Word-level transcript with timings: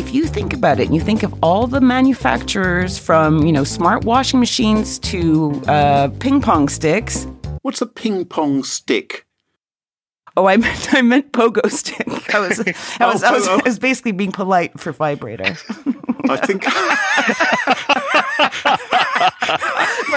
if 0.00 0.14
you 0.14 0.24
think 0.24 0.54
about 0.54 0.80
it 0.80 0.86
and 0.86 0.94
you 0.94 1.00
think 1.00 1.22
of 1.22 1.34
all 1.42 1.66
the 1.66 1.80
manufacturers 1.80 2.98
from, 2.98 3.44
you 3.44 3.52
know, 3.52 3.64
smart 3.64 4.04
washing 4.04 4.40
machines 4.40 4.98
to 5.00 5.60
uh, 5.68 6.08
ping 6.18 6.40
pong 6.40 6.70
sticks. 6.70 7.26
What's 7.60 7.82
a 7.82 7.86
ping 7.86 8.24
pong 8.24 8.64
stick? 8.64 9.26
Oh, 10.38 10.46
I 10.46 10.56
meant 10.56 10.94
I 10.94 11.02
meant 11.02 11.32
pogo 11.32 11.70
stick. 11.70 12.34
I 12.34 12.38
was 12.38 12.60
I 12.98 13.06
was, 13.06 13.22
Oh, 13.22 13.28
I 13.28 13.32
was, 13.32 13.46
pogo. 13.46 13.60
I 13.60 13.62
was 13.62 13.78
basically 13.78 14.12
being 14.12 14.32
polite 14.32 14.80
for 14.80 14.90
vibrator. 14.92 15.44
I 16.30 16.36
think 16.46 16.64
but 16.64 16.72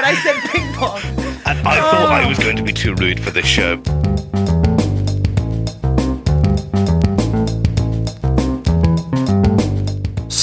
I 0.05 0.15
said 0.23 0.35
ping 0.49 0.73
pong. 0.73 1.01
And 1.45 1.67
I 1.67 1.81
thought 1.81 2.09
I 2.09 2.25
was 2.25 2.39
going 2.39 2.55
to 2.55 2.63
be 2.63 2.71
too 2.71 2.95
rude 2.95 3.19
for 3.19 3.31
this 3.31 3.45
show. 3.45 3.81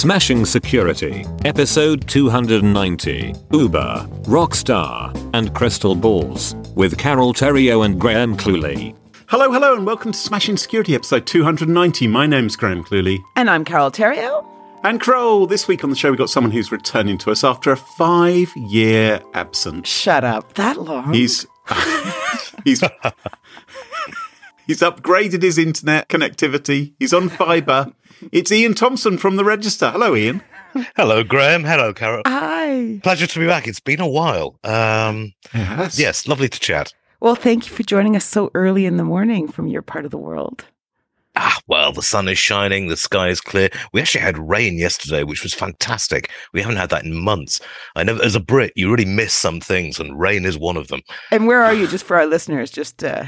Smashing 0.01 0.47
Security, 0.47 1.27
Episode 1.45 2.09
290 2.09 3.35
Uber, 3.53 4.09
Rockstar, 4.23 5.31
and 5.35 5.55
Crystal 5.55 5.95
Balls, 5.95 6.55
with 6.75 6.97
Carole 6.97 7.35
Theriault 7.35 7.85
and 7.85 8.01
Graham 8.01 8.35
Cluley. 8.35 8.97
Hello, 9.27 9.53
hello, 9.53 9.75
and 9.75 9.85
welcome 9.85 10.13
to 10.13 10.19
Smashing 10.19 10.57
Security 10.57 10.95
episode 10.95 11.27
290. 11.27 12.07
My 12.07 12.27
name's 12.27 12.57
Graham 12.57 12.83
Cluley. 12.83 13.19
And 13.37 13.51
I'm 13.51 13.63
Carole 13.63 13.91
Theriault. 13.91 14.47
And 14.85 15.03
Kroll, 15.03 15.47
this 15.47 15.69
week 15.69 15.85
on 15.85 15.91
the 15.91 15.97
show, 15.97 16.09
we've 16.09 16.19
got 16.19 16.31
someone 16.31 16.53
who's 16.53 16.73
returning 16.73 17.19
to 17.19 17.31
us 17.31 17.45
after 17.45 17.71
a 17.71 17.77
five 17.77 18.51
year 18.57 19.21
absence. 19.35 19.87
Shut 19.87 20.25
up. 20.25 20.55
That 20.55 20.81
long? 20.81 21.13
He's. 21.13 21.45
he's. 22.65 22.83
He's 24.71 24.83
upgraded 24.83 25.43
his 25.43 25.59
internet 25.59 26.09
connectivity. 26.09 26.93
He's 27.01 27.13
on 27.13 27.29
fibre. 27.29 27.93
It's 28.33 28.53
Iain 28.53 28.75
Thomson 28.75 29.19
from 29.19 29.37
the 29.37 29.45
Register. 29.45 29.91
Hello, 29.91 30.15
Ian. 30.15 30.43
Hello, 30.97 31.25
Graham. 31.25 31.65
Hello, 31.65 31.93
Carol. 31.93 32.23
Hi. 32.27 33.01
Pleasure 33.03 33.27
to 33.27 33.39
be 33.41 33.47
back. 33.47 33.67
It's 33.67 33.81
been 33.81 34.01
a 34.01 34.07
while. 34.09 34.59
Um, 34.65 35.33
Yes. 35.55 35.99
yes, 35.99 36.29
lovely 36.29 36.49
to 36.49 36.61
chat. 36.61 36.93
Well, 37.21 37.35
thank 37.35 37.67
you 37.69 37.73
for 37.75 37.83
joining 37.83 38.17
us 38.17 38.25
so 38.25 38.51
early 38.55 38.87
in 38.87 38.97
the 38.97 39.05
morning 39.05 39.49
from 39.49 39.67
your 39.67 39.83
part 39.83 40.05
of 40.05 40.11
the 40.11 40.19
world. 40.19 40.65
Ah, 41.37 41.59
well, 41.69 41.93
the 41.93 42.03
sun 42.03 42.29
is 42.29 42.39
shining, 42.39 42.89
the 42.89 42.97
sky 42.97 43.29
is 43.29 43.41
clear. 43.41 43.71
We 43.93 44.01
actually 44.01 44.23
had 44.23 44.37
rain 44.39 44.77
yesterday, 44.79 45.23
which 45.25 45.43
was 45.43 45.55
fantastic. 45.55 46.29
We 46.53 46.61
haven't 46.61 46.77
had 46.77 46.91
that 46.91 47.05
in 47.05 47.15
months. 47.17 47.61
I 47.97 48.03
know 48.03 48.17
as 48.19 48.35
a 48.35 48.41
Brit, 48.41 48.73
you 48.75 48.91
really 48.91 49.05
miss 49.05 49.33
some 49.33 49.61
things, 49.61 49.99
and 50.01 50.19
rain 50.19 50.45
is 50.45 50.59
one 50.59 50.77
of 50.77 50.89
them. 50.89 51.01
And 51.31 51.47
where 51.47 51.63
are 51.63 51.73
you, 51.75 51.87
just 51.87 52.05
for 52.05 52.17
our 52.17 52.27
listeners? 52.27 52.71
Just 52.71 53.03
uh, 53.05 53.25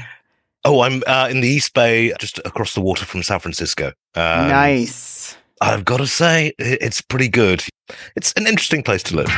Oh, 0.65 0.79
I'm 0.79 1.03
uh, 1.07 1.27
in 1.29 1.41
the 1.41 1.47
East 1.47 1.73
Bay, 1.73 2.13
just 2.19 2.39
across 2.39 2.73
the 2.73 2.79
water 2.79 3.05
from 3.05 3.21
San 3.21 3.39
Francisco. 3.39 3.87
Um, 4.15 4.47
nice. 4.47 5.35
I've 5.59 5.83
got 5.83 5.97
to 5.97 6.07
say, 6.07 6.53
it's 6.57 7.01
pretty 7.01 7.27
good. 7.27 7.63
It's 8.15 8.31
an 8.37 8.47
interesting 8.47 8.81
place 8.81 9.03
to 9.03 9.15
live. 9.17 9.29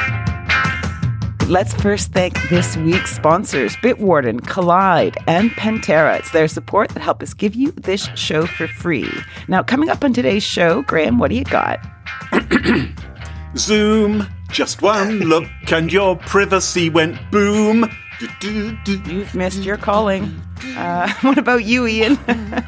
Let's 1.49 1.73
first 1.73 2.11
thank 2.11 2.37
this 2.49 2.77
week's 2.77 3.15
sponsors, 3.15 3.75
Bitwarden, 3.77 4.41
Kolide, 4.41 5.15
and 5.25 5.49
Pentera. 5.51 6.19
It's 6.19 6.29
their 6.31 6.47
support 6.47 6.89
that 6.89 7.01
help 7.01 7.23
us 7.23 7.33
give 7.33 7.55
you 7.55 7.71
this 7.71 8.07
show 8.15 8.45
for 8.45 8.67
free. 8.67 9.09
Now, 9.47 9.63
coming 9.63 9.89
up 9.89 10.03
on 10.03 10.13
today's 10.13 10.43
show, 10.43 10.83
Graham, 10.83 11.17
what 11.17 11.29
do 11.29 11.35
you 11.35 11.43
got? 11.43 11.79
Zoom, 13.57 14.27
just 14.49 14.83
one 14.83 15.21
look, 15.21 15.45
and 15.71 15.91
your 15.91 16.17
privacy 16.17 16.89
went 16.89 17.19
boom. 17.31 17.89
You've 18.41 19.35
missed 19.35 19.63
your 19.63 19.77
calling. 19.77 20.41
Uh, 20.77 21.11
what 21.21 21.37
about 21.37 21.63
you, 21.63 21.87
Ian? 21.87 22.17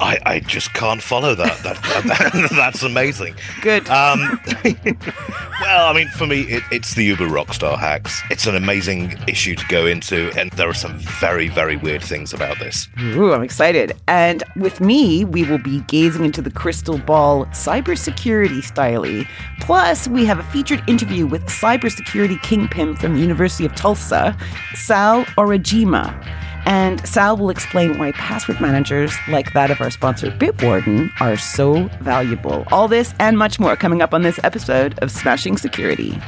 I, 0.00 0.18
I 0.24 0.40
just 0.40 0.72
can't 0.72 1.02
follow 1.02 1.34
that. 1.34 1.58
That, 1.62 1.76
that 1.82 2.50
that's 2.56 2.82
amazing. 2.82 3.34
Good. 3.60 3.88
Um, 3.88 4.40
well, 5.60 5.88
I 5.88 5.92
mean, 5.94 6.08
for 6.08 6.26
me, 6.26 6.42
it, 6.42 6.62
it's 6.72 6.94
the 6.94 7.04
Uber 7.04 7.26
Rockstar 7.26 7.78
hacks. 7.78 8.22
It's 8.30 8.46
an 8.46 8.56
amazing 8.56 9.18
issue 9.28 9.54
to 9.54 9.66
go 9.68 9.86
into, 9.86 10.32
and 10.38 10.50
there 10.52 10.68
are 10.68 10.74
some 10.74 10.98
very, 11.20 11.48
very 11.48 11.76
weird 11.76 12.02
things 12.02 12.32
about 12.32 12.58
this. 12.58 12.88
Ooh, 13.00 13.32
I'm 13.32 13.42
excited. 13.42 13.92
And 14.08 14.42
with 14.56 14.80
me, 14.80 15.24
we 15.24 15.44
will 15.44 15.58
be 15.58 15.80
gazing 15.82 16.24
into 16.24 16.40
the 16.40 16.50
crystal 16.50 16.98
ball 16.98 17.44
cybersecurity 17.46 18.62
styly. 18.62 19.28
Plus, 19.60 20.08
we 20.08 20.24
have 20.24 20.38
a 20.38 20.44
featured 20.44 20.82
interview 20.88 21.26
with 21.26 21.44
cybersecurity 21.44 22.40
kingpin 22.42 22.96
from 22.96 23.14
the 23.14 23.20
University 23.20 23.66
of 23.66 23.74
Tulsa, 23.74 24.36
Sal 24.74 25.24
Aurigemma. 25.36 26.39
And 26.66 27.06
Sal 27.06 27.36
will 27.36 27.50
explain 27.50 27.98
why 27.98 28.12
password 28.12 28.60
managers 28.60 29.12
like 29.28 29.52
that 29.52 29.70
of 29.70 29.80
our 29.80 29.90
sponsor 29.90 30.30
Bitwarden 30.30 31.10
are 31.20 31.36
so 31.36 31.88
valuable. 32.00 32.64
All 32.70 32.88
this 32.88 33.14
and 33.18 33.38
much 33.38 33.58
more 33.58 33.76
coming 33.76 34.02
up 34.02 34.14
on 34.14 34.22
this 34.22 34.38
episode 34.44 34.98
of 35.00 35.10
Smashing 35.10 35.56
Security. 35.56 36.18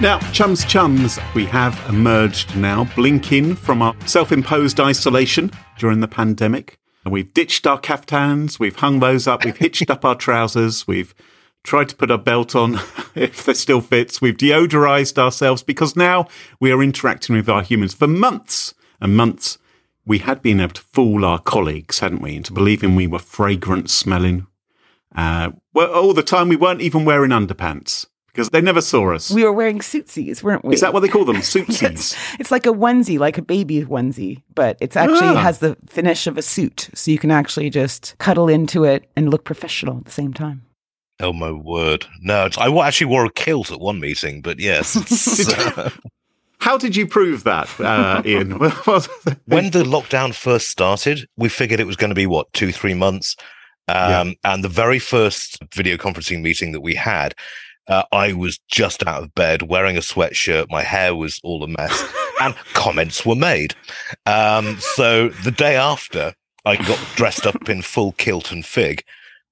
Now, 0.00 0.18
chums, 0.32 0.64
chums, 0.64 1.18
we 1.34 1.44
have 1.44 1.78
emerged 1.86 2.56
now, 2.56 2.84
blinking 2.96 3.54
from 3.54 3.82
our 3.82 3.94
self 4.06 4.32
imposed 4.32 4.80
isolation 4.80 5.50
during 5.78 6.00
the 6.00 6.08
pandemic. 6.08 6.78
And 7.04 7.12
we've 7.12 7.34
ditched 7.34 7.66
our 7.66 7.78
caftans, 7.78 8.58
we've 8.58 8.76
hung 8.76 9.00
those 9.00 9.26
up, 9.26 9.44
we've 9.44 9.58
hitched 9.58 9.90
up 9.90 10.06
our 10.06 10.14
trousers, 10.14 10.86
we've 10.86 11.14
tried 11.62 11.88
to 11.90 11.96
put 11.96 12.10
our 12.10 12.18
belt 12.18 12.54
on 12.54 12.74
if 13.14 13.44
they 13.44 13.54
still 13.54 13.80
fits, 13.80 14.20
we've 14.20 14.36
deodorized 14.36 15.18
ourselves 15.18 15.62
because 15.62 15.96
now 15.96 16.26
we 16.58 16.72
are 16.72 16.82
interacting 16.82 17.36
with 17.36 17.48
our 17.48 17.62
humans. 17.62 17.94
For 17.94 18.06
months 18.06 18.74
and 19.00 19.16
months, 19.16 19.58
we 20.06 20.18
had 20.18 20.42
been 20.42 20.60
able 20.60 20.72
to 20.74 20.80
fool 20.82 21.24
our 21.24 21.38
colleagues, 21.38 21.98
hadn't 22.00 22.22
we, 22.22 22.36
into 22.36 22.52
believing 22.52 22.96
we 22.96 23.06
were 23.06 23.18
fragrant 23.18 23.90
smelling. 23.90 24.46
Uh, 25.14 25.50
well, 25.74 25.92
all 25.92 26.14
the 26.14 26.22
time 26.22 26.48
we 26.48 26.56
weren't 26.56 26.80
even 26.80 27.04
wearing 27.04 27.30
underpants 27.30 28.06
because 28.28 28.50
they 28.50 28.60
never 28.60 28.80
saw 28.80 29.12
us. 29.12 29.30
We 29.30 29.42
were 29.44 29.52
wearing 29.52 29.80
suitsies, 29.80 30.42
weren't 30.42 30.64
we? 30.64 30.72
Is 30.74 30.80
that 30.80 30.94
what 30.94 31.00
they 31.00 31.08
call 31.08 31.24
them? 31.24 31.36
Suitsies. 31.42 32.16
It's 32.38 32.50
like 32.52 32.64
a 32.64 32.70
onesie, 32.70 33.18
like 33.18 33.36
a 33.36 33.42
baby 33.42 33.82
onesie, 33.82 34.42
but 34.54 34.78
it 34.80 34.96
actually 34.96 35.28
Ah. 35.28 35.42
has 35.42 35.58
the 35.58 35.76
finish 35.88 36.26
of 36.28 36.38
a 36.38 36.42
suit, 36.42 36.90
so 36.94 37.10
you 37.10 37.18
can 37.18 37.30
actually 37.32 37.70
just 37.70 38.14
cuddle 38.18 38.48
into 38.48 38.84
it 38.84 39.10
and 39.16 39.30
look 39.30 39.44
professional 39.44 39.98
at 39.98 40.04
the 40.04 40.10
same 40.12 40.32
time. 40.32 40.62
Oh 41.20 41.32
my 41.32 41.50
word! 41.50 42.06
No, 42.20 42.48
I 42.58 42.86
actually 42.86 43.06
wore 43.06 43.24
a 43.24 43.32
kilt 43.32 43.70
at 43.70 43.80
one 43.80 44.00
meeting, 44.00 44.40
but 44.40 44.58
yes. 44.58 44.96
uh, 45.76 45.90
How 46.60 46.76
did 46.76 46.94
you 46.94 47.06
prove 47.06 47.44
that, 47.44 47.68
uh, 47.80 48.22
Ian? 48.24 48.50
when 49.46 49.70
the 49.70 49.82
lockdown 49.82 50.34
first 50.34 50.68
started, 50.68 51.26
we 51.36 51.48
figured 51.48 51.80
it 51.80 51.86
was 51.86 51.96
going 51.96 52.10
to 52.10 52.14
be 52.14 52.26
what 52.26 52.52
two, 52.52 52.70
three 52.70 52.92
months. 52.92 53.34
Um, 53.88 54.34
And 54.44 54.62
the 54.62 54.68
very 54.68 54.98
first 54.98 55.58
video 55.74 55.96
conferencing 55.96 56.42
meeting 56.42 56.72
that 56.72 56.82
we 56.82 56.94
had, 56.94 57.34
uh, 57.88 58.02
I 58.12 58.34
was 58.34 58.58
just 58.68 59.06
out 59.06 59.22
of 59.22 59.34
bed 59.34 59.62
wearing 59.62 59.96
a 59.96 60.00
sweatshirt. 60.00 60.70
My 60.70 60.82
hair 60.82 61.14
was 61.14 61.40
all 61.42 61.64
a 61.64 61.66
mess, 61.66 62.04
and 62.40 62.54
comments 62.74 63.24
were 63.24 63.34
made. 63.34 63.74
Um, 64.26 64.78
so 64.80 65.30
the 65.30 65.50
day 65.50 65.76
after, 65.76 66.34
I 66.64 66.76
got 66.76 66.98
dressed 67.16 67.46
up 67.46 67.68
in 67.68 67.82
full 67.82 68.12
kilt 68.12 68.52
and 68.52 68.64
fig. 68.64 69.02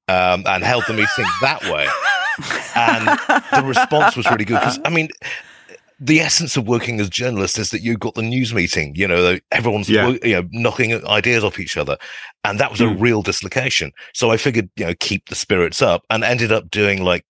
Um, 0.09 0.43
and 0.47 0.65
held 0.65 0.85
the 0.87 0.95
meeting 0.95 1.27
that 1.43 1.63
way. 1.65 1.87
And 2.75 3.07
the 3.53 3.67
response 3.67 4.17
was 4.17 4.25
really 4.31 4.45
good 4.47 4.59
because, 4.61 4.79
I 4.85 4.91
mean, 4.91 5.09
the 6.01 6.21
essence 6.21 6.57
of 6.57 6.67
working 6.69 7.01
as 7.01 7.11
journalists 7.11 7.59
is 7.59 7.71
that 7.73 7.83
you've 7.83 7.99
got 7.99 8.15
the 8.15 8.23
news 8.23 8.55
meeting, 8.55 8.95
you 8.95 9.07
know, 9.09 9.39
everyone's 9.51 9.91
Yeah. 9.91 10.15
you 10.23 10.35
know 10.35 10.49
knocking 10.53 11.05
ideas 11.09 11.43
off 11.43 11.59
each 11.59 11.77
other, 11.77 11.97
and 12.45 12.59
that 12.61 12.71
was 12.71 12.81
a 12.81 12.85
Mm. 12.85 13.01
real 13.01 13.23
dislocation. 13.23 13.93
So 14.15 14.31
I 14.31 14.37
figured, 14.37 14.71
you 14.77 14.87
know, 14.87 14.95
keep 15.01 15.29
the 15.29 15.35
spirits 15.35 15.83
up, 15.83 16.05
and 16.09 16.23
ended 16.23 16.53
up 16.53 16.71
doing 16.71 17.03
like 17.03 17.25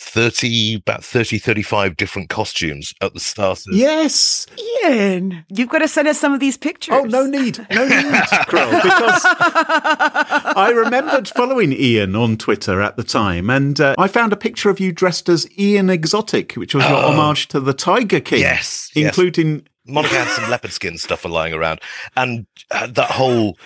30 0.00 0.76
about 0.76 1.04
30 1.04 1.38
35 1.38 1.96
different 1.96 2.28
costumes 2.28 2.94
at 3.00 3.14
the 3.14 3.20
start 3.20 3.58
of 3.66 3.74
yes. 3.74 4.46
Ian, 4.84 5.44
you've 5.48 5.68
got 5.68 5.80
to 5.80 5.88
send 5.88 6.06
us 6.08 6.18
some 6.20 6.32
of 6.32 6.40
these 6.40 6.56
pictures. 6.56 6.94
Oh, 6.96 7.02
no 7.04 7.26
need. 7.26 7.58
No 7.72 7.84
need, 7.88 8.04
Krill, 8.46 8.70
because 8.82 9.22
I 9.24 10.72
remembered 10.74 11.28
following 11.28 11.72
Ian 11.72 12.14
on 12.16 12.36
Twitter 12.36 12.80
at 12.80 12.96
the 12.96 13.04
time, 13.04 13.50
and 13.50 13.80
uh, 13.80 13.94
I 13.98 14.08
found 14.08 14.32
a 14.32 14.36
picture 14.36 14.70
of 14.70 14.80
you 14.80 14.92
dressed 14.92 15.28
as 15.28 15.46
Ian 15.58 15.90
Exotic, 15.90 16.52
which 16.54 16.74
was 16.74 16.84
your 16.88 16.98
Oh. 16.98 17.12
homage 17.12 17.48
to 17.48 17.60
the 17.60 17.72
Tiger 17.74 18.20
King. 18.20 18.40
Yes, 18.40 18.90
yes. 18.94 19.06
Including. 19.06 19.66
Monica 19.90 20.16
had 20.16 20.28
some 20.28 20.50
leopard 20.50 20.70
skin 20.72 20.98
stuff 20.98 21.24
lying 21.24 21.54
around, 21.54 21.80
and 22.14 22.46
uh, 22.70 22.86
that 22.88 23.10
whole 23.10 23.56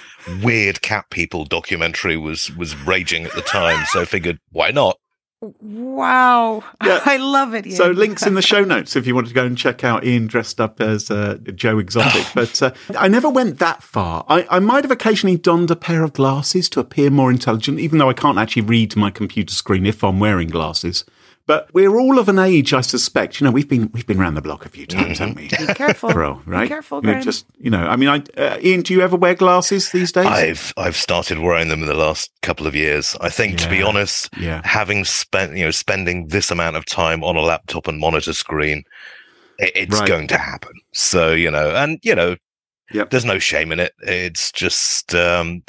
weird 0.40 0.80
cat 0.80 1.04
people 1.10 1.44
documentary 1.44 2.16
was 2.16 2.54
was 2.56 2.76
raging 2.86 3.24
at 3.24 3.32
the 3.32 3.42
time. 3.42 3.84
So 3.90 4.02
I 4.02 4.04
figured, 4.04 4.38
why 4.50 4.70
not? 4.70 4.98
Wow. 5.60 6.62
Yeah. 6.84 7.00
I 7.04 7.16
love 7.16 7.52
it. 7.54 7.66
Ian. 7.66 7.76
So 7.76 7.90
links 7.90 8.24
in 8.24 8.34
the 8.34 8.42
show 8.42 8.62
notes 8.64 8.94
if 8.94 9.06
you 9.06 9.14
want 9.14 9.26
to 9.26 9.34
go 9.34 9.44
and 9.44 9.58
check 9.58 9.82
out 9.82 10.04
Ian 10.04 10.28
dressed 10.28 10.60
up 10.60 10.80
as 10.80 11.10
uh, 11.10 11.38
Joe 11.54 11.78
Exotic. 11.78 12.26
but 12.34 12.62
uh, 12.62 12.70
I 12.96 13.08
never 13.08 13.28
went 13.28 13.58
that 13.58 13.82
far. 13.82 14.24
I, 14.28 14.46
I 14.48 14.58
might 14.60 14.84
have 14.84 14.92
occasionally 14.92 15.36
donned 15.36 15.70
a 15.70 15.76
pair 15.76 16.04
of 16.04 16.12
glasses 16.12 16.68
to 16.70 16.80
appear 16.80 17.10
more 17.10 17.30
intelligent, 17.30 17.80
even 17.80 17.98
though 17.98 18.08
I 18.08 18.14
can't 18.14 18.38
actually 18.38 18.62
read 18.62 18.94
my 18.96 19.10
computer 19.10 19.52
screen 19.52 19.84
if 19.84 20.04
I'm 20.04 20.20
wearing 20.20 20.48
glasses. 20.48 21.04
But 21.46 21.68
we're 21.74 21.98
all 21.98 22.18
of 22.20 22.28
an 22.28 22.38
age, 22.38 22.72
I 22.72 22.82
suspect. 22.82 23.40
You 23.40 23.44
know, 23.46 23.50
we've 23.50 23.68
been 23.68 23.90
we've 23.92 24.06
been 24.06 24.20
around 24.20 24.34
the 24.34 24.40
block 24.42 24.64
a 24.64 24.68
few 24.68 24.86
times, 24.86 25.18
haven't 25.18 25.34
we? 25.36 25.48
Be 25.48 25.66
careful. 25.74 26.10
Bro, 26.12 26.40
right? 26.46 26.62
Be 26.62 26.68
careful, 26.68 27.00
You 27.04 27.12
know, 27.14 27.20
just 27.20 27.46
you 27.58 27.68
know, 27.70 27.84
I 27.84 27.96
mean, 27.96 28.08
I, 28.08 28.22
uh, 28.40 28.58
Ian, 28.62 28.82
do 28.82 28.94
you 28.94 29.00
ever 29.00 29.16
wear 29.16 29.34
glasses 29.34 29.90
these 29.90 30.12
days? 30.12 30.26
I've 30.26 30.72
I've 30.76 30.96
started 30.96 31.38
wearing 31.40 31.68
them 31.68 31.80
in 31.82 31.88
the 31.88 31.94
last 31.94 32.30
couple 32.42 32.66
of 32.68 32.76
years. 32.76 33.16
I 33.20 33.28
think, 33.28 33.58
to 33.58 33.68
be 33.68 33.82
honest, 33.82 34.28
yeah, 34.38 34.60
having 34.64 35.04
spent 35.04 35.56
you 35.56 35.64
know 35.64 35.72
spending 35.72 36.28
this 36.28 36.50
amount 36.52 36.76
of 36.76 36.84
time 36.86 37.24
on 37.24 37.36
a 37.36 37.40
laptop 37.40 37.88
and 37.88 37.98
monitor 37.98 38.32
screen, 38.32 38.84
i- 39.60 39.72
it's 39.74 39.98
Right. 39.98 40.06
going 40.08 40.28
to 40.28 40.38
happen. 40.38 40.72
So 40.92 41.32
you 41.32 41.50
know, 41.50 41.74
and 41.74 41.98
you 42.04 42.14
know, 42.14 42.36
Yep. 42.92 43.10
there's 43.10 43.24
no 43.24 43.38
shame 43.38 43.72
in 43.72 43.80
it. 43.80 43.92
It's 44.02 44.52
just 44.52 45.14
um, 45.14 45.62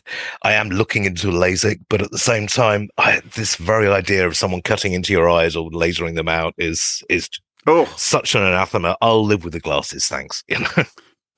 I 0.44 0.54
am 0.54 0.70
looking 0.70 1.06
into 1.06 1.28
LASIK, 1.28 1.80
but 1.90 2.02
at 2.02 2.12
the 2.12 2.18
same 2.18 2.48
time, 2.48 2.90
I, 2.98 3.22
this 3.36 3.56
very 3.56 3.88
idea 3.88 4.28
of 4.28 4.36
someone 4.38 4.62
cutting 4.62 4.94
into 4.94 5.14
your 5.14 5.30
eyes 5.30 5.56
or 5.56 5.70
lasering 5.72 6.16
them 6.16 6.28
out 6.30 6.54
is 6.58 7.04
is 7.10 7.30
Oh, 7.66 7.86
such 7.98 8.36
an 8.36 8.44
anathema. 8.44 8.98
I'll 9.02 9.24
live 9.26 9.44
with 9.46 9.54
the 9.54 9.60
glasses, 9.62 10.08
thanks. 10.08 10.44
You 10.50 10.60
know. 10.60 10.84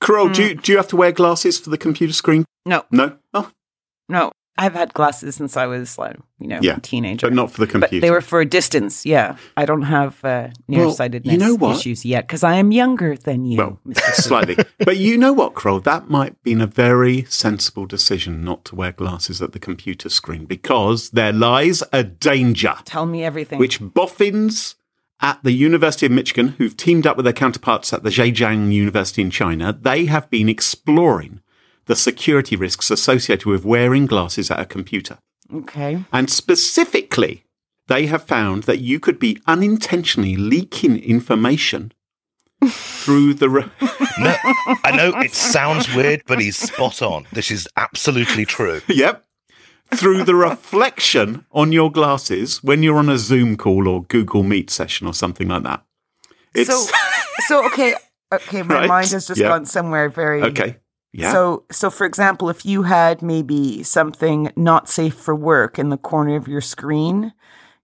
Crow, 0.00 0.26
Mm. 0.28 0.34
do 0.34 0.42
you, 0.42 0.54
do 0.56 0.72
you 0.72 0.76
have 0.78 0.88
to 0.88 0.96
wear 0.96 1.12
glasses 1.12 1.58
for 1.58 1.70
the 1.70 1.78
computer 1.78 2.12
screen? 2.12 2.44
No. 2.66 2.84
No? 2.90 3.16
Oh, 3.32 3.42
No, 3.42 3.50
I've 4.58 4.72
had 4.74 4.94
glasses 4.94 5.34
since 5.36 5.56
I 5.56 5.66
was 5.66 5.98
like, 5.98 6.16
you 6.38 6.46
know, 6.48 6.60
Yeah, 6.62 6.76
a 6.76 6.80
teenager. 6.80 7.26
but 7.26 7.34
not 7.34 7.50
for 7.50 7.60
the 7.60 7.66
computer. 7.66 7.96
But 7.96 8.00
they 8.00 8.10
were 8.10 8.20
for 8.22 8.42
distance. 8.44 9.04
Yeah, 9.04 9.36
I 9.56 9.66
don't 9.66 9.82
have 9.82 10.14
uh, 10.24 10.48
Well, 10.68 10.86
nearsightedness 10.86 11.32
you 11.32 11.38
know 11.38 11.54
what? 11.54 11.76
issues 11.78 12.04
yet 12.04 12.26
because 12.26 12.42
I 12.42 12.54
am 12.54 12.72
younger 12.72 13.16
than 13.16 13.44
you. 13.44 13.58
Well, 13.58 13.78
slightly. 14.14 14.56
but 14.78 14.96
you 14.96 15.18
know 15.18 15.32
what, 15.34 15.54
Kroll? 15.54 15.80
That 15.80 16.08
might 16.08 16.32
have 16.32 16.42
been 16.42 16.60
a 16.62 16.66
very 16.66 17.24
sensible 17.24 17.84
decision 17.86 18.44
not 18.44 18.64
to 18.66 18.74
wear 18.74 18.92
glasses 18.92 19.42
at 19.42 19.52
the 19.52 19.58
computer 19.58 20.08
screen 20.08 20.46
because 20.46 21.10
there 21.10 21.32
lies 21.32 21.82
a 21.92 22.02
danger 22.04 22.76
Tell 22.86 23.04
me 23.06 23.24
everything. 23.24 23.58
which 23.58 23.78
boffins 23.80 24.76
at 25.20 25.42
the 25.42 25.52
University 25.52 26.04
of 26.06 26.12
Michigan, 26.12 26.48
who've 26.58 26.76
teamed 26.76 27.06
up 27.06 27.16
with 27.16 27.24
their 27.24 27.32
counterparts 27.32 27.92
at 27.92 28.02
the 28.02 28.10
Zhejiang 28.10 28.70
University 28.72 29.22
in 29.22 29.30
China, 29.30 29.72
they 29.72 30.04
have 30.06 30.28
been 30.30 30.48
exploring 30.48 31.40
the 31.86 31.96
security 31.96 32.56
risks 32.56 32.90
associated 32.90 33.46
with 33.46 33.64
wearing 33.64 34.06
glasses 34.06 34.50
at 34.50 34.60
a 34.60 34.64
computer. 34.66 35.18
okay. 35.52 36.04
And 36.12 36.28
specifically, 36.30 37.44
they 37.88 38.06
have 38.06 38.24
found 38.24 38.64
that 38.64 38.80
you 38.80 38.98
could 39.00 39.18
be 39.18 39.38
unintentionally 39.46 40.36
leaking 40.36 40.98
information 40.98 41.92
through 42.66 43.34
the. 43.34 43.48
Re- 43.48 43.70
No, 44.18 44.34
I 44.82 44.96
know 44.96 45.12
it 45.20 45.34
sounds 45.34 45.94
weird, 45.94 46.22
but 46.26 46.40
he's 46.40 46.56
spot 46.56 47.02
on. 47.02 47.26
This 47.32 47.50
is 47.50 47.68
absolutely 47.76 48.46
true. 48.46 48.80
yep. 48.88 49.24
Through 49.94 50.24
the 50.24 50.34
reflection 50.34 51.44
on 51.52 51.70
your 51.70 51.92
glasses 51.92 52.64
when 52.64 52.82
you're 52.82 52.96
on 52.96 53.10
a 53.10 53.18
Zoom 53.18 53.58
call 53.58 53.86
or 53.86 54.04
Google 54.04 54.42
Meet 54.42 54.70
session 54.70 55.06
or 55.06 55.12
something 55.12 55.48
like 55.48 55.64
that. 55.64 55.84
It's 56.54 56.70
So, 56.70 56.86
so 57.46 57.66
okay, 57.66 57.94
okay. 58.32 58.62
My 58.62 58.74
Right. 58.80 58.88
mind 58.88 59.08
has 59.10 59.26
just 59.26 59.38
Yeah. 59.38 59.48
gone 59.48 59.66
somewhere 59.66 60.08
very. 60.08 60.42
okay. 60.44 60.78
Yeah. 61.16 61.32
So, 61.32 61.64
so 61.70 61.88
for 61.88 62.04
example, 62.04 62.50
if 62.50 62.66
you 62.66 62.82
had 62.82 63.22
maybe 63.22 63.82
something 63.82 64.52
not 64.54 64.88
safe 64.88 65.14
for 65.14 65.34
work 65.34 65.78
in 65.78 65.88
the 65.88 65.96
corner 65.96 66.36
of 66.36 66.46
your 66.46 66.60
screen, 66.60 67.32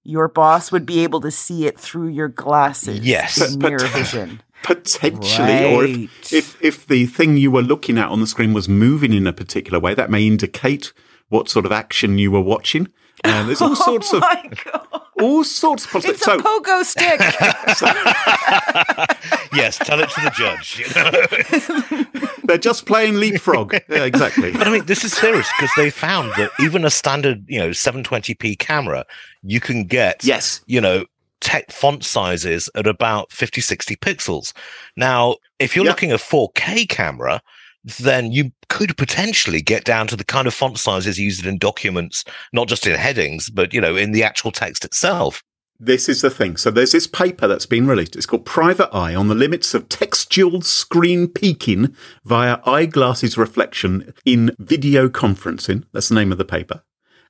your 0.05 0.29
boss 0.29 0.71
would 0.71 0.85
be 0.85 1.03
able 1.03 1.21
to 1.23 1.31
see 1.31 1.67
it 1.67 1.81
through 1.81 2.09
your 2.09 2.29
glasses. 2.29 3.01
Yes. 3.01 3.55
in 3.55 3.59
mirror 3.59 3.87
vision. 3.87 4.43
potentially, 4.63 5.75
or 5.75 5.85
if, 5.85 6.33
if 6.33 6.63
if 6.63 6.87
the 6.87 7.07
thing 7.07 7.37
you 7.37 7.51
were 7.51 7.63
looking 7.63 7.99
at 7.99 8.09
on 8.09 8.21
the 8.21 8.27
screen 8.27 8.53
was 8.53 8.69
moving 8.69 9.13
in 9.13 9.27
a 9.27 9.33
particular 9.33 9.81
way, 9.81 9.95
that 9.95 10.11
may 10.11 10.27
indicate 10.27 10.93
what 11.31 11.49
sort 11.49 11.65
of 11.65 11.73
action 11.73 12.19
you 12.19 12.31
were 12.31 12.41
watching. 12.41 12.89
And 13.25 13.49
there's 13.49 13.63
all 13.63 13.71
oh 13.73 13.75
sorts 13.75 14.13
oh 14.13 14.19
of 14.19 14.21
my 14.21 14.51
god! 14.65 14.92
All 15.23 15.45
sorts 15.45 15.85
of 15.85 15.91
possibilities. 15.93 16.23
It's 16.23 16.29
a 16.29 16.39
pogo 16.39 16.83
stick. 16.85 17.21
Yes, 19.55 19.77
tell 19.79 20.01
it 20.01 20.09
to 20.11 20.21
the 20.23 20.31
judge. 20.31 20.79
You 20.79 20.87
know? 20.97 21.13
they're 22.45 22.57
just 22.59 22.87
playing 22.87 23.15
leapfrog. 23.17 23.75
yeah, 23.89 24.05
exactly. 24.05 24.51
But 24.53 24.67
I 24.67 24.71
mean, 24.71 24.87
this 24.87 25.05
is 25.05 25.13
serious 25.13 25.47
because 25.57 25.71
they 25.77 25.91
found 25.91 26.33
that 26.39 26.51
even 26.59 26.85
a 26.87 26.91
standard, 26.91 27.45
you 27.49 27.59
know, 27.59 27.69
720p 27.71 28.59
camera, 28.59 29.05
you 29.43 29.61
can 29.61 29.85
get, 29.85 30.25
Yes. 30.25 30.63
you 30.67 30.81
know, 30.81 31.05
tech 31.41 31.71
font 31.71 32.03
sizes 32.05 32.71
at 32.75 32.87
about 32.87 33.31
50, 33.31 33.61
60 33.61 33.95
pixels. 33.97 34.55
Now, 34.97 35.37
if 35.59 35.77
you're 35.77 35.85
Yeah. 35.85 35.91
looking 35.91 36.13
at 36.13 36.21
4K 36.21 36.87
camera, 36.89 37.43
then 37.85 38.33
you 38.33 38.53
could 38.69 38.97
potentially 38.97 39.61
get 39.61 39.85
down 39.85 40.07
to 40.09 40.17
the 40.17 40.25
kind 40.25 40.47
of 40.47 40.55
font 40.55 40.79
sizes 40.79 41.19
used 41.19 41.45
in 41.45 41.59
documents, 41.59 42.25
not 42.53 42.69
just 42.69 42.87
in 42.87 42.95
headings, 42.95 43.51
but, 43.51 43.75
you 43.75 43.81
know, 43.81 43.97
in 43.97 44.13
the 44.13 44.23
actual 44.23 44.53
text 44.53 44.85
itself. 44.85 45.43
This 45.81 46.09
is 46.09 46.21
the 46.21 46.31
thing. 46.31 46.57
So 46.57 46.71
there's 46.71 46.93
this 46.93 47.09
paper 47.09 47.49
that's 47.49 47.67
been 47.67 47.89
released. 47.89 48.15
It's 48.15 48.27
called 48.27 48.47
Private 48.47 48.95
Eye 48.95 49.17
on 49.17 49.27
the 49.27 49.35
limits 49.35 49.75
of 49.75 49.89
textual 49.89 50.61
screen 50.61 51.27
peeking 51.27 51.97
via 52.25 52.59
eyeglasses 52.65 53.37
reflection 53.37 54.15
in 54.25 54.55
video 54.61 55.09
conferencing. 55.09 55.85
That's 55.93 56.09
the 56.09 56.15
name 56.15 56.31
of 56.31 56.39
the 56.39 56.45
paper. 56.45 56.85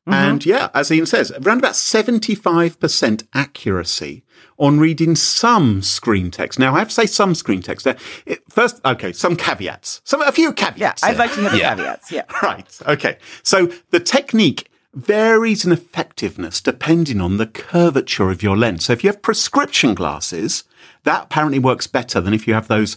Mm-hmm. 0.06 0.12
And 0.14 0.46
yeah, 0.46 0.68
as 0.74 0.90
Ian 0.90 1.06
says, 1.06 1.30
around 1.30 1.58
about 1.58 1.74
75% 1.74 3.24
accuracy 3.34 4.24
on 4.58 4.80
reading 4.80 5.14
some 5.14 5.80
screen 5.82 6.30
text. 6.30 6.58
Now, 6.58 6.74
I 6.74 6.80
have 6.80 6.88
to 6.88 6.94
say 6.94 7.06
some 7.06 7.34
screen 7.34 7.62
text. 7.62 7.86
It, 7.86 8.42
first, 8.48 8.80
okay, 8.84 9.12
some 9.12 9.36
caveats. 9.36 10.00
Some, 10.04 10.20
a 10.22 10.32
few 10.32 10.52
caveats. 10.52 11.02
yeah. 11.02 11.08
I'd 11.08 11.18
like 11.18 11.32
to 11.34 11.40
hear 11.40 11.50
the 11.50 11.58
Yeah. 11.58 11.74
caveats. 11.76 12.12
Yeah. 12.12 12.22
Right. 12.42 12.78
Okay. 12.86 13.18
So 13.44 13.66
the 13.90 14.00
technique 14.00 14.68
varies 14.94 15.64
in 15.64 15.72
effectiveness 15.72 16.60
depending 16.60 17.20
on 17.20 17.36
the 17.38 17.46
curvature 17.46 18.30
of 18.30 18.42
your 18.42 18.56
lens. 18.56 18.84
So 18.86 18.92
if 18.92 19.02
you 19.04 19.08
have 19.10 19.22
prescription 19.22 19.94
glasses, 19.94 20.64
that 21.04 21.24
apparently 21.24 21.58
works 21.58 21.86
better 21.86 22.20
than 22.20 22.34
if 22.34 22.46
you 22.48 22.54
have 22.54 22.68
those, 22.68 22.96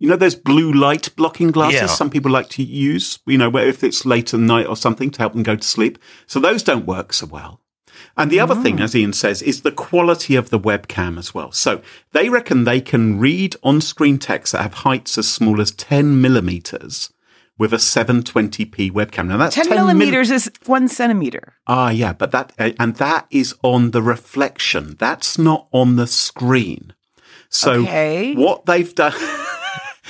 you 0.00 0.08
know, 0.08 0.16
those 0.16 0.34
blue 0.34 0.72
light 0.72 1.14
blocking 1.14 1.52
glasses 1.52 1.80
Yeah. 1.82 1.86
some 1.86 2.10
people 2.10 2.30
like 2.32 2.48
to 2.50 2.62
use, 2.64 3.20
you 3.26 3.38
know, 3.38 3.48
where 3.50 3.68
if 3.68 3.84
it's 3.84 4.04
late 4.04 4.34
at 4.34 4.40
night 4.40 4.66
or 4.66 4.76
something 4.76 5.10
to 5.12 5.18
help 5.20 5.34
them 5.34 5.44
go 5.44 5.54
to 5.54 5.62
sleep. 5.76 5.98
So 6.26 6.40
those 6.40 6.64
don't 6.64 6.86
work 6.86 7.12
so 7.12 7.26
well. 7.26 7.60
And 8.16 8.30
the 8.30 8.40
other 8.40 8.54
thing, 8.54 8.80
as 8.80 8.96
Ian 8.96 9.12
says, 9.12 9.42
is 9.42 9.60
the 9.60 9.70
quality 9.70 10.34
of 10.34 10.48
the 10.50 10.58
webcam 10.58 11.18
as 11.18 11.34
well. 11.34 11.52
So 11.52 11.80
they 12.12 12.28
reckon 12.30 12.64
they 12.64 12.80
can 12.80 13.20
read 13.20 13.54
on 13.62 13.80
screen 13.80 14.18
text 14.18 14.52
that 14.52 14.62
have 14.62 14.74
heights 14.88 15.16
as 15.18 15.28
small 15.30 15.60
as 15.60 15.70
10 15.70 16.20
millimeters 16.20 17.12
with 17.58 17.74
a 17.74 17.78
720p 17.78 18.90
webcam. 18.90 19.26
Now 19.28 19.36
that's 19.36 19.54
10, 19.54 19.66
10 19.66 19.76
mil- 19.76 19.86
millimeters 19.88 20.30
is 20.30 20.50
one 20.64 20.88
centimeter. 20.88 21.54
Ah, 21.66 21.90
yeah, 21.90 22.14
but 22.14 22.30
that, 22.32 22.52
uh, 22.58 22.70
and 22.80 22.96
that 22.96 23.26
is 23.30 23.54
on 23.62 23.90
the 23.90 24.00
reflection. 24.02 24.96
That's 24.98 25.38
not 25.38 25.68
on 25.72 25.96
the 25.96 26.06
screen. 26.06 26.94
So 27.50 27.82
Okay. 27.82 28.34
what 28.34 28.64
they've 28.66 28.94
done, 28.94 29.12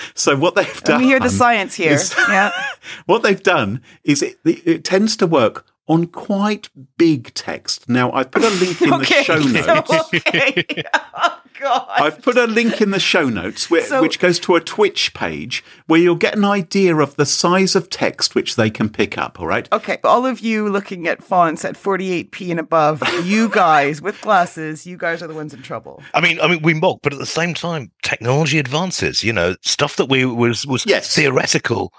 so 0.14 0.36
what 0.36 0.54
they've 0.54 0.82
done. 0.82 1.00
me 1.00 1.06
hear 1.06 1.20
the 1.20 1.30
science 1.42 1.74
here. 1.74 1.92
is- 1.92 2.14
yeah. 2.28 2.52
what 3.06 3.22
they've 3.22 3.42
done 3.42 3.80
is 4.04 4.22
it, 4.22 4.38
it 4.44 4.84
tends 4.84 5.16
to 5.18 5.26
work 5.26 5.66
on 5.90 6.06
quite 6.06 6.68
big 6.96 7.34
text. 7.34 7.88
Now, 7.88 8.12
I've 8.12 8.30
put 8.30 8.44
a 8.44 8.48
link 8.50 8.80
in 8.80 8.92
Okay. 8.94 9.18
the 9.18 9.24
show 9.24 9.38
notes. 9.74 9.90
okay. 10.14 10.64
oh 11.14 11.40
God. 11.58 11.86
I've 11.90 12.22
put 12.22 12.38
a 12.38 12.46
link 12.46 12.80
in 12.80 12.90
the 12.92 13.00
show 13.00 13.28
notes 13.28 13.68
where, 13.70 13.82
So- 13.84 14.00
which 14.00 14.20
goes 14.20 14.38
to 14.40 14.54
a 14.54 14.60
Twitch 14.60 15.12
page 15.14 15.64
where 15.86 15.98
you'll 16.00 16.14
get 16.14 16.36
an 16.36 16.44
idea 16.44 16.94
of 16.96 17.16
the 17.16 17.26
size 17.26 17.74
of 17.74 17.90
text 17.90 18.36
which 18.36 18.54
they 18.54 18.70
can 18.70 18.88
pick 18.88 19.18
up. 19.18 19.40
All 19.40 19.46
right. 19.48 19.68
Okay, 19.72 19.98
all 20.04 20.24
of 20.26 20.38
you 20.40 20.68
looking 20.70 21.08
at 21.08 21.24
fonts 21.24 21.64
at 21.64 21.74
48p 21.74 22.50
and 22.52 22.60
above, 22.60 23.02
you 23.24 23.48
guys 23.66 24.00
with 24.00 24.20
glasses, 24.20 24.86
you 24.86 24.96
guys 24.96 25.22
are 25.22 25.26
the 25.26 25.34
ones 25.34 25.52
in 25.52 25.60
trouble. 25.60 26.02
I 26.14 26.20
mean, 26.20 26.38
I 26.40 26.46
mean, 26.46 26.62
we 26.62 26.72
mock, 26.72 27.00
but 27.02 27.12
at 27.12 27.18
the 27.18 27.26
same 27.26 27.52
time, 27.52 27.90
technology 28.02 28.58
advances. 28.60 29.24
You 29.24 29.32
know, 29.32 29.56
stuff 29.62 29.96
that 29.96 30.06
we 30.08 30.24
was 30.24 30.64
was 30.66 30.86
Yes. 30.86 31.14
theoretical. 31.16 31.92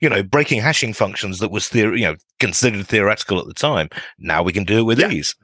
You 0.00 0.08
know, 0.08 0.22
breaking 0.22 0.60
hashing 0.60 0.92
functions 0.92 1.38
that 1.40 1.50
was 1.50 1.64
theor- 1.64 1.98
you 1.98 2.04
know 2.04 2.16
considered 2.38 2.86
theoretical 2.86 3.38
at 3.40 3.46
the 3.46 3.54
time. 3.54 3.88
Now 4.18 4.42
we 4.42 4.52
can 4.52 4.64
do 4.64 4.78
it 4.78 4.82
with 4.84 4.98
Yeah. 5.00 5.10
ease. 5.10 5.34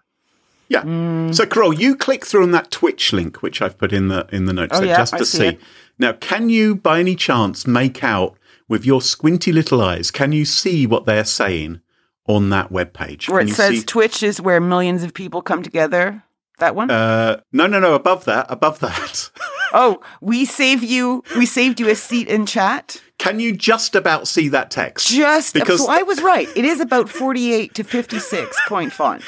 Yeah. 0.69 0.83
Mm. 0.83 1.35
So, 1.35 1.45
Carol, 1.45 1.75
you 1.75 1.95
click 1.95 2.25
through 2.25 2.43
on 2.43 2.53
that 2.53 2.71
Twitch 2.71 3.13
link, 3.13 3.43
which 3.43 3.61
I've 3.61 3.77
put 3.77 3.93
in 3.93 4.09
the 4.09 4.27
in 4.33 4.47
the 4.47 4.53
notes 4.53 4.77
Oh, 4.77 4.79
there, 4.81 4.89
yeah, 4.89 4.97
just 4.97 5.15
I 5.15 5.19
to 5.19 5.27
see 5.27 5.39
see. 5.51 5.59
Now, 5.99 6.13
can 6.13 6.49
you, 6.49 6.75
by 6.75 7.01
any 7.01 7.15
chance, 7.17 7.67
make 7.67 8.03
out 8.03 8.37
with 8.69 8.85
your 8.87 9.01
squinty 9.03 9.53
little 9.53 9.83
eyes? 9.83 10.11
Can 10.11 10.33
you 10.33 10.45
see 10.45 10.87
what 10.87 11.05
they're 11.05 11.25
saying 11.25 11.81
on 12.27 12.49
that 12.51 12.73
web 12.73 12.93
page? 12.95 13.29
Where 13.29 13.41
Can 13.41 13.49
it 13.49 13.51
you 13.51 13.55
says 13.55 13.79
see- 13.81 13.85
Twitch 13.85 14.23
is 14.23 14.41
where 14.41 14.61
millions 14.61 15.03
of 15.03 15.13
people 15.15 15.43
come 15.43 15.63
together. 15.63 16.23
That 16.59 16.75
one? 16.77 16.91
uh, 16.91 17.41
no, 17.53 17.67
no, 17.67 17.79
no. 17.81 17.95
Above 17.95 18.25
that, 18.25 18.47
above 18.49 18.79
that. 18.81 19.31
oh, 19.75 20.01
we 20.23 20.45
save 20.47 20.83
you. 20.83 21.23
We 21.37 21.45
saved 21.45 21.79
you 21.81 21.89
a 21.91 21.95
seat 21.95 22.29
in 22.29 22.47
chat. 22.47 23.03
Can 23.19 23.39
you 23.41 23.55
just 23.55 23.95
about 23.95 24.27
see 24.27 24.49
that 24.49 24.71
text? 24.71 25.09
Just 25.09 25.55
Because- 25.55 25.85
so 25.85 25.91
I 25.91 26.03
was 26.03 26.23
right. 26.23 26.49
It 26.57 26.65
is 26.65 26.81
about 26.81 27.09
48 27.09 27.75
to 27.75 27.85
56 27.85 28.57
point 28.69 28.93
font. 28.93 29.23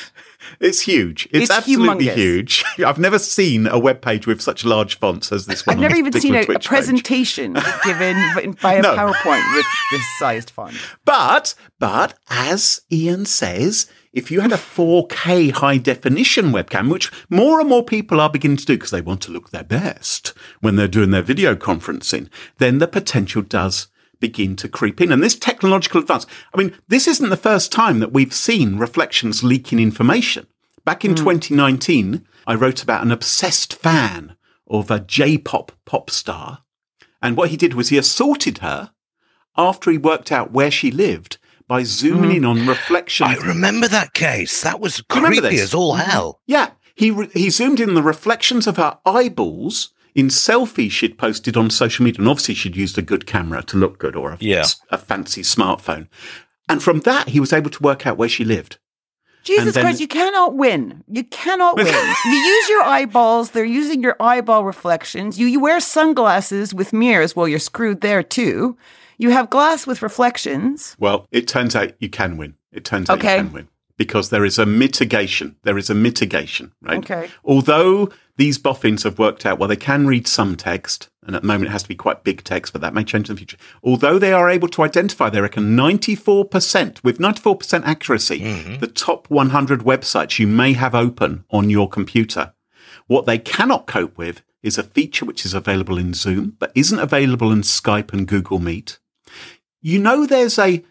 It's 0.61 0.81
huge. 0.81 1.26
It's, 1.33 1.45
It's 1.45 1.50
absolutely 1.50 2.07
humongous. 2.07 2.15
huge. 2.15 2.65
I've 2.85 2.99
never 2.99 3.19
seen 3.19 3.67
a 3.67 3.79
web 3.79 4.00
page 4.00 4.26
with 4.26 4.41
such 4.41 4.65
large 4.65 4.99
fonts 4.99 5.33
as 5.33 5.47
this 5.47 5.67
one. 5.67 5.76
I've 5.76 5.81
never 5.83 5.97
even 5.97 6.12
seen 6.12 6.35
a, 6.37 6.41
a 6.43 6.59
presentation 6.61 7.55
given 7.85 8.53
by 8.62 8.75
a 8.75 8.83
No. 8.83 8.95
PowerPoint 8.97 9.55
with 9.57 9.67
this 9.91 10.03
sized 10.19 10.50
font. 10.50 10.75
But, 11.05 11.55
but 11.79 12.15
as 12.31 12.81
Ian 12.93 13.25
says, 13.26 13.91
if 14.16 14.30
you 14.30 14.40
had 14.40 14.50
a 14.50 14.56
4K 14.56 15.52
high 15.52 15.76
definition 15.76 16.46
webcam, 16.46 16.90
which 16.90 17.12
more 17.28 17.61
and 17.61 17.68
more 17.68 17.85
people 17.85 18.18
are 18.18 18.30
beginning 18.30 18.56
to 18.56 18.64
do 18.64 18.73
because 18.73 18.90
they 18.90 19.02
want 19.02 19.20
to 19.20 19.30
look 19.30 19.50
their 19.50 19.62
best 19.62 20.32
when 20.61 20.75
they're 20.75 20.88
doing 20.88 21.11
their 21.11 21.20
video 21.20 21.54
conferencing, 21.54 22.30
then 22.56 22.78
the 22.78 22.88
potential 22.88 23.42
does 23.42 23.88
begin 24.18 24.56
to 24.56 24.70
creep 24.70 25.02
in. 25.02 25.12
And 25.12 25.23
this 25.23 25.37
technological 25.37 26.00
advance, 26.00 26.25
I 26.54 26.56
mean, 26.56 26.75
this 26.88 27.06
isn't 27.06 27.28
the 27.28 27.37
first 27.37 27.70
time 27.70 27.99
that 27.99 28.14
we've 28.14 28.32
seen 28.32 28.78
reflections 28.78 29.44
leaking 29.44 29.78
information. 29.78 30.46
Back 30.87 31.04
in 31.04 31.11
hmm. 31.11 31.16
2019, 31.16 32.26
I 32.46 32.54
wrote 32.54 32.82
about 32.82 33.04
an 33.04 33.12
obsessed 33.12 33.75
fan 33.75 34.35
of 34.66 34.90
a 34.90 34.99
J-pop 34.99 35.73
pop 35.85 36.08
star. 36.08 36.62
And 37.20 37.37
what 37.37 37.50
he 37.50 37.58
did 37.58 37.75
was 37.75 37.90
he 37.90 37.99
assaulted 37.99 38.58
her 38.58 38.92
after 39.58 39.90
he 39.90 39.99
worked 39.99 40.32
out 40.32 40.52
where 40.52 40.70
she 40.70 40.90
lived 40.90 41.37
by 41.68 41.82
zooming 41.82 42.30
in 42.37 42.42
mm. 42.42 42.49
on 42.50 42.66
reflections. 42.66 43.38
I 43.38 43.46
remember 43.46 43.88
that 43.88 44.14
case. 44.14 44.62
That 44.62 44.80
was 44.80 45.00
creepy 45.02 45.58
as 45.58 45.75
all 45.75 45.94
hell. 45.94 46.35
Mm. 46.35 46.38
yeah, 46.46 46.70
he 46.94 47.11
re- 47.11 47.30
he 47.32 47.50
zoomed 47.50 47.80
in 47.80 47.94
the 47.94 48.02
reflections 48.02 48.66
of 48.66 48.76
her 48.76 48.99
eyeballs 49.04 49.90
in 50.14 50.28
selfies 50.28 50.90
she'd 50.92 51.18
posted 51.18 51.56
on 51.56 51.68
social 51.68 52.04
media, 52.04 52.20
and 52.20 52.28
obviously 52.28 52.54
she'd 52.54 52.76
used 52.76 52.96
a 52.96 53.02
good 53.02 53.26
camera 53.26 53.62
to 53.62 53.76
look 53.76 53.99
good 53.99 54.16
or 54.16 54.32
a, 54.32 54.38
Yeah. 54.40 54.64
a 54.90 54.96
fancy 54.96 55.42
smartphone. 55.42 56.08
And 56.68 56.82
from 56.82 57.00
that, 57.00 57.28
he 57.28 57.38
was 57.38 57.52
able 57.52 57.70
to 57.70 57.82
work 57.82 58.06
out 58.06 58.16
where 58.16 58.28
she 58.28 58.44
lived. 58.44 58.78
Jesus 59.44 59.75
then- 59.75 59.85
Christ, 59.85 60.00
you 60.00 60.08
cannot 60.08 60.56
win. 60.56 61.04
You 61.06 61.23
cannot 61.23 61.76
win. 61.85 61.87
you 61.87 62.32
use 62.32 62.68
your 62.68 62.82
eyeballs, 62.82 63.50
they're 63.50 63.64
using 63.64 64.02
your 64.02 64.16
eyeball 64.18 64.64
reflections. 64.64 65.38
You, 65.38 65.46
you 65.46 65.61
wear 65.61 65.78
sunglasses 65.80 66.73
with 66.73 66.92
mirrors, 66.94 67.37
well, 67.37 67.46
you're 67.46 67.58
screwed 67.58 68.00
there 68.00 68.23
too. 68.23 68.76
You 69.18 69.30
have 69.30 69.50
glass 69.50 69.87
with 69.87 70.02
reflections. 70.02 70.96
Well, 70.99 71.26
it 71.30 71.49
turns 71.49 71.75
out 71.75 71.92
you 71.99 72.08
can 72.08 72.37
win. 72.37 72.54
It 72.73 72.85
turns 72.85 73.08
out 73.08 73.18
Okay. 73.18 73.37
you 73.37 73.42
can 73.44 73.52
win 73.52 73.68
because 73.96 74.30
there 74.30 74.44
is 74.44 74.58
a 74.58 74.66
mitigation. 74.66 75.56
There 75.62 75.78
is 75.78 75.88
a 75.90 75.94
mitigation, 75.94 76.73
right? 76.82 76.99
Okay. 76.99 77.30
Although 77.44 78.11
these 78.37 78.58
boffins 78.58 79.04
have 79.04 79.18
worked 79.18 79.46
out, 79.46 79.58
well, 79.58 79.68
they 79.68 79.76
can 79.76 80.06
read 80.06 80.26
some 80.26 80.56
text, 80.56 81.08
and 81.26 81.35
at 81.35 81.42
the 81.42 81.49
moment 81.49 81.70
it 81.70 81.73
has 81.73 81.85
to 81.85 81.88
be 81.88 81.94
quite 81.94 82.23
big 82.23 82.44
text, 82.44 82.73
but 82.73 82.82
that 82.82 82.92
may 82.92 83.04
change 83.04 83.30
in 83.30 83.35
the 83.35 83.38
future. 83.38 83.56
Although 83.82 84.18
they 84.18 84.32
are 84.32 84.50
able 84.50 84.68
to 84.68 84.82
identify, 84.82 85.30
they 85.30 85.40
reckon 85.40 85.75
94%, 85.76 87.02
with 87.02 87.18
94% 87.18 87.85
accuracy, 87.85 88.40
mm-hmm. 88.40 88.78
the 88.78 88.87
top 88.87 89.30
100 89.30 89.80
websites 89.80 90.38
you 90.38 90.46
may 90.46 90.75
have 90.75 90.94
open 90.94 91.44
on 91.50 91.70
your 91.70 91.88
computer. 91.88 92.52
What 93.06 93.25
they 93.25 93.38
cannot 93.38 93.87
cope 93.87 94.18
with 94.18 94.42
is 94.62 94.76
a 94.76 94.82
feature 94.82 95.25
which 95.25 95.46
is 95.46 95.54
available 95.54 95.96
in 95.96 96.12
Zoom, 96.12 96.56
but 96.58 96.73
isn't 96.75 96.99
available 96.99 97.52
in 97.52 97.62
Skype 97.62 98.12
and 98.12 98.26
Google 98.26 98.58
Meet. 98.58 98.99
You 99.83 99.99
know, 100.00 100.26
there's 100.26 100.59
a 100.59 100.85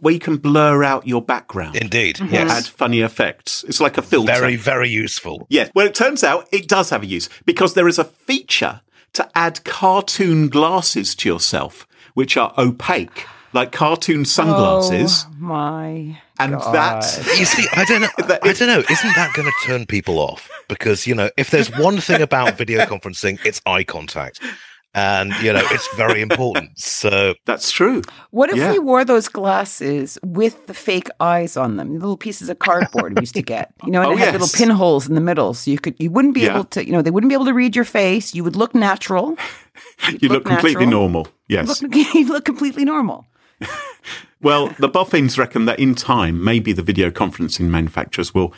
where 0.00 0.14
you 0.14 0.20
can 0.20 0.36
blur 0.36 0.84
out 0.84 1.06
your 1.08 1.22
background. 1.22 1.74
Indeed. 1.76 2.20
Add 2.20 2.30
Yes. 2.30 2.68
funny 2.68 3.00
effects. 3.00 3.64
It's 3.66 3.80
like 3.80 3.98
a 3.98 4.02
filter. 4.02 4.32
Very, 4.32 4.54
very 4.56 4.88
useful. 4.88 5.46
Yes. 5.50 5.70
Well, 5.74 5.86
it 5.86 5.94
turns 5.94 6.22
out 6.22 6.48
it 6.52 6.68
does 6.68 6.90
have 6.90 7.02
a 7.02 7.06
use 7.06 7.28
because 7.46 7.74
there 7.74 7.88
is 7.88 7.98
a 7.98 8.04
feature 8.04 8.80
to 9.14 9.28
add 9.36 9.64
cartoon 9.64 10.48
glasses 10.48 11.14
to 11.16 11.28
yourself, 11.28 11.86
which 12.14 12.36
are 12.36 12.54
opaque, 12.56 13.26
like 13.52 13.72
cartoon 13.72 14.24
sunglasses. 14.24 15.26
Oh 15.28 15.34
my. 15.38 16.20
and 16.38 16.52
God. 16.52 16.74
that, 16.74 17.04
You 17.38 17.44
see, 17.44 17.66
I 17.74 17.84
don't 17.84 18.02
know. 18.02 18.08
I 18.42 18.52
don't 18.52 18.68
know. 18.68 18.82
Isn't 18.88 19.14
that 19.16 19.32
going 19.34 19.48
to 19.48 19.66
turn 19.66 19.86
people 19.86 20.18
off? 20.18 20.48
Because 20.68 21.06
you 21.08 21.14
know, 21.14 21.28
if 21.36 21.50
there's 21.50 21.76
one 21.76 21.98
thing 22.00 22.22
about 22.22 22.56
video 22.56 22.84
conferencing, 22.84 23.38
it's 23.44 23.60
eye 23.66 23.84
contact, 23.84 24.40
and 24.94 25.32
you 25.42 25.52
know, 25.52 25.62
it's 25.70 25.88
very 25.96 26.20
important. 26.28 26.78
So 26.78 27.34
that's 27.46 27.70
true. 27.70 28.02
What 28.30 28.50
if 28.50 28.56
Yeah. 28.56 28.72
we 28.72 28.78
wore 28.78 29.04
those 29.04 29.28
glasses 29.28 30.18
with 30.22 30.66
the 30.66 30.74
fake 30.74 31.08
eyes 31.20 31.56
on 31.56 31.76
them, 31.76 31.94
little 31.94 32.16
pieces 32.16 32.48
of 32.48 32.58
cardboard 32.58 33.14
we 33.16 33.22
used 33.22 33.34
to 33.34 33.42
get, 33.42 33.72
you 33.84 33.90
know, 33.90 34.02
and 34.02 34.10
Oh, 34.10 34.14
it 34.14 34.18
had 34.18 34.32
little 34.32 34.48
pinholes 34.48 35.08
in 35.08 35.14
the 35.14 35.20
middle, 35.20 35.54
so 35.54 35.70
you 35.70 35.78
could 35.78 35.94
you 35.98 36.10
wouldn't 36.10 36.34
be 36.34 36.42
Yeah. 36.42 36.54
able 36.54 36.64
to, 36.64 36.84
you 36.86 36.92
know, 36.92 37.02
they 37.02 37.10
wouldn't 37.10 37.28
be 37.30 37.34
able 37.34 37.46
to 37.46 37.54
read 37.54 37.74
your 37.76 37.84
face. 37.86 38.34
You 38.34 38.44
would 38.44 38.56
look 38.56 38.74
natural. 38.74 39.36
You 40.20 40.28
look 40.28 40.44
completely 40.44 40.84
natural. 40.84 41.00
normal. 41.00 41.28
Yes. 41.48 41.80
Look, 41.82 41.94
you 42.14 42.26
look 42.28 42.44
completely 42.44 42.84
normal. 42.84 43.26
Well, 44.42 44.68
the 44.80 44.88
boffins 44.88 45.38
reckon 45.38 45.66
that 45.66 45.78
in 45.78 45.94
time, 45.94 46.42
maybe 46.42 46.72
the 46.72 46.82
video 46.82 47.10
conferencing 47.10 47.68
manufacturers 47.68 48.34
will 48.34 48.52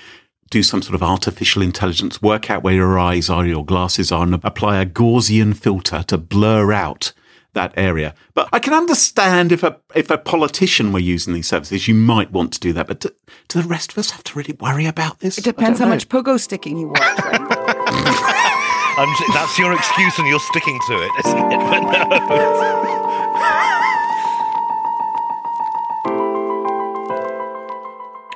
do 0.51 0.63
some 0.63 0.83
sort 0.83 0.95
of 0.95 1.03
artificial 1.03 1.63
intelligence, 1.63 2.21
work 2.23 2.51
out 2.51 2.63
where 2.63 2.75
your 2.75 2.99
eyes 2.99 3.29
are, 3.31 3.47
your 3.47 3.65
glasses 3.65 4.13
are, 4.13 4.23
and 4.23 4.35
apply 4.45 4.81
a 4.81 4.87
Gaussian 4.87 5.57
filter 5.57 6.03
to 6.05 6.19
blur 6.19 6.73
out 6.73 7.13
that 7.55 7.73
area. 7.77 8.15
But 8.35 8.49
I 8.53 8.59
can 8.59 8.73
understand 8.73 9.53
if 9.53 9.63
a 9.63 9.79
if 9.95 10.11
a 10.11 10.19
politician 10.19 10.93
were 10.93 10.99
using 10.99 11.35
these 11.35 11.47
services, 11.49 11.87
you 11.89 11.95
might 11.95 12.31
want 12.33 12.53
to 12.55 12.61
do 12.61 12.73
that. 12.73 12.87
But 12.89 13.01
do, 13.01 13.11
do 13.49 13.63
the 13.63 13.69
rest 13.69 13.93
of 13.93 13.99
us 13.99 14.11
have 14.11 14.25
to 14.25 14.39
really 14.39 14.57
worry 14.61 14.87
about 14.87 15.21
this? 15.21 15.39
It 15.39 15.45
depends 15.45 15.79
how 15.79 15.87
much 15.87 16.09
pogo 16.09 16.39
sticking 16.39 16.77
you 16.79 16.89
watch. 16.89 16.99
Right? 17.01 17.41
I'm, 18.97 19.09
j- 19.19 19.25
that's 19.33 19.59
your 19.59 19.73
excuse, 19.73 20.19
and 20.19 20.29
you're 20.29 20.39
sticking 20.41 20.79
to 20.89 20.95
it, 20.95 21.27
isn't 21.27 21.53
it? 21.53 21.61
But 21.65 22.29
no. 22.29 22.85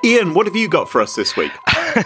Ian, 0.04 0.32
what 0.34 0.46
have 0.46 0.56
you 0.56 0.68
got 0.68 0.88
for 0.88 1.00
us 1.00 1.14
this 1.14 1.36
week? 1.36 1.52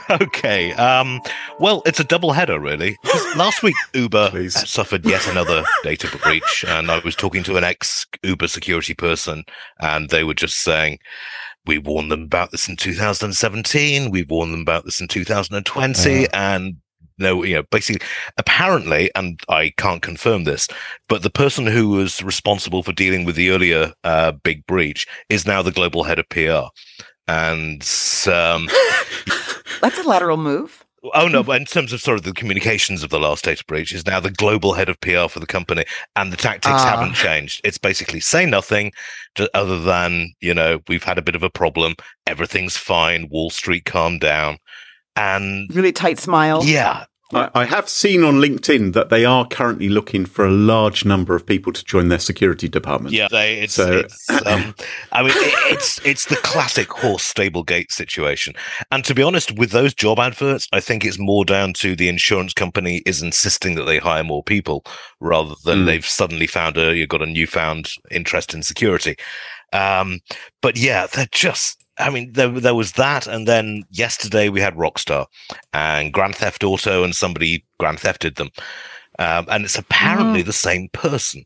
okay. 0.10 0.72
Um, 0.72 1.20
well, 1.58 1.82
it's 1.86 2.00
a 2.00 2.04
double 2.04 2.32
header, 2.32 2.58
really. 2.60 2.96
Last 3.36 3.62
week, 3.62 3.74
Uber 3.94 4.28
Please. 4.30 4.68
suffered 4.68 5.04
yet 5.04 5.26
another 5.28 5.64
data 5.82 6.08
breach, 6.22 6.64
and 6.66 6.90
I 6.90 6.98
was 7.00 7.16
talking 7.16 7.42
to 7.44 7.56
an 7.56 7.64
ex 7.64 8.06
Uber 8.22 8.48
security 8.48 8.94
person, 8.94 9.44
and 9.80 10.10
they 10.10 10.24
were 10.24 10.34
just 10.34 10.60
saying, 10.60 10.98
"We 11.66 11.78
warned 11.78 12.10
them 12.10 12.22
about 12.22 12.50
this 12.50 12.68
in 12.68 12.76
2017. 12.76 14.10
We 14.10 14.22
warned 14.24 14.52
them 14.52 14.60
about 14.60 14.84
this 14.84 15.00
in 15.00 15.08
2020, 15.08 16.26
and." 16.32 16.76
No, 17.18 17.44
you 17.44 17.54
know, 17.54 17.62
basically, 17.70 18.04
apparently, 18.38 19.10
and 19.14 19.38
I 19.48 19.72
can't 19.76 20.00
confirm 20.00 20.42
this, 20.44 20.66
but 21.08 21.22
the 21.22 21.30
person 21.30 21.66
who 21.66 21.90
was 21.90 22.22
responsible 22.22 22.82
for 22.82 22.92
dealing 22.92 23.24
with 23.26 23.36
the 23.36 23.50
earlier 23.50 23.92
uh, 24.02 24.32
big 24.32 24.66
breach 24.66 25.06
is 25.28 25.46
now 25.46 25.62
the 25.62 25.70
global 25.70 26.04
head 26.04 26.18
of 26.18 26.28
PR. 26.30 26.68
And 27.28 27.88
um, 28.26 28.68
That's 29.80 29.98
a 29.98 30.02
lateral 30.08 30.36
move. 30.36 30.84
Oh 31.14 31.26
no, 31.26 31.42
but 31.42 31.60
in 31.60 31.64
terms 31.66 31.92
of 31.92 32.00
sort 32.00 32.16
of 32.18 32.22
the 32.24 32.32
communications 32.32 33.02
of 33.02 33.10
the 33.10 33.18
last 33.18 33.44
data 33.44 33.64
breach, 33.66 33.92
is 33.92 34.06
now 34.06 34.20
the 34.20 34.30
global 34.30 34.72
head 34.72 34.88
of 34.88 35.00
PR 35.00 35.26
for 35.28 35.40
the 35.40 35.46
company, 35.48 35.84
and 36.14 36.32
the 36.32 36.36
tactics 36.36 36.76
Ah. 36.78 36.90
haven't 36.96 37.14
changed. 37.14 37.60
It's 37.64 37.76
basically 37.78 38.20
say 38.20 38.46
nothing, 38.46 38.92
to, 39.34 39.50
other 39.52 39.80
than 39.80 40.32
you 40.40 40.54
know 40.54 40.78
we've 40.86 41.02
had 41.02 41.18
a 41.18 41.22
bit 41.22 41.34
of 41.34 41.42
a 41.42 41.50
problem, 41.50 41.96
everything's 42.28 42.76
fine, 42.76 43.28
Wall 43.30 43.50
Street 43.50 43.84
calm 43.84 44.18
down, 44.20 44.58
and 45.16 45.68
Really 45.74 45.90
tight 45.92 46.20
smile. 46.20 46.62
yeah, 46.64 47.04
I, 47.32 47.50
I 47.54 47.64
have 47.64 47.88
seen 47.88 48.22
on 48.24 48.34
LinkedIn 48.36 48.92
that 48.94 49.08
they 49.08 49.24
are 49.24 49.46
currently 49.46 49.88
looking 49.88 50.24
for 50.26 50.44
a 50.46 50.50
large 50.50 51.04
number 51.04 51.34
of 51.34 51.46
people 51.46 51.72
to 51.72 51.84
join 51.84 52.08
their 52.08 52.18
security 52.18 52.68
department. 52.68 53.14
yeah, 53.14 53.28
they, 53.30 53.60
it's, 53.60 53.74
So- 53.74 54.00
it's 54.00 54.30
um, 54.46 54.74
I 55.12 55.22
mean, 55.22 55.32
it, 55.34 55.72
it's 55.72 56.00
it's 56.04 56.26
the 56.26 56.36
classic 56.36 56.88
horse 56.92 57.22
stable 57.24 57.62
gate 57.62 57.92
situation. 57.92 58.54
And 58.90 59.04
to 59.04 59.14
be 59.14 59.22
honest, 59.22 59.52
with 59.58 59.70
those 59.70 59.94
job 59.94 60.18
adverts, 60.18 60.68
I 60.72 60.80
think 60.80 61.04
it's 61.04 61.18
more 61.18 61.44
down 61.44 61.72
to 61.74 61.96
the 61.96 62.08
insurance 62.08 62.52
company 62.52 63.02
is 63.06 63.22
insisting 63.22 63.74
that 63.76 63.84
they 63.84 63.98
hire 63.98 64.24
more 64.24 64.42
people 64.42 64.84
rather 65.20 65.54
than 65.64 65.80
Mm. 65.80 65.86
they've 65.86 66.06
suddenly 66.06 66.46
found 66.46 66.76
a 66.76 66.94
you've 66.96 67.08
got 67.08 67.22
a 67.22 67.26
newfound 67.26 67.88
interest 68.10 68.52
in 68.54 68.62
security. 68.62 69.16
Um, 69.72 70.20
but 70.60 70.76
yeah, 70.76 71.06
they're 71.06 71.26
just. 71.32 71.81
I 72.02 72.10
mean, 72.10 72.32
there 72.32 72.48
there 72.48 72.74
was 72.74 72.92
that, 72.92 73.26
and 73.26 73.46
then 73.46 73.84
yesterday 73.90 74.48
we 74.48 74.60
had 74.60 74.74
Rockstar 74.74 75.26
and 75.72 76.12
Grand 76.12 76.36
Theft 76.36 76.64
Auto, 76.64 77.04
and 77.04 77.14
somebody 77.14 77.64
Grand 77.78 77.98
Thefted 77.98 78.36
them, 78.36 78.50
um, 79.18 79.46
and 79.50 79.64
it's 79.64 79.78
apparently 79.78 80.42
the 80.42 80.52
same 80.52 80.88
person. 80.90 81.44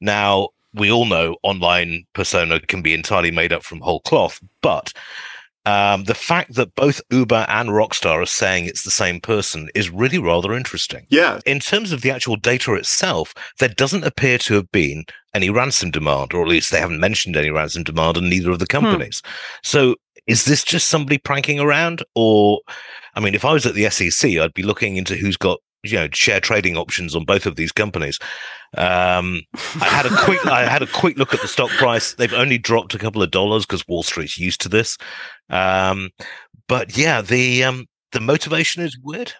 Now, 0.00 0.50
we 0.74 0.90
all 0.90 1.06
know 1.06 1.36
online 1.42 2.04
persona 2.12 2.60
can 2.60 2.82
be 2.82 2.94
entirely 2.94 3.30
made 3.30 3.52
up 3.52 3.62
from 3.62 3.80
whole 3.80 4.00
cloth, 4.00 4.40
but 4.60 4.92
um, 5.66 6.04
the 6.04 6.14
fact 6.14 6.54
that 6.54 6.74
both 6.74 7.00
Uber 7.10 7.46
and 7.48 7.70
Rockstar 7.70 8.22
are 8.22 8.26
saying 8.26 8.66
it's 8.66 8.82
the 8.82 8.90
same 8.90 9.20
person 9.20 9.68
is 9.74 9.90
really 9.90 10.18
rather 10.18 10.52
interesting. 10.52 11.06
Yeah. 11.08 11.40
In 11.46 11.60
terms 11.60 11.92
of 11.92 12.02
the 12.02 12.10
actual 12.10 12.36
data 12.36 12.74
itself, 12.74 13.34
there 13.58 13.70
doesn't 13.70 14.04
appear 14.04 14.38
to 14.38 14.54
have 14.54 14.70
been 14.72 15.04
any 15.32 15.50
ransom 15.50 15.90
demand, 15.90 16.34
or 16.34 16.42
at 16.42 16.48
least 16.48 16.70
they 16.70 16.80
haven't 16.80 17.00
mentioned 17.00 17.36
any 17.36 17.50
ransom 17.50 17.82
demand 17.82 18.16
in 18.16 18.28
neither 18.28 18.50
of 18.50 18.58
the 18.58 18.66
companies. 18.66 19.22
So 19.62 19.96
is 20.26 20.44
this 20.44 20.64
just 20.64 20.88
somebody 20.88 21.18
pranking 21.18 21.60
around? 21.60 22.02
Or, 22.14 22.60
I 23.14 23.20
mean, 23.20 23.34
if 23.34 23.44
I 23.44 23.52
was 23.52 23.66
at 23.66 23.74
the 23.74 23.88
SEC, 23.90 24.32
I'd 24.32 24.54
be 24.54 24.62
looking 24.62 24.96
into 24.96 25.16
who's 25.16 25.36
got 25.36 25.60
you 25.84 25.96
know 25.96 26.08
share 26.12 26.40
trading 26.40 26.76
options 26.76 27.14
on 27.14 27.24
both 27.24 27.46
of 27.46 27.56
these 27.56 27.72
companies. 27.72 28.18
Um, 28.76 29.42
I 29.80 29.84
had 29.84 30.06
a 30.06 30.16
quick 30.24 30.44
I 30.46 30.66
had 30.66 30.82
a 30.82 30.86
quick 30.86 31.18
look 31.18 31.34
at 31.34 31.40
the 31.40 31.48
stock 31.48 31.70
price. 31.70 32.14
They've 32.14 32.32
only 32.32 32.58
dropped 32.58 32.94
a 32.94 32.98
couple 32.98 33.22
of 33.22 33.30
dollars 33.30 33.66
because 33.66 33.86
Wall 33.86 34.02
Street's 34.02 34.38
used 34.38 34.60
to 34.62 34.68
this. 34.68 34.96
Um, 35.50 36.10
but 36.68 36.96
yeah, 36.96 37.20
the 37.22 37.64
um, 37.64 37.86
the 38.12 38.20
motivation 38.20 38.82
is 38.82 38.98
weird. 39.02 39.32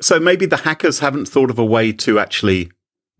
So 0.00 0.18
maybe 0.18 0.46
the 0.46 0.56
hackers 0.56 0.98
haven't 0.98 1.26
thought 1.26 1.50
of 1.50 1.58
a 1.58 1.64
way 1.64 1.92
to 1.92 2.18
actually 2.18 2.70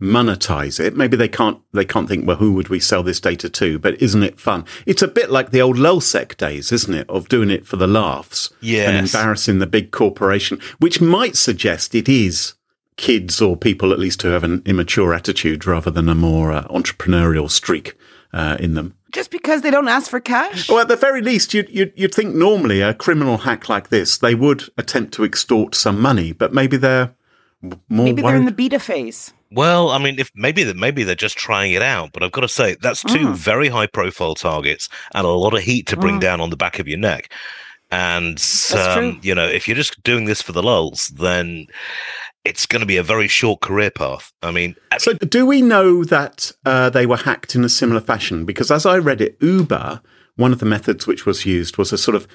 monetize 0.00 0.80
it. 0.80 0.96
Maybe 0.96 1.16
they 1.16 1.28
can't 1.28 1.60
they 1.72 1.84
can't 1.84 2.08
think, 2.08 2.26
well, 2.26 2.36
who 2.36 2.52
would 2.54 2.68
we 2.68 2.80
sell 2.80 3.02
this 3.02 3.20
data 3.20 3.48
to? 3.48 3.78
But 3.78 4.00
isn't 4.02 4.22
it 4.22 4.40
fun? 4.40 4.64
It's 4.86 5.02
a 5.02 5.08
bit 5.08 5.30
like 5.30 5.50
the 5.50 5.62
old 5.62 5.76
LulzSec 5.76 6.36
days, 6.36 6.72
isn't 6.72 6.94
it? 6.94 7.08
Of 7.08 7.28
doing 7.28 7.50
it 7.50 7.66
for 7.66 7.76
the 7.76 7.86
laughs. 7.86 8.52
Yes. 8.60 8.88
And 8.88 8.98
embarrassing 8.98 9.58
the 9.58 9.66
big 9.66 9.90
corporation, 9.90 10.60
which 10.78 11.00
might 11.00 11.36
suggest 11.36 11.94
it 11.94 12.08
is 12.08 12.54
kids 12.96 13.42
or 13.42 13.56
people 13.56 13.92
at 13.92 13.98
least 13.98 14.22
who 14.22 14.28
have 14.28 14.44
an 14.44 14.62
immature 14.64 15.14
attitude 15.14 15.66
rather 15.66 15.90
than 15.90 16.08
a 16.08 16.14
more 16.14 16.52
uh, 16.52 16.64
entrepreneurial 16.68 17.50
streak 17.50 17.96
uh, 18.32 18.56
in 18.60 18.74
them. 18.74 18.94
Just 19.12 19.30
because 19.30 19.62
they 19.62 19.70
don't 19.70 19.88
ask 19.88 20.10
for 20.10 20.20
cash? 20.20 20.68
Well, 20.68 20.80
at 20.80 20.88
the 20.88 20.96
very 20.96 21.22
least, 21.22 21.54
you'd, 21.54 21.68
you'd, 21.70 21.92
you'd 21.94 22.14
think 22.14 22.34
normally 22.34 22.80
a 22.80 22.94
criminal 22.94 23.38
hack 23.38 23.68
like 23.68 23.88
this, 23.88 24.18
they 24.18 24.34
would 24.34 24.64
attempt 24.76 25.14
to 25.14 25.24
extort 25.24 25.74
some 25.74 26.00
money, 26.00 26.32
but 26.32 26.52
maybe 26.52 26.76
they're 26.76 27.14
more 27.62 28.06
Maybe 28.06 28.22
they're 28.22 28.36
in 28.36 28.44
the 28.44 28.52
beta 28.52 28.78
phase. 28.78 29.32
Well, 29.54 29.90
I 29.90 29.99
mean, 29.99 30.18
if 30.18 30.30
maybe 30.34 30.64
that 30.64 30.76
maybe 30.76 31.04
they're 31.04 31.14
just 31.14 31.37
trying 31.38 31.73
it 31.73 31.82
out, 31.82 32.11
but 32.12 32.23
I've 32.23 32.32
got 32.32 32.40
to 32.42 32.49
say 32.49 32.76
that's 32.80 33.02
two 33.02 33.28
Mm. 33.28 33.34
very 33.34 33.68
high 33.68 33.87
profile 33.87 34.34
targets 34.34 34.88
and 35.14 35.26
a 35.26 35.30
lot 35.30 35.54
of 35.54 35.61
heat 35.61 35.87
to 35.88 35.96
bring 35.96 36.16
Mm. 36.16 36.20
down 36.20 36.40
on 36.40 36.50
the 36.50 36.56
back 36.56 36.78
of 36.78 36.88
your 36.88 36.99
neck. 36.99 37.32
And 37.90 38.42
um, 38.76 39.20
you 39.23 39.34
know, 39.34 39.46
if 39.46 39.68
you're 39.68 39.76
just 39.76 40.02
doing 40.02 40.25
this 40.25 40.42
for 40.42 40.52
the 40.52 40.62
lulls, 40.62 41.08
then 41.08 41.66
it's 42.44 42.66
going 42.66 42.80
to 42.80 42.87
be 42.87 42.96
a 42.96 43.02
very 43.02 43.28
short 43.28 43.61
career 43.61 43.90
path. 43.90 44.32
I 44.42 44.50
mean, 44.50 44.75
So, 44.99 45.12
do 45.14 45.46
we 45.46 45.62
know 45.62 46.04
that 46.04 46.50
uh, 46.66 46.90
they 46.90 47.06
were 47.06 47.16
hacked 47.16 47.54
in 47.54 47.64
a 47.64 47.68
similar 47.68 48.00
fashion? 48.00 48.44
Because 48.44 48.70
as 48.70 48.84
I 48.84 48.99
read 48.99 49.20
it, 49.20 49.37
Uber, 49.40 50.00
one 50.37 50.52
of 50.52 50.58
the 50.58 50.66
methods 50.66 51.06
which 51.06 51.25
was 51.25 51.46
used 51.46 51.78
was 51.78 51.92
a 51.92 51.99
sort 51.99 52.16
of 52.16 52.26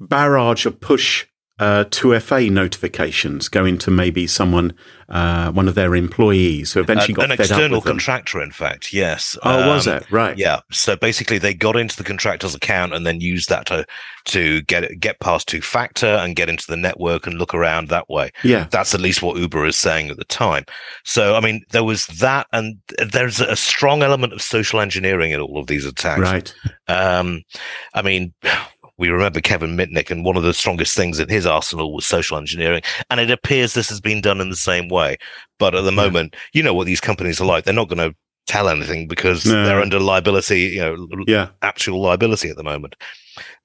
barrage 0.00 0.64
of 0.64 0.80
push 0.80 1.26
uh, 1.58 1.84
2FA 1.90 2.50
notifications 2.50 3.48
going 3.48 3.78
to 3.78 3.90
maybe 3.90 4.26
someone, 4.26 4.72
uh, 5.08 5.50
one 5.52 5.66
of 5.66 5.74
their 5.74 5.94
employees, 5.96 6.72
who 6.72 6.80
eventually 6.80 7.14
got 7.14 7.26
an 7.26 7.32
external 7.32 7.80
contractor, 7.80 8.40
in 8.40 8.52
fact, 8.52 8.92
yes. 8.92 9.36
Oh, 9.42 9.68
was 9.68 9.88
Um, 9.88 9.96
it 9.96 10.10
right? 10.10 10.38
Yeah. 10.38 10.60
So 10.70 10.94
basically, 10.96 11.38
they 11.38 11.54
got 11.54 11.76
into 11.76 11.96
the 11.96 12.04
contractor's 12.04 12.54
account 12.54 12.94
and 12.94 13.04
then 13.06 13.20
used 13.20 13.48
that 13.48 13.66
to 13.66 13.84
to 14.26 14.60
get 14.62 15.00
get 15.00 15.18
past 15.20 15.48
two 15.48 15.60
factor 15.62 16.06
and 16.06 16.36
get 16.36 16.48
into 16.48 16.66
the 16.68 16.76
network 16.76 17.26
and 17.26 17.38
look 17.38 17.54
around 17.54 17.88
that 17.88 18.08
way. 18.08 18.30
Yeah. 18.44 18.66
That's 18.70 18.94
at 18.94 19.00
least 19.00 19.22
what 19.22 19.38
Uber 19.38 19.66
is 19.66 19.76
saying 19.76 20.10
at 20.10 20.16
the 20.18 20.24
time. 20.24 20.64
So 21.04 21.34
I 21.34 21.40
mean, 21.40 21.62
there 21.70 21.84
was 21.84 22.06
that, 22.06 22.46
and 22.52 22.76
there's 23.12 23.40
a 23.40 23.56
strong 23.56 24.02
element 24.02 24.32
of 24.32 24.42
social 24.42 24.80
engineering 24.80 25.32
in 25.32 25.40
all 25.40 25.58
of 25.58 25.66
these 25.66 25.84
attacks. 25.86 26.20
Right. 26.20 26.54
Um, 26.86 27.42
I 27.94 28.02
mean. 28.02 28.32
We 28.98 29.08
remember 29.10 29.40
Kevin 29.40 29.76
Mitnick, 29.76 30.10
and 30.10 30.24
one 30.24 30.36
of 30.36 30.42
the 30.42 30.52
strongest 30.52 30.96
things 30.96 31.20
in 31.20 31.28
his 31.28 31.46
arsenal 31.46 31.94
was 31.94 32.04
social 32.04 32.36
engineering. 32.36 32.82
And 33.10 33.20
it 33.20 33.30
appears 33.30 33.72
this 33.74 33.88
has 33.88 34.00
been 34.00 34.20
done 34.20 34.40
in 34.40 34.50
the 34.50 34.56
same 34.56 34.88
way. 34.88 35.16
But 35.58 35.74
at 35.74 35.82
the 35.84 35.90
Yeah. 35.92 35.96
moment, 35.96 36.36
you 36.52 36.62
know 36.62 36.74
what 36.74 36.86
these 36.86 37.00
companies 37.00 37.40
are 37.40 37.44
like. 37.46 37.64
They're 37.64 37.72
not 37.74 37.88
going 37.88 38.10
to 38.10 38.16
tell 38.46 38.68
anything 38.68 39.06
because 39.06 39.46
No. 39.46 39.64
they're 39.64 39.80
under 39.80 40.00
liability, 40.00 40.60
you 40.62 40.80
know, 40.80 41.06
Yeah. 41.26 41.48
actual 41.62 42.00
liability 42.00 42.48
at 42.48 42.56
the 42.56 42.64
moment. 42.64 42.96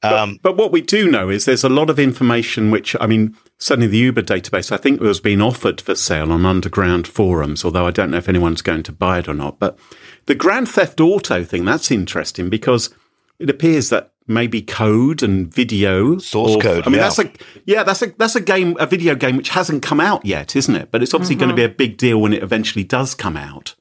But, 0.01 0.13
Um, 0.13 0.37
but 0.43 0.55
what 0.57 0.71
we 0.71 0.81
do 0.81 1.09
know 1.09 1.29
is 1.29 1.45
there's 1.45 1.63
a 1.63 1.69
lot 1.69 1.89
of 1.89 1.97
information 1.97 2.69
which, 2.69 2.95
I 2.99 3.07
mean, 3.07 3.35
certainly 3.57 3.87
the 3.87 3.97
Uber 3.97 4.21
database, 4.21 4.71
I 4.71 4.77
think 4.77 4.99
was 5.01 5.19
being 5.21 5.41
offered 5.41 5.79
for 5.81 5.95
sale 5.95 6.31
on 6.31 6.45
underground 6.45 7.07
forums, 7.07 7.63
although 7.65 7.87
I 7.87 7.91
don't 7.91 8.11
know 8.11 8.17
if 8.17 8.29
anyone's 8.29 8.61
going 8.61 8.83
to 8.83 8.91
buy 8.91 9.19
it 9.19 9.27
or 9.27 9.33
not. 9.33 9.57
But 9.57 9.79
the 10.27 10.35
Grand 10.35 10.67
Theft 10.69 10.99
Auto 10.99 11.43
thing, 11.43 11.65
that's 11.65 11.89
interesting 11.89 12.49
because 12.49 12.89
it 13.39 13.49
appears 13.49 13.89
that 13.89 14.11
maybe 14.27 14.61
code 14.61 15.23
and 15.23 15.53
video 15.53 16.17
Source 16.17 16.55
or- 16.55 16.61
code, 16.61 16.87
I 16.87 16.89
mean, 16.89 16.97
yeah. 16.97 17.03
that's 17.03 17.19
a 17.19 17.31
yeah, 17.65 17.83
that's 17.83 18.01
a 18.01 18.07
that's 18.17 18.35
a 18.35 18.41
game, 18.41 18.75
a 18.79 18.85
video 18.85 19.15
game 19.15 19.37
which 19.37 19.49
hasn't 19.49 19.83
come 19.83 19.99
out 19.99 20.25
yet, 20.25 20.55
isn't 20.55 20.75
it? 20.75 20.91
But 20.91 21.03
it's 21.03 21.13
obviously 21.13 21.35
going 21.35 21.49
to 21.49 21.55
be 21.55 21.63
a 21.63 21.69
big 21.69 21.97
deal 21.97 22.19
when 22.21 22.33
it 22.33 22.43
eventually 22.43 22.83
does 22.83 23.15
come 23.15 23.37
out. 23.37 23.75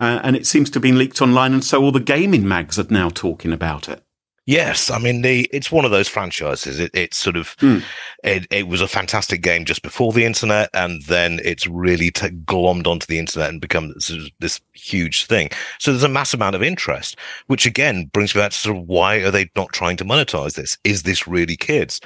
Uh, 0.00 0.20
and 0.24 0.34
it 0.34 0.44
seems 0.46 0.70
to 0.70 0.76
have 0.76 0.82
been 0.82 0.98
leaked 0.98 1.22
online, 1.22 1.52
and 1.52 1.64
so 1.64 1.82
all 1.82 1.92
the 1.92 2.00
gaming 2.00 2.46
mags 2.46 2.78
are 2.78 2.86
now 2.90 3.08
talking 3.08 3.52
about 3.52 3.88
it. 3.88 4.02
Yes, 4.46 4.90
I 4.90 4.98
mean 4.98 5.22
the 5.22 5.48
it's 5.52 5.72
one 5.72 5.86
of 5.86 5.90
those 5.90 6.08
franchises. 6.08 6.78
It, 6.78 6.90
it's 6.92 7.16
sort 7.16 7.36
of 7.36 7.56
Hmm. 7.60 7.78
it, 8.22 8.46
it 8.50 8.68
was 8.68 8.82
a 8.82 8.88
fantastic 8.88 9.40
game 9.40 9.64
just 9.64 9.82
before 9.82 10.12
the 10.12 10.26
internet, 10.26 10.68
and 10.74 11.02
then 11.04 11.40
it's 11.42 11.66
really 11.66 12.10
t- 12.10 12.28
glommed 12.28 12.86
onto 12.86 13.06
the 13.06 13.18
internet 13.18 13.48
and 13.48 13.60
become 13.60 13.98
sort 14.00 14.20
of 14.20 14.28
this 14.40 14.60
huge 14.74 15.24
thing. 15.24 15.48
So 15.78 15.92
there's 15.92 16.02
a 16.02 16.08
mass 16.10 16.34
amount 16.34 16.56
of 16.56 16.62
interest, 16.62 17.16
which 17.46 17.64
again 17.64 18.10
brings 18.12 18.34
me 18.34 18.42
back 18.42 18.50
to 18.52 18.58
sort 18.58 18.76
of 18.76 18.84
why 18.84 19.16
are 19.16 19.30
they 19.30 19.50
not 19.56 19.72
trying 19.72 19.96
to 19.96 20.04
monetize 20.04 20.54
this? 20.56 20.76
Is 20.84 21.04
this 21.04 21.26
really 21.26 21.56
kids? 21.56 22.00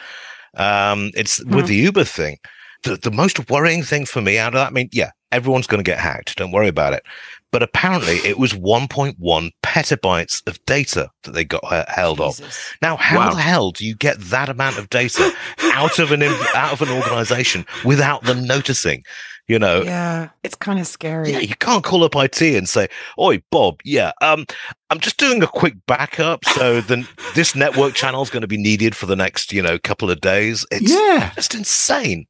Um, 0.57 1.11
it's 1.14 1.44
with 1.46 1.66
the 1.66 1.77
Uber 1.77 2.05
thing. 2.05 2.38
The, 2.85 2.96
the 2.96 3.11
most 3.11 3.51
worrying 3.51 3.83
thing 3.83 4.07
for 4.07 4.20
me 4.22 4.38
out 4.38 4.55
of 4.55 4.61
that, 4.61 4.68
I 4.68 4.70
mean, 4.70 4.88
yeah, 4.92 5.11
everyone's 5.33 5.66
going 5.66 5.83
to 5.83 5.90
get 5.90 5.98
hacked. 5.98 6.37
Don't 6.37 6.53
worry 6.53 6.68
about 6.68 6.92
it. 6.92 7.03
But 7.50 7.62
apparently, 7.62 8.16
it 8.18 8.38
was 8.38 8.52
1.1 8.52 9.50
petabytes 9.62 10.46
of 10.46 10.62
data 10.66 11.11
that 11.22 11.32
they 11.32 11.44
got 11.44 11.64
uh, 11.64 11.84
held 11.88 12.20
off. 12.20 12.37
Jesus. 12.38 12.74
Now, 12.82 12.96
how 12.96 13.16
Wow. 13.18 13.34
the 13.34 13.40
hell 13.40 13.70
do 13.70 13.87
you 13.87 13.94
get 13.94 14.20
that 14.20 14.48
amount 14.50 14.76
of 14.78 14.90
data 14.90 15.32
out 15.72 15.98
of 15.98 16.12
an 16.12 16.22
out 16.54 16.72
of 16.72 16.82
an 16.82 16.90
organization 16.90 17.64
without 17.84 18.24
them 18.24 18.44
noticing? 18.46 19.02
You 19.46 19.58
know, 19.58 19.80
Yeah, 19.82 20.28
it's 20.44 20.54
kind 20.56 20.78
of 20.78 20.87
scary. 20.87 21.32
yeah, 21.32 21.38
you 21.38 21.54
can't 21.56 21.82
call 21.82 22.04
up 22.04 22.14
IT 22.14 22.42
and 22.54 22.68
say, 22.68 22.87
"Oi, 23.18 23.42
Bob, 23.50 23.80
yeah, 23.82 24.12
um, 24.20 24.44
I'm 24.90 25.00
just 25.00 25.16
doing 25.16 25.42
a 25.42 25.46
quick 25.46 25.74
backup, 25.87 26.44
so 26.44 26.82
then 26.82 27.08
this 27.34 27.54
network 27.54 27.94
channel 27.94 28.20
is 28.22 28.28
going 28.28 28.42
to 28.42 28.46
be 28.46 28.58
needed 28.58 28.94
for 28.94 29.06
the 29.06 29.16
next, 29.16 29.54
you 29.54 29.62
know, 29.62 29.78
couple 29.78 30.11
of 30.11 30.20
days." 30.20 30.66
It's 30.70 30.92
yeah, 30.92 31.32
just 31.34 31.54
insane. 31.54 32.26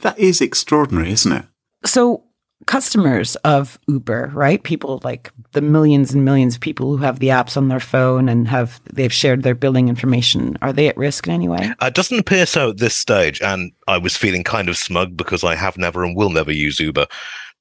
that 0.00 0.18
is 0.18 0.42
extraordinary, 0.42 1.10
isn't 1.10 1.32
it? 1.32 1.46
So, 1.86 2.24
customers 2.66 3.36
of 3.36 3.78
Uber, 3.88 4.30
right? 4.34 4.62
People 4.62 5.00
like 5.02 5.32
the 5.52 5.60
millions 5.60 6.12
and 6.12 6.24
millions 6.24 6.54
of 6.54 6.60
people 6.60 6.96
who 6.96 7.02
have 7.02 7.18
the 7.18 7.28
apps 7.28 7.56
on 7.56 7.68
their 7.68 7.80
phone 7.80 8.28
and 8.28 8.46
have 8.48 8.80
they've 8.92 9.12
shared 9.12 9.42
their 9.42 9.54
billing 9.54 9.88
information. 9.88 10.56
Are 10.62 10.72
they 10.72 10.88
at 10.88 10.96
risk 10.96 11.26
in 11.26 11.32
any 11.32 11.48
way? 11.48 11.72
Uh, 11.80 11.86
It 11.86 11.94
doesn't 11.94 12.18
appear 12.18 12.46
so 12.46 12.70
at 12.70 12.78
this 12.78 12.96
stage, 12.96 13.40
and 13.40 13.72
I 13.88 13.98
was 13.98 14.16
feeling 14.16 14.44
kind 14.44 14.68
of 14.68 14.76
smug 14.76 15.16
because 15.16 15.42
I 15.42 15.54
have 15.54 15.78
never 15.78 16.04
and 16.04 16.16
will 16.16 16.30
never 16.30 16.52
use 16.52 16.80
Uber. 16.80 17.06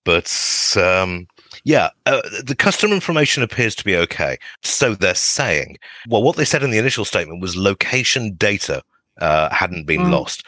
But 0.06 0.76
um, 0.78 1.28
yeah, 1.64 1.90
uh, 2.06 2.22
the 2.44 2.56
customer 2.56 2.94
information 2.94 3.44
appears 3.44 3.76
to 3.76 3.86
be 3.86 3.96
okay. 3.96 4.38
So 4.64 4.96
they're 4.96 5.16
saying. 5.16 5.78
Well, 6.08 6.24
what 6.24 6.36
they 6.36 6.46
said 6.46 6.64
in 6.64 6.72
the 6.72 6.78
initial 6.78 7.06
statement 7.06 7.42
was 7.42 7.56
location 7.56 8.36
data 8.36 8.84
uh, 9.22 9.54
hadn't 9.54 9.86
been 9.86 10.02
Mm. 10.02 10.12
lost. 10.12 10.44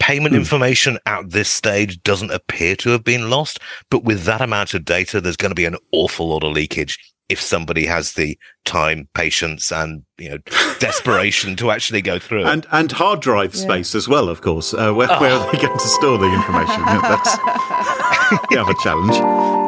Payment 0.00 0.34
Hmm. 0.34 0.40
information 0.40 0.98
at 1.06 1.30
this 1.30 1.48
stage 1.48 2.02
doesn't 2.02 2.30
appear 2.32 2.74
to 2.76 2.90
have 2.90 3.04
been 3.04 3.30
lost, 3.30 3.58
but 3.90 4.02
with 4.04 4.24
that 4.24 4.40
amount 4.40 4.74
of 4.74 4.84
data, 4.84 5.20
there's 5.20 5.36
going 5.36 5.50
to 5.50 5.54
be 5.54 5.64
an 5.66 5.76
awful 5.92 6.28
lot 6.28 6.42
of 6.44 6.52
leakage 6.52 6.98
if 7.30 7.40
somebody 7.40 7.86
has 7.86 8.12
the 8.12 8.36
time, 8.66 9.08
patience, 9.14 9.72
and 9.72 10.02
you 10.18 10.28
know 10.30 10.38
desperation 10.78 11.56
to 11.56 11.70
actually 11.70 12.02
go 12.02 12.18
through. 12.18 12.44
And 12.44 12.66
and 12.72 12.92
hard 12.92 13.20
drive 13.20 13.54
Yeah. 13.54 13.62
space 13.62 13.94
as 13.94 14.08
well, 14.08 14.28
of 14.28 14.40
course. 14.42 14.74
Uh, 14.74 14.92
where, 14.92 15.08
where 15.20 15.32
are 15.32 15.52
they 15.52 15.58
going 15.58 15.78
to 15.78 15.88
store 15.88 16.18
the 16.18 16.26
information? 16.32 16.80
Yeah, 16.86 17.00
That's 17.00 17.36
the 18.50 18.58
other 18.60 18.74
challenge. 18.82 19.63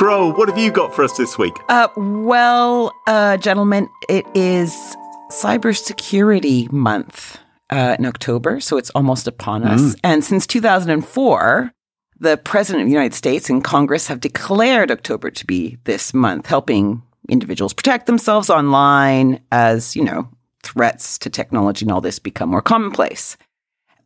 Crow, 0.00 0.32
what 0.32 0.48
have 0.48 0.56
you 0.56 0.72
got 0.72 0.94
for 0.94 1.04
us 1.04 1.14
this 1.18 1.36
week? 1.36 1.52
Uh, 1.68 1.88
well, 1.94 2.90
uh, 3.06 3.36
gentlemen, 3.36 3.86
it 4.08 4.24
is 4.34 4.72
Cybersecurity 5.30 6.72
Month 6.72 7.38
uh, 7.68 7.96
in 7.98 8.06
October, 8.06 8.60
so 8.60 8.78
it's 8.78 8.88
almost 8.94 9.28
upon 9.28 9.62
us. 9.62 9.94
And 10.02 10.24
since 10.24 10.46
2004, 10.46 11.70
the 12.18 12.38
President 12.38 12.80
of 12.80 12.88
the 12.88 12.94
United 12.94 13.12
States 13.12 13.50
and 13.50 13.62
Congress 13.62 14.06
have 14.06 14.20
declared 14.20 14.90
October 14.90 15.30
to 15.32 15.44
be 15.44 15.76
this 15.84 16.14
month, 16.14 16.46
helping 16.46 17.02
individuals 17.28 17.74
protect 17.74 18.06
themselves 18.06 18.48
online 18.48 19.42
as, 19.52 19.94
you 19.94 20.02
know, 20.02 20.30
threats 20.62 21.18
to 21.18 21.28
technology 21.28 21.84
and 21.84 21.92
all 21.92 22.00
this 22.00 22.18
become 22.18 22.48
more 22.48 22.62
commonplace. 22.62 23.36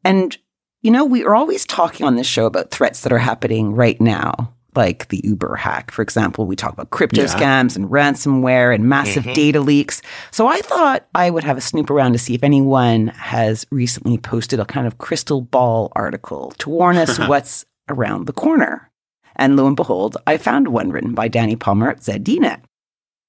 And, 0.03 0.37
you 0.83 0.91
know, 0.91 1.05
we 1.05 1.23
are 1.23 1.37
always 1.37 1.65
talking 1.65 2.05
on 2.05 2.17
this 2.17 2.27
show 2.27 2.47
about 2.47 2.73
threats 2.73 3.03
that 3.03 3.13
are 3.13 3.19
happening 3.19 3.75
right 3.75 4.01
now, 4.01 4.53
like 4.77 5.09
the 5.09 5.21
Uber 5.25 5.57
hack, 5.57 5.91
for 5.91 6.03
example. 6.03 6.47
We 6.47 6.57
talk 6.57 6.73
about 6.73 6.91
crypto 6.91 7.23
Yeah. 7.23 7.29
scams 7.29 7.77
and 7.77 7.89
ransomware 7.89 8.75
and 8.75 8.89
massive 8.89 9.25
Mhm. 9.25 9.35
data 9.35 9.61
leaks. 9.61 10.03
So 10.31 10.47
I 10.47 10.61
thought 10.61 11.07
I 11.15 11.31
would 11.31 11.45
have 11.45 11.57
a 11.57 11.61
snoop 11.61 11.91
around 11.91 12.13
to 12.13 12.19
see 12.19 12.35
if 12.35 12.43
anyone 12.43 13.09
has 13.09 13.67
recently 13.71 14.19
posted 14.19 14.61
a 14.61 14.65
kind 14.65 14.87
of 14.87 14.99
crystal 14.99 15.41
ball 15.41 15.93
article 15.97 16.53
to 16.59 16.71
warn 16.71 16.97
us 16.97 17.19
what's 17.29 17.65
around 17.89 18.27
the 18.27 18.33
corner. 18.33 18.91
And 19.37 19.57
lo 19.57 19.67
and 19.67 19.77
behold, 19.77 20.17
I 20.27 20.37
found 20.37 20.69
one 20.69 20.91
written 20.91 21.15
by 21.15 21.29
Danny 21.29 21.57
Palmer 21.57 21.91
at 21.91 22.01
ZDNet. 22.03 22.61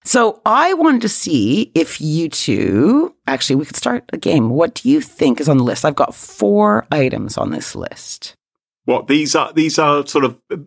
So 0.08 0.40
I 0.46 0.76
wanted 0.76 1.02
to 1.02 1.10
see 1.10 1.72
if 1.74 2.00
you 2.00 2.30
two, 2.30 3.16
actually, 3.26 3.56
we 3.56 3.66
could 3.66 3.76
start 3.76 4.04
a 4.14 4.18
game. 4.18 4.52
What 4.52 4.76
do 4.76 4.88
you 4.88 5.02
think 5.02 5.42
is 5.42 5.50
on 5.50 5.58
the 5.58 5.64
list? 5.64 5.84
I've 5.84 5.96
got 5.96 6.14
four 6.14 6.86
items 6.92 7.40
on 7.40 7.50
this 7.50 7.76
list. 7.76 8.36
What 8.86 9.08
these 9.08 9.36
are? 9.36 9.52
These 9.52 9.78
are 9.78 10.06
sort 10.06 10.26
of 10.26 10.42
uh, 10.52 10.58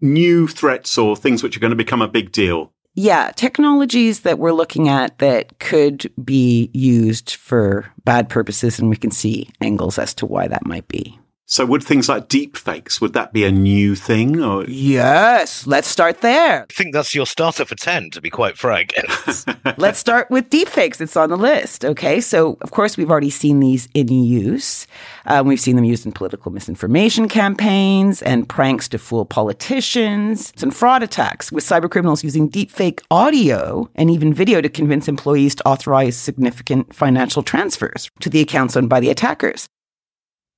new 0.00 0.46
threats 0.46 0.96
or 0.96 1.16
things 1.16 1.42
which 1.42 1.56
are 1.56 1.60
going 1.60 1.70
to 1.70 1.76
become 1.76 2.02
a 2.02 2.08
big 2.08 2.32
deal. 2.32 2.72
Yeah, 2.96 3.32
technologies 3.34 4.20
that 4.20 4.38
we're 4.38 4.52
looking 4.52 4.88
at 4.88 5.18
that 5.18 5.58
could 5.58 6.12
be 6.24 6.70
used 6.72 7.34
for 7.34 7.92
bad 8.04 8.28
purposes, 8.28 8.78
and 8.78 8.88
we 8.88 8.96
can 8.96 9.10
see 9.10 9.50
angles 9.60 9.98
as 9.98 10.14
to 10.14 10.26
why 10.26 10.46
that 10.46 10.64
might 10.64 10.86
be. 10.86 11.18
So 11.46 11.66
would 11.66 11.84
things 11.84 12.08
like 12.08 12.28
deep 12.28 12.56
fakes, 12.56 13.00
would 13.00 13.12
that 13.12 13.32
be 13.32 13.44
a 13.44 13.52
new 13.52 13.94
thing 13.94 14.42
or 14.42 14.64
Yes, 14.64 15.66
let's 15.66 15.88
start 15.88 16.22
there. 16.22 16.62
I 16.62 16.72
think 16.72 16.94
that's 16.94 17.14
your 17.14 17.26
starter 17.26 17.64
for 17.64 17.74
10, 17.74 18.10
to 18.10 18.20
be 18.20 18.30
quite 18.30 18.56
frank. 18.56 18.94
Let's 19.76 19.98
start 19.98 20.30
with 20.30 20.50
deepfakes. 20.50 21.00
It's 21.00 21.16
on 21.16 21.30
the 21.30 21.36
list. 21.36 21.84
Okay. 21.84 22.20
So, 22.20 22.56
of 22.60 22.70
course, 22.70 22.96
we've 22.96 23.10
already 23.10 23.30
seen 23.30 23.60
these 23.60 23.88
in 23.94 24.08
use. 24.08 24.86
Um, 25.26 25.46
we've 25.46 25.60
seen 25.60 25.76
them 25.76 25.84
used 25.84 26.06
in 26.06 26.12
political 26.12 26.50
misinformation 26.50 27.28
campaigns 27.28 28.22
and 28.22 28.48
pranks 28.48 28.88
to 28.88 28.98
fool 28.98 29.24
politicians 29.24 30.52
and 30.62 30.74
fraud 30.74 31.02
attacks 31.02 31.52
with 31.52 31.64
cybercriminals 31.64 32.22
using 32.22 32.50
deepfake 32.50 33.00
audio 33.10 33.88
and 33.94 34.10
even 34.10 34.32
video 34.32 34.60
to 34.60 34.68
convince 34.68 35.08
employees 35.08 35.54
to 35.56 35.68
authorize 35.68 36.16
significant 36.16 36.94
financial 36.94 37.42
transfers 37.42 38.10
to 38.20 38.30
the 38.30 38.40
accounts 38.40 38.76
owned 38.76 38.88
by 38.88 39.00
the 39.00 39.10
attackers. 39.10 39.68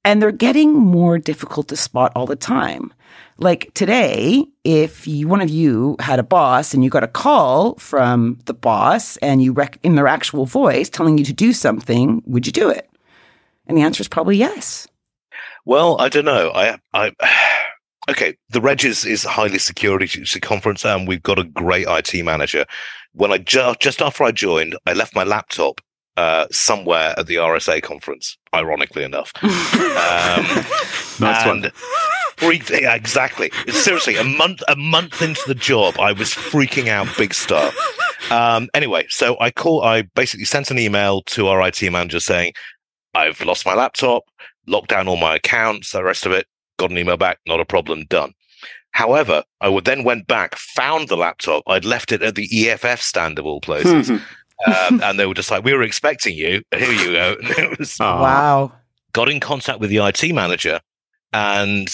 And 0.06 0.22
they're 0.22 0.30
getting 0.30 0.72
more 0.72 1.18
difficult 1.18 1.66
to 1.66 1.76
spot 1.76 2.12
all 2.14 2.26
the 2.26 2.36
time. 2.36 2.94
Like 3.38 3.74
today, 3.74 4.46
if 4.62 5.08
you, 5.08 5.26
one 5.26 5.40
of 5.40 5.50
you 5.50 5.96
had 5.98 6.20
a 6.20 6.22
boss 6.22 6.72
and 6.72 6.84
you 6.84 6.90
got 6.90 7.02
a 7.02 7.08
call 7.08 7.74
from 7.74 8.38
the 8.44 8.54
boss 8.54 9.16
and 9.16 9.42
you 9.42 9.52
rec- 9.52 9.80
in 9.82 9.96
their 9.96 10.06
actual 10.06 10.46
voice 10.46 10.88
telling 10.88 11.18
you 11.18 11.24
to 11.24 11.32
do 11.32 11.52
something, 11.52 12.22
would 12.24 12.46
you 12.46 12.52
do 12.52 12.70
it? 12.70 12.88
And 13.66 13.76
the 13.76 13.82
answer 13.82 14.00
is 14.00 14.06
probably 14.06 14.36
yes. 14.36 14.86
well, 15.64 16.00
I 16.00 16.08
don't 16.08 16.24
know. 16.24 16.52
I, 16.54 16.78
I, 16.94 17.12
okay. 18.08 18.36
The 18.50 18.60
Reg 18.60 18.84
is, 18.84 19.04
is 19.04 19.24
highly 19.24 19.58
security 19.58 20.06
conference 20.38 20.84
and 20.84 21.08
we've 21.08 21.24
got 21.24 21.40
a 21.40 21.44
great 21.44 21.88
IT 21.88 22.24
manager. 22.24 22.64
When 23.12 23.32
I 23.32 23.38
ju- 23.38 23.74
just 23.80 24.00
after 24.00 24.22
I 24.22 24.30
joined, 24.30 24.76
I 24.86 24.92
left 24.92 25.16
my 25.16 25.24
laptop 25.24 25.80
uh, 26.16 26.46
somewhere 26.50 27.14
at 27.18 27.26
the 27.26 27.36
RSA 27.36 27.82
conference, 27.82 28.36
ironically 28.54 29.04
enough. 29.04 29.32
Um, 29.96 30.44
Nice 31.18 31.46
one. 31.46 31.64
and 31.64 31.72
freaked 32.36 32.70
yeah, 32.70 32.94
exactly. 32.94 33.50
Seriously, 33.68 34.16
a 34.16 34.24
month 34.24 34.62
a 34.68 34.76
month 34.76 35.22
into 35.22 35.40
the 35.46 35.54
job, 35.54 35.98
I 35.98 36.12
was 36.12 36.30
freaking 36.30 36.88
out 36.88 37.08
big 37.16 37.32
stuff. 37.32 37.74
Um, 38.30 38.68
anyway, 38.74 39.06
so 39.08 39.36
I 39.40 39.50
call 39.50 39.82
I 39.82 40.02
basically 40.02 40.44
sent 40.44 40.70
an 40.70 40.78
email 40.78 41.22
to 41.22 41.48
our 41.48 41.66
IT 41.66 41.80
manager 41.90 42.20
saying, 42.20 42.52
I've 43.14 43.40
lost 43.40 43.64
my 43.64 43.74
laptop, 43.74 44.24
locked 44.66 44.88
down 44.90 45.08
all 45.08 45.16
my 45.16 45.36
accounts, 45.36 45.92
the 45.92 46.04
rest 46.04 46.26
of 46.26 46.32
it, 46.32 46.46
got 46.78 46.90
an 46.90 46.98
email 46.98 47.16
back, 47.16 47.38
not 47.46 47.60
a 47.60 47.64
problem, 47.64 48.04
done. 48.04 48.32
However, 48.90 49.44
I 49.60 49.68
would 49.68 49.84
then 49.86 50.04
went 50.04 50.26
back, 50.26 50.56
found 50.56 51.08
the 51.08 51.16
laptop. 51.16 51.62
I'd 51.66 51.84
left 51.84 52.12
it 52.12 52.22
at 52.22 52.34
the 52.34 52.48
EFF 52.68 53.00
stand 53.00 53.38
of 53.38 53.46
all 53.46 53.60
places. 53.60 54.10
Um, 54.66 55.02
and 55.02 55.18
they 55.18 55.26
were 55.26 55.34
just 55.34 55.50
like, 55.50 55.64
"We 55.64 55.74
were 55.74 55.82
expecting 55.82 56.34
you. 56.36 56.62
Here 56.76 56.92
you 56.92 57.12
go." 57.12 57.36
And 57.42 57.50
it 57.72 57.78
was 57.78 57.98
Aw. 58.00 58.22
Wow. 58.22 58.72
got 59.12 59.28
in 59.28 59.40
contact 59.40 59.80
with 59.80 59.90
the 59.90 59.98
IT 59.98 60.32
manager, 60.34 60.80
and 61.32 61.88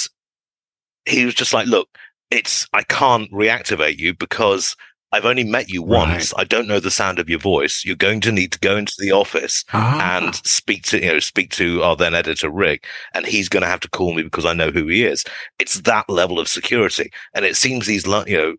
he 1.06 1.24
was 1.24 1.34
just 1.34 1.52
like, 1.52 1.66
"Look, 1.66 1.88
it's 2.30 2.66
I 2.72 2.82
can't 2.84 3.30
reactivate 3.32 3.98
you 3.98 4.14
because 4.14 4.76
I've 5.14 5.26
only 5.26 5.44
met 5.44 5.68
you 5.68 5.82
once. 5.82 6.32
I 6.38 6.44
don't 6.44 6.66
know 6.66 6.80
the 6.80 6.90
sound 6.90 7.18
of 7.18 7.28
your 7.28 7.38
voice. 7.38 7.84
You're 7.84 7.96
going 7.96 8.22
to 8.22 8.32
need 8.32 8.50
to 8.52 8.58
go 8.60 8.76
into 8.78 8.94
the 8.98 9.12
office 9.12 9.62
Ah. 9.72 10.16
and 10.16 10.34
speak 10.36 10.84
to 10.84 11.00
you 11.00 11.12
know 11.12 11.18
speak 11.18 11.50
to 11.52 11.82
our 11.82 11.96
then 11.96 12.14
editor 12.14 12.48
Rick, 12.50 12.86
and 13.12 13.26
he's 13.26 13.48
going 13.48 13.62
to 13.62 13.68
have 13.68 13.80
to 13.80 13.90
call 13.90 14.14
me 14.14 14.22
because 14.22 14.46
I 14.46 14.54
know 14.54 14.70
who 14.70 14.86
he 14.86 15.04
is. 15.04 15.24
It's 15.58 15.80
that 15.82 16.08
level 16.08 16.38
of 16.38 16.48
security, 16.48 17.10
and 17.34 17.44
it 17.44 17.56
seems 17.56 17.86
these 17.86 18.06
lo- 18.06 18.24
you 18.26 18.36
know 18.38 18.54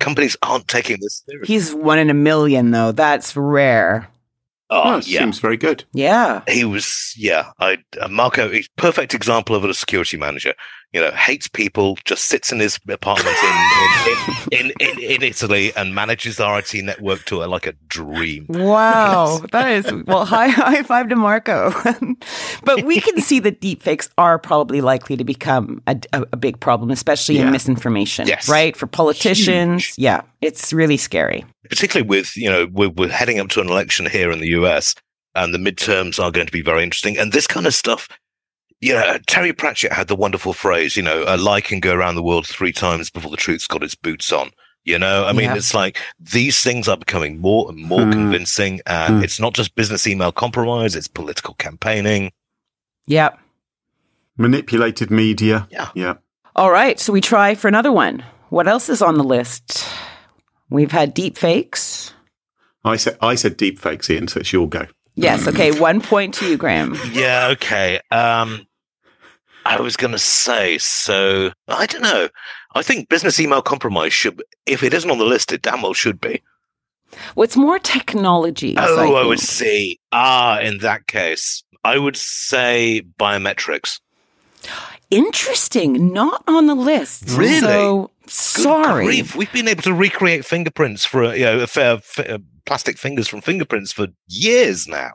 companies 0.00 0.36
aren't 0.42 0.66
taking 0.66 0.98
this 1.00 1.22
seriously. 1.28 1.54
He's 1.54 1.72
one 1.74 1.98
in 2.00 2.10
a 2.10 2.14
million, 2.14 2.72
though. 2.72 2.90
That's 2.92 3.36
rare. 3.36 4.08
Oh, 4.72 4.82
Oh, 4.94 4.96
yeah. 5.04 5.20
seems 5.20 5.38
very 5.40 5.56
good. 5.56 5.84
Yeah. 5.92 6.42
he 6.48 6.64
was 6.64 7.12
yeah 7.16 7.50
i 7.58 7.76
uh, 8.00 8.06
marco 8.06 8.48
he's 8.48 8.68
perfect 8.76 9.14
example 9.14 9.56
of 9.56 9.64
a 9.64 9.74
security 9.74 10.16
manager 10.16 10.54
you 10.92 11.00
know 11.00 11.10
hates 11.12 11.48
people 11.48 11.96
just 12.04 12.24
sits 12.24 12.52
in 12.52 12.60
his 12.60 12.78
apartment 12.88 13.36
in 13.42 14.60
in, 14.60 14.72
in, 14.80 14.98
in, 15.00 15.22
italy 15.22 15.72
and 15.76 15.94
manages 15.94 16.36
the 16.36 16.46
rt 16.48 16.74
network 16.82 17.24
to 17.24 17.42
a, 17.42 17.46
like 17.46 17.66
a 17.66 17.72
dream 17.88 18.46
Wow, 18.48 19.40
that 19.52 19.70
is 19.70 19.92
well. 20.06 20.24
High 20.24 20.48
high 20.48 20.82
five 20.82 21.08
to 21.08 21.16
Marco. 21.16 21.72
but 22.64 22.84
we 22.84 23.00
can 23.00 23.20
see 23.20 23.38
that 23.40 23.60
deepfakes 23.60 24.08
are 24.18 24.38
probably 24.38 24.80
likely 24.80 25.16
to 25.16 25.24
become 25.24 25.82
a, 25.86 25.98
a, 26.12 26.26
a 26.32 26.36
big 26.36 26.60
problem, 26.60 26.90
especially 26.90 27.38
in 27.38 27.50
misinformation. 27.50 28.26
Yes. 28.26 28.48
right 28.48 28.76
for 28.76 28.86
politicians. 28.86 29.94
Yeah, 29.96 30.22
it's 30.40 30.72
really 30.72 30.96
scary. 30.96 31.44
particularly 31.68 32.08
with 32.08 32.36
you 32.36 32.50
know 32.50 32.68
we're, 32.72 32.90
we're 32.90 33.08
heading 33.08 33.38
up 33.38 33.48
to 33.50 33.60
an 33.60 33.68
election 33.68 34.06
here 34.06 34.30
in 34.30 34.40
the 34.40 34.48
us 34.48 34.94
and 35.34 35.54
the 35.54 35.58
midterms 35.58 36.22
are 36.22 36.30
going 36.30 36.46
to 36.46 36.52
be 36.52 36.62
very 36.62 36.82
interesting 36.82 37.16
and 37.16 37.32
this 37.32 37.46
kind 37.46 37.66
of 37.66 37.74
stuff 37.74 38.08
you 38.80 38.94
know 38.94 39.18
terry 39.26 39.52
pratchett 39.52 39.92
had 39.92 40.08
the 40.08 40.16
wonderful 40.16 40.52
phrase 40.52 40.96
you 40.96 41.02
know 41.02 41.24
a 41.26 41.36
lie 41.36 41.60
can 41.60 41.80
go 41.80 41.94
around 41.94 42.14
the 42.14 42.22
world 42.22 42.46
three 42.46 42.72
times 42.72 43.10
before 43.10 43.30
the 43.30 43.36
truth's 43.36 43.66
got 43.66 43.82
its 43.82 43.94
boots 43.94 44.32
on 44.32 44.50
you 44.84 44.98
know 44.98 45.24
i 45.26 45.32
mean 45.32 45.44
Yeah. 45.50 45.56
it's 45.56 45.74
like 45.74 45.98
these 46.18 46.62
things 46.62 46.88
are 46.88 46.96
becoming 46.96 47.38
more 47.38 47.68
and 47.70 47.78
more 47.78 48.02
Hmm. 48.02 48.12
convincing 48.12 48.80
and 48.86 49.18
Hmm. 49.18 49.22
it's 49.24 49.38
not 49.38 49.52
just 49.54 49.74
business 49.74 50.06
email 50.06 50.32
compromise 50.32 50.96
it's 50.96 51.08
political 51.08 51.54
campaigning 51.54 52.32
Yeah. 53.06 53.30
Manipulated 54.36 55.10
media. 55.10 55.66
Yeah. 55.70 55.88
Yeah. 55.94 56.14
All 56.56 56.70
right, 56.70 56.98
so 56.98 57.12
we 57.12 57.20
try 57.20 57.54
for 57.54 57.68
another 57.68 57.92
one. 57.92 58.24
What 58.48 58.66
else 58.68 58.88
is 58.88 59.02
on 59.02 59.16
the 59.16 59.24
list? 59.24 59.86
We've 60.70 60.92
had 60.92 61.14
deepfakes. 61.14 62.12
I 62.84 62.96
said 62.96 63.18
I 63.20 63.34
said 63.34 63.56
deep 63.56 63.78
fakes, 63.78 64.08
Ian, 64.08 64.28
so 64.28 64.40
it's 64.40 64.52
your 64.52 64.68
go. 64.68 64.86
Yes. 65.14 65.46
Okay. 65.46 65.78
One 65.78 66.00
point 66.00 66.34
to 66.34 66.46
you, 66.48 66.56
Graham. 66.56 66.96
yeah 67.12 67.48
okay 67.52 68.00
um 68.10 68.66
i 69.70 69.80
was 69.80 69.96
going 69.96 70.12
to 70.12 70.18
say 70.18 70.78
so 70.78 71.50
i 71.68 71.86
don't 71.86 72.02
know 72.02 72.28
i 72.74 72.82
think 72.82 73.08
business 73.08 73.38
email 73.40 73.62
compromise 73.62 74.12
should 74.12 74.42
if 74.66 74.82
it 74.82 74.92
isn't 74.94 75.10
on 75.10 75.18
the 75.18 75.24
list 75.24 75.52
it 75.52 75.62
damn 75.62 75.82
well 75.82 75.94
should 75.94 76.20
be 76.20 76.42
What's 77.34 77.56
more 77.56 77.80
technology? 77.80 78.76
Oh, 78.78 79.14
I 79.16 79.26
would 79.26 79.40
see. 79.40 79.98
Ah, 80.12 80.60
in 80.60 80.78
that 80.78 81.08
case, 81.08 81.64
I 81.84 81.98
would 81.98 82.16
say 82.16 83.02
biometrics. 83.18 83.98
Interesting. 85.10 86.12
Not 86.12 86.44
on 86.46 86.66
the 86.66 86.74
list. 86.74 87.30
Really? 87.30 87.60
So 87.60 88.10
sorry. 88.26 89.06
grief, 89.06 89.34
We've 89.34 89.52
been 89.52 89.66
able 89.68 89.82
to 89.82 89.92
recreate 89.94 90.44
fingerprints 90.44 91.04
for 91.04 91.34
you 91.34 91.44
know 91.44 91.60
a 91.60 91.66
fair, 91.66 91.98
fa- 91.98 92.40
plastic 92.64 92.96
fingers 92.96 93.26
from 93.26 93.40
fingerprints 93.40 93.92
for 93.92 94.06
years 94.28 94.86
now. 94.86 95.10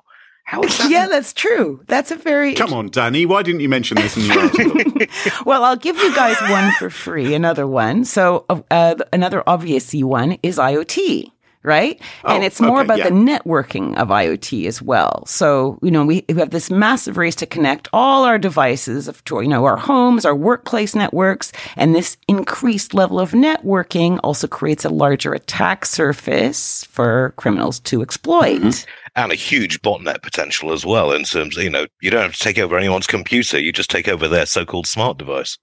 How 0.46 0.62
is 0.62 0.78
that? 0.78 0.90
yeah, 0.92 1.08
that's 1.08 1.34
true. 1.34 1.82
That's 1.88 2.12
a 2.12 2.16
very 2.16 2.54
Come 2.54 2.72
on, 2.72 2.90
Danny. 2.90 3.26
Why 3.26 3.44
didn't 3.44 3.62
you 3.62 3.70
mention 3.70 3.98
this 3.98 4.16
in 4.16 4.26
your 4.26 4.40
article? 4.40 5.06
well. 5.46 5.66
I'll 5.66 5.76
give 5.76 5.98
you 5.98 6.14
guys 6.14 6.40
one 6.42 6.72
for 6.74 6.92
free. 6.92 7.34
Another 7.34 7.66
one. 7.66 8.06
So 8.06 8.46
uh, 8.70 8.96
another 9.12 9.44
obvious 9.48 9.92
one 9.94 10.38
is 10.44 10.58
IoT. 10.58 11.32
Right. 11.64 12.00
Oh, 12.24 12.36
and 12.36 12.44
it's 12.44 12.62
more 12.62 12.82
okay, 12.82 12.86
about 12.86 12.98
yeah. 13.00 13.06
the 13.06 13.16
networking 13.16 13.96
of 13.98 14.10
IoT 14.10 14.68
as 14.68 14.84
well. 14.84 15.26
So, 15.26 15.80
you 15.82 15.90
know, 15.90 16.06
we, 16.06 16.24
we 16.30 16.36
have 16.36 16.52
this 16.52 16.70
massive 16.70 17.18
race 17.18 17.34
to 17.38 17.48
connect 17.48 17.88
all 17.92 18.24
our 18.24 18.38
devices 18.38 19.08
of, 19.08 19.24
to, 19.26 19.42
you 19.42 19.48
know, 19.48 19.66
our 19.66 19.76
homes, 19.76 20.26
our 20.26 20.36
workplace 20.36 20.94
networks. 20.94 21.52
And 21.76 21.96
this 21.96 22.18
increased 22.28 22.94
level 22.94 23.20
of 23.20 23.32
networking 23.32 24.20
also 24.24 24.46
creates 24.46 24.86
a 24.86 24.90
larger 24.90 25.34
attack 25.34 25.86
surface 25.86 26.84
for 26.84 27.34
criminals 27.36 27.80
to 27.80 28.04
exploit. 28.04 28.62
Mm-hmm. 28.62 28.90
And 29.16 29.32
a 29.32 29.36
huge 29.36 29.82
botnet 29.82 30.22
potential 30.22 30.74
as 30.74 30.86
well. 30.86 31.12
In 31.12 31.24
terms, 31.24 31.58
of, 31.58 31.64
you 31.64 31.70
know, 31.70 31.88
you 32.02 32.10
don't 32.10 32.24
have 32.24 32.36
to 32.36 32.44
take 32.44 32.58
over 32.60 32.78
anyone's 32.78 33.08
computer; 33.08 33.60
you 33.60 33.72
just 33.72 33.90
take 33.90 34.08
over 34.08 34.28
their 34.28 34.46
so-called 34.46 34.88
smart 34.88 35.18
device. 35.18 35.58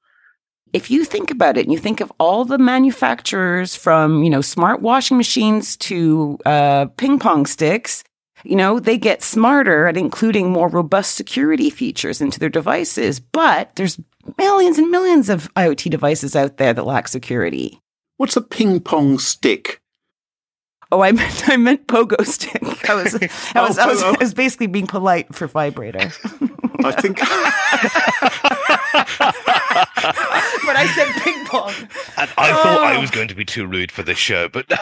if 0.73 0.91
you 0.91 1.05
think 1.05 1.31
about 1.31 1.59
it 1.59 1.65
and 1.67 1.73
you 1.73 1.79
think 1.79 2.01
of 2.01 2.11
all 2.19 2.45
the 2.45 2.59
manufacturers 2.59 3.77
from, 3.77 4.23
you 4.23 4.31
know, 4.31 4.41
smart 4.41 4.81
washing 4.81 5.19
machines 5.19 5.77
to 5.77 6.39
uh, 6.47 6.87
ping 6.97 7.19
pong 7.19 7.45
sticks, 7.45 8.03
you 8.45 8.57
know, 8.57 8.81
they 8.81 8.97
get 8.97 9.23
smarter 9.23 9.87
at 9.87 9.97
including 9.97 10.51
more 10.51 10.69
robust 10.69 11.15
security 11.15 11.69
features 11.69 12.21
into 12.21 12.41
their 12.41 12.49
devices. 12.49 13.21
But 13.21 13.77
there's 13.77 14.01
millions 14.39 14.79
and 14.79 14.91
millions 14.91 15.29
of 15.29 15.53
IoT 15.55 15.91
devices 15.91 16.35
out 16.35 16.57
there 16.57 16.73
that 16.73 16.87
lack 16.87 17.07
security. 17.09 17.79
What's 18.17 18.37
a 18.37 18.41
ping 18.41 18.81
pong 18.81 19.19
stick? 19.19 19.82
Oh, 20.93 21.01
I 21.01 21.11
meant 21.13 21.49
I 21.49 21.57
meant 21.57 21.87
pogo 21.87 22.23
stick. 22.27 22.63
I 22.91 22.95
was 22.95 23.15
I 23.55 23.63
was, 23.63 23.79
I 23.79 23.87
was, 23.87 24.03
Oh, 24.03 24.13
I 24.13 24.17
was 24.23 24.35
basically 24.35 24.67
being 24.67 24.87
polite 24.87 25.35
for 25.35 25.47
vibrator, 25.47 26.13
I 26.85 26.93
think 26.93 27.19
but 30.67 30.77
I 30.77 30.87
said 30.95 31.09
ping 31.23 31.47
pong. 31.47 31.73
And 32.19 32.31
I 32.37 32.53
thought 32.53 32.79
Oh. 32.79 32.85
I 32.85 32.99
was 32.99 33.11
going 33.11 33.29
to 33.29 33.35
be 33.35 33.45
too 33.47 33.67
rude 33.67 33.91
for 33.91 34.03
this 34.03 34.19
show, 34.19 34.49
but 34.51 34.67
no. 34.69 34.77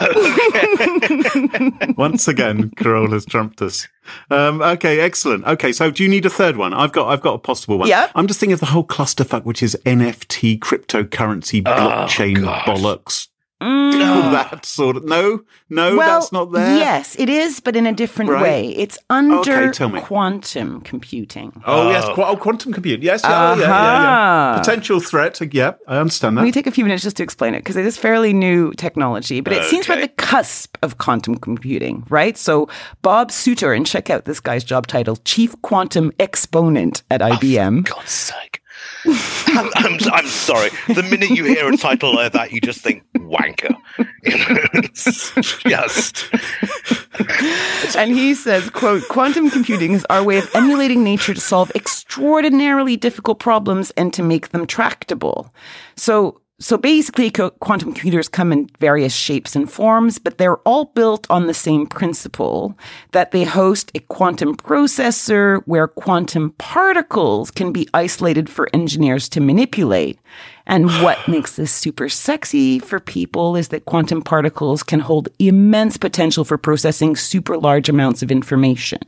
once 1.97 2.27
again 2.27 2.71
Corolla's 2.75 3.25
trumped 3.25 3.61
us. 3.61 3.87
Um, 4.29 4.61
okay, 4.61 4.99
excellent. 4.99 5.45
Okay, 5.45 5.71
so 5.71 5.91
do 5.91 6.03
you 6.03 6.09
need 6.09 6.25
a 6.25 6.29
third 6.29 6.57
one? 6.57 6.73
I've 6.73 6.91
got 6.91 7.07
I've 7.07 7.21
got 7.21 7.35
a 7.35 7.39
possible 7.39 7.77
one. 7.77 7.87
Yeah. 7.87 8.11
I'm 8.15 8.27
just 8.27 8.39
thinking 8.41 8.53
of 8.53 8.59
the 8.59 8.65
whole 8.67 8.85
clusterfuck, 8.85 9.45
which 9.45 9.63
is 9.63 9.77
NFT, 9.85 10.59
cryptocurrency, 10.59 11.63
blockchain 11.63 12.43
gosh. 12.43 12.65
bollocks. 12.65 13.27
All 13.61 14.31
that 14.31 14.65
sort 14.65 14.97
of. 14.97 15.05
No, 15.05 15.41
no, 15.69 15.95
well, 15.95 16.19
that's 16.19 16.31
not 16.31 16.51
there. 16.51 16.77
Yes, 16.77 17.15
it 17.19 17.29
is, 17.29 17.59
but 17.59 17.75
in 17.75 17.85
a 17.85 17.93
different 17.93 18.31
Right. 18.31 18.41
way. 18.41 18.69
It's 18.69 18.97
under 19.09 19.69
Okay, 19.69 20.01
quantum 20.01 20.81
computing. 20.81 21.61
Oh, 21.65 21.89
yes, 21.91 22.05
Oh. 22.07 22.15
qu- 22.15 22.23
oh, 22.23 22.35
quantum 22.35 22.73
computing. 22.73 23.03
Yes, 23.03 23.21
yeah, 23.23 23.53
yeah, 23.55 23.59
yeah, 23.61 23.67
yeah. 23.67 24.51
Uh-huh. 24.51 24.59
Potential 24.59 24.99
threat. 24.99 25.39
Yeah, 25.53 25.73
I 25.87 25.97
understand 25.97 26.37
that. 26.37 26.41
Let 26.41 26.45
me 26.47 26.51
take 26.51 26.67
a 26.67 26.71
few 26.71 26.83
minutes 26.83 27.03
just 27.03 27.17
to 27.17 27.23
explain 27.23 27.53
it 27.53 27.59
because 27.59 27.75
it 27.77 27.85
is 27.85 27.97
fairly 27.97 28.33
new 28.33 28.71
technology, 28.73 29.41
but 29.41 29.53
it 29.53 29.63
seems 29.65 29.87
we're 29.87 29.95
at 29.95 30.01
the 30.01 30.07
cusp 30.23 30.77
of 30.81 30.97
quantum 30.97 31.35
computing, 31.37 32.03
right? 32.09 32.37
So 32.37 32.67
Bob 33.01 33.29
Sutor, 33.31 33.73
and 33.75 33.85
check 33.85 34.09
out 34.09 34.25
this 34.25 34.39
guy's 34.39 34.63
job 34.63 34.87
title, 34.87 35.17
Chief 35.25 35.59
Quantum 35.61 36.11
Exponent 36.19 37.03
at 37.11 37.21
IBM. 37.21 37.83
God's 37.85 38.11
sake. 38.11 38.57
I'm, 39.05 39.69
I'm, 39.75 39.97
I'm 40.11 40.25
sorry. 40.51 40.69
The 40.93 41.03
minute 41.03 41.29
you 41.31 41.43
hear 41.45 41.71
a 41.71 41.77
title 41.77 42.13
like 42.15 42.33
that, 42.33 42.51
you 42.51 42.61
just 42.61 42.81
think 42.81 43.03
wanker. 43.15 43.75
Know, 44.23 44.81
just 44.93 46.27
and 47.97 48.11
he 48.11 48.35
says, 48.35 48.69
quote, 48.69 49.07
quantum 49.07 49.49
computing 49.49 49.93
is 49.93 50.05
our 50.11 50.23
way 50.23 50.37
of 50.37 50.49
emulating 50.53 51.03
nature 51.03 51.33
to 51.33 51.41
solve 51.41 51.71
extraordinarily 51.73 52.95
difficult 52.97 53.39
problems 53.39 53.89
and 53.91 54.13
to 54.13 54.21
make 54.21 54.49
them 54.49 54.67
tractable. 54.67 55.51
So, 55.95 56.39
so 56.61 56.77
basically, 56.77 57.31
quantum 57.31 57.91
computers 57.91 58.29
come 58.29 58.53
in 58.53 58.69
various 58.79 59.13
shapes 59.13 59.55
and 59.55 59.69
forms, 59.69 60.19
but 60.19 60.37
they're 60.37 60.57
all 60.57 60.85
built 60.85 61.25
on 61.31 61.47
the 61.47 61.55
same 61.55 61.87
principle 61.87 62.77
that 63.13 63.31
they 63.31 63.43
host 63.43 63.91
a 63.95 63.99
quantum 63.99 64.55
processor 64.55 65.63
where 65.65 65.87
quantum 65.87 66.51
particles 66.59 67.49
can 67.49 67.71
be 67.71 67.89
isolated 67.95 68.47
for 68.47 68.69
engineers 68.73 69.27
to 69.29 69.41
manipulate. 69.41 70.19
And 70.67 70.85
what 71.01 71.17
makes 71.27 71.55
this 71.55 71.71
super 71.71 72.07
sexy 72.07 72.77
for 72.77 72.99
people 72.99 73.55
is 73.55 73.69
that 73.69 73.85
quantum 73.85 74.21
particles 74.21 74.83
can 74.83 74.99
hold 74.99 75.29
immense 75.39 75.97
potential 75.97 76.45
for 76.45 76.59
processing 76.59 77.15
super 77.15 77.57
large 77.57 77.89
amounts 77.89 78.21
of 78.21 78.31
information. 78.31 78.99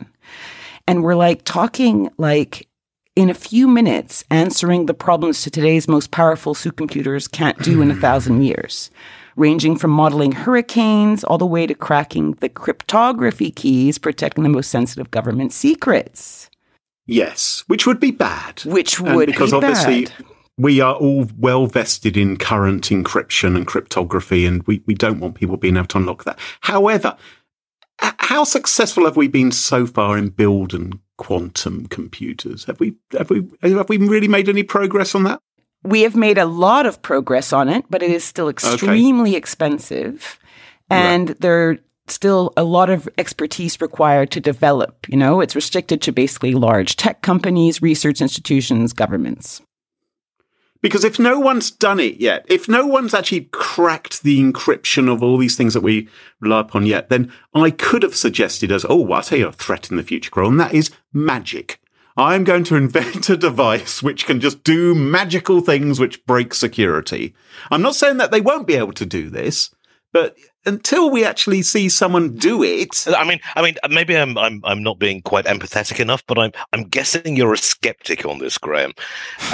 And 0.88 1.04
we're 1.04 1.14
like 1.14 1.44
talking 1.44 2.10
like 2.18 2.66
in 3.16 3.30
a 3.30 3.34
few 3.34 3.68
minutes 3.68 4.24
answering 4.30 4.86
the 4.86 4.94
problems 4.94 5.42
to 5.42 5.50
today's 5.50 5.86
most 5.88 6.10
powerful 6.10 6.54
supercomputers 6.54 7.30
can't 7.30 7.58
do 7.62 7.80
in 7.80 7.90
a 7.90 7.94
hmm. 7.94 8.00
thousand 8.00 8.42
years, 8.42 8.90
ranging 9.36 9.76
from 9.76 9.90
modeling 9.90 10.32
hurricanes 10.32 11.24
all 11.24 11.38
the 11.38 11.46
way 11.46 11.66
to 11.66 11.74
cracking 11.74 12.32
the 12.34 12.48
cryptography 12.48 13.50
keys 13.50 13.98
protecting 13.98 14.42
the 14.44 14.50
most 14.50 14.70
sensitive 14.70 15.10
government 15.10 15.52
secrets, 15.52 16.50
Yes, 17.06 17.64
which 17.66 17.86
would 17.86 18.00
be 18.00 18.10
bad. 18.10 18.62
which 18.64 18.98
And 18.98 19.14
would 19.14 19.26
because 19.26 19.50
be 19.50 19.56
obviously 19.56 20.06
bad. 20.06 20.14
we 20.56 20.80
are 20.80 20.94
all 20.94 21.26
well 21.38 21.66
vested 21.66 22.16
in 22.16 22.36
current 22.36 22.88
encryption 22.88 23.56
and 23.56 23.66
cryptography, 23.66 24.46
and 24.46 24.62
we, 24.66 24.82
we 24.86 24.94
don't 24.94 25.20
want 25.20 25.34
people 25.34 25.56
being 25.56 25.76
able 25.76 25.86
to 25.88 25.98
unlock 25.98 26.24
that. 26.24 26.38
However, 26.62 27.16
how 27.98 28.44
successful 28.44 29.04
have 29.04 29.16
we 29.16 29.28
been 29.28 29.52
so 29.52 29.86
far 29.86 30.16
in 30.16 30.30
building 30.30 31.00
quantum 31.16 31.86
computers? 31.86 32.64
Have 32.64 32.80
we 32.80 32.94
have 33.16 33.30
we 33.30 33.46
have 33.62 33.88
we 33.88 33.98
really 33.98 34.28
made 34.28 34.48
any 34.48 34.62
progress 34.62 35.14
on 35.14 35.24
that? 35.24 35.40
We 35.82 36.02
have 36.02 36.16
made 36.16 36.38
a 36.38 36.46
lot 36.46 36.86
of 36.86 37.02
progress 37.02 37.52
on 37.52 37.68
it, 37.68 37.84
but 37.90 38.02
it 38.02 38.10
is 38.10 38.24
still 38.24 38.48
extremely 38.48 39.36
expensive. 39.36 40.38
And 40.88 41.28
there 41.40 41.70
are 41.70 41.78
still 42.08 42.52
a 42.56 42.64
lot 42.64 42.90
of 42.90 43.08
expertise 43.18 43.80
required 43.80 44.30
to 44.32 44.40
develop. 44.40 45.08
You 45.08 45.16
know, 45.16 45.40
it's 45.40 45.56
restricted 45.56 46.02
to 46.02 46.12
basically 46.12 46.54
large 46.54 46.96
tech 46.96 47.22
companies, 47.22 47.82
research 47.82 48.20
institutions, 48.20 48.92
governments. 48.92 49.62
Because 50.84 51.02
if 51.02 51.18
no 51.18 51.40
one's 51.40 51.70
done 51.70 51.98
it 51.98 52.20
yet, 52.20 52.44
if 52.46 52.68
no 52.68 52.86
one's 52.86 53.14
actually 53.14 53.48
cracked 53.52 54.22
the 54.22 54.38
encryption 54.38 55.10
of 55.10 55.22
all 55.22 55.38
these 55.38 55.56
things 55.56 55.72
that 55.72 55.80
we 55.80 56.10
rely 56.40 56.60
upon 56.60 56.84
yet, 56.84 57.08
then 57.08 57.32
I 57.54 57.70
could 57.70 58.02
have 58.02 58.14
suggested 58.14 58.70
as, 58.70 58.84
oh, 58.86 58.96
well, 58.96 59.14
I'll 59.14 59.22
tell 59.22 59.38
you 59.38 59.48
a 59.48 59.52
threat 59.52 59.90
in 59.90 59.96
the 59.96 60.02
future, 60.02 60.30
Carol, 60.30 60.50
and 60.50 60.60
that 60.60 60.74
is 60.74 60.90
magic. 61.10 61.80
I'm 62.18 62.44
going 62.44 62.64
to 62.64 62.76
invent 62.76 63.30
a 63.30 63.36
device 63.38 64.02
which 64.02 64.26
can 64.26 64.40
just 64.42 64.62
do 64.62 64.94
magical 64.94 65.62
things 65.62 65.98
which 65.98 66.26
break 66.26 66.52
security. 66.52 67.34
I'm 67.70 67.80
not 67.80 67.96
saying 67.96 68.18
that 68.18 68.30
they 68.30 68.42
won't 68.42 68.66
be 68.66 68.76
able 68.76 68.92
to 68.92 69.06
do 69.06 69.30
this, 69.30 69.74
but 70.12 70.36
until 70.66 71.10
we 71.10 71.24
actually 71.24 71.62
see 71.62 71.88
someone 71.88 72.36
do 72.36 72.62
it, 72.62 73.04
I 73.08 73.24
mean, 73.24 73.40
I 73.56 73.62
mean, 73.62 73.76
maybe 73.90 74.16
I'm 74.16 74.36
I'm 74.38 74.60
I'm 74.64 74.82
not 74.82 74.98
being 74.98 75.22
quite 75.22 75.44
empathetic 75.44 76.00
enough, 76.00 76.24
but 76.26 76.38
I'm 76.38 76.52
I'm 76.72 76.84
guessing 76.84 77.36
you're 77.36 77.52
a 77.52 77.58
skeptic 77.58 78.24
on 78.26 78.38
this, 78.38 78.58
Graham. 78.58 78.92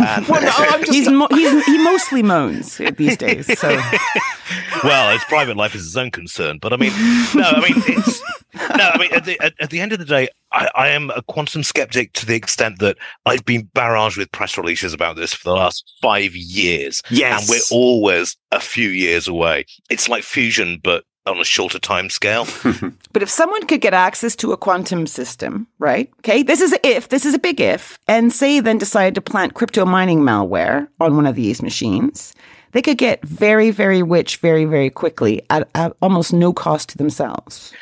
And, 0.00 0.26
well, 0.26 0.42
no, 0.42 0.50
I'm 0.52 0.80
just, 0.84 0.92
He's, 0.92 1.08
mo- 1.08 1.28
he's 1.30 1.64
he 1.66 1.78
mostly 1.82 2.22
moans 2.22 2.78
these 2.96 3.16
days. 3.16 3.58
So 3.58 3.68
well, 4.84 5.12
his 5.12 5.24
private 5.24 5.56
life 5.56 5.74
is 5.74 5.82
his 5.82 5.96
own 5.96 6.10
concern. 6.10 6.58
But 6.60 6.72
I 6.72 6.76
mean, 6.76 6.92
no, 7.34 7.44
I 7.44 7.60
mean, 7.60 7.82
it's 7.86 8.22
no, 8.54 8.90
I 8.94 8.98
mean, 8.98 9.12
at 9.12 9.24
the 9.24 9.40
at, 9.40 9.54
at 9.60 9.70
the 9.70 9.80
end 9.80 9.92
of 9.92 9.98
the 9.98 10.04
day, 10.04 10.28
I, 10.52 10.68
I 10.74 10.88
am 10.88 11.10
a 11.10 11.22
quantum 11.22 11.62
skeptic 11.62 12.12
to 12.14 12.26
the 12.26 12.34
extent 12.34 12.78
that 12.80 12.96
I've 13.26 13.44
been 13.44 13.68
barraged 13.74 14.16
with 14.16 14.32
press 14.32 14.56
releases 14.58 14.92
about 14.92 15.16
this 15.16 15.32
for 15.32 15.44
the 15.44 15.54
last 15.54 15.92
five 16.02 16.34
years, 16.34 17.02
yes. 17.10 17.42
and 17.42 17.48
we're 17.48 17.76
always 17.76 18.36
a 18.50 18.60
few 18.60 18.88
years 18.88 19.28
away. 19.28 19.66
It's 19.88 20.08
like 20.08 20.24
fusion, 20.24 20.80
but 20.82 21.04
on 21.26 21.38
a 21.38 21.44
shorter 21.44 21.78
time 21.78 22.10
scale. 22.10 22.46
But 23.12 23.24
if 23.24 23.28
someone 23.28 23.66
could 23.66 23.80
get 23.80 23.92
access 23.92 24.36
to 24.36 24.52
a 24.52 24.56
quantum 24.56 25.04
system, 25.04 25.66
right? 25.80 26.08
Okay, 26.20 26.44
this 26.44 26.60
is 26.60 26.72
a 26.72 26.86
if, 26.86 27.08
this 27.08 27.26
is 27.26 27.34
a 27.34 27.40
big 27.40 27.60
if, 27.60 27.98
and 28.06 28.32
say 28.32 28.60
then 28.60 28.78
decided 28.78 29.16
to 29.16 29.20
plant 29.20 29.54
crypto 29.54 29.84
mining 29.84 30.20
malware 30.20 30.86
on 31.00 31.16
one 31.16 31.26
of 31.26 31.34
these 31.34 31.60
machines, 31.60 32.32
they 32.70 32.80
could 32.80 32.98
get 32.98 33.20
very, 33.24 33.72
very 33.72 34.00
rich 34.00 34.36
very, 34.36 34.64
very 34.64 34.90
quickly 34.90 35.42
at, 35.50 35.68
at 35.74 35.96
almost 36.00 36.32
no 36.32 36.52
cost 36.52 36.90
to 36.90 36.98
themselves. 36.98 37.72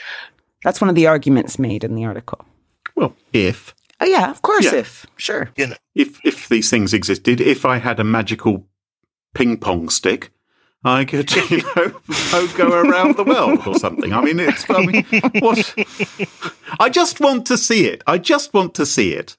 That's 0.65 0.81
one 0.81 0.89
of 0.89 0.97
the 0.97 1.07
arguments 1.07 1.59
made 1.59 1.85
in 1.85 1.95
the 1.95 2.07
article. 2.07 2.48
Well, 2.99 3.15
if 3.33 3.75
Oh, 4.01 4.07
yeah, 4.07 4.31
of 4.31 4.43
course, 4.43 4.65
Yeah. 4.67 4.77
if. 4.81 5.07
Sure. 5.17 5.51
You 5.57 5.69
know, 5.69 5.77
if 5.95 6.21
if 6.25 6.49
these 6.49 6.71
things 6.71 6.93
existed, 6.95 7.41
if 7.41 7.65
I 7.65 7.79
had 7.79 7.99
a 7.99 8.05
magical 8.05 8.67
ping 9.35 9.57
pong 9.59 9.89
stick, 9.89 10.31
I 10.85 11.05
could 11.05 11.35
you 11.51 11.63
know 11.77 12.01
go- 12.31 12.47
go 12.57 12.69
around 12.73 13.17
the 13.17 13.25
world 13.25 13.67
or 13.67 13.75
something. 13.79 14.13
I 14.13 14.21
mean, 14.23 14.39
it's 14.39 14.65
I 14.71 14.87
mean, 14.87 15.05
what? 15.41 15.75
I 16.79 16.89
just 16.89 17.19
want 17.21 17.47
to 17.47 17.57
see 17.59 17.87
it. 17.87 18.03
I 18.07 18.19
just 18.19 18.55
want 18.55 18.75
to 18.75 18.87
see 18.87 19.13
it. 19.15 19.37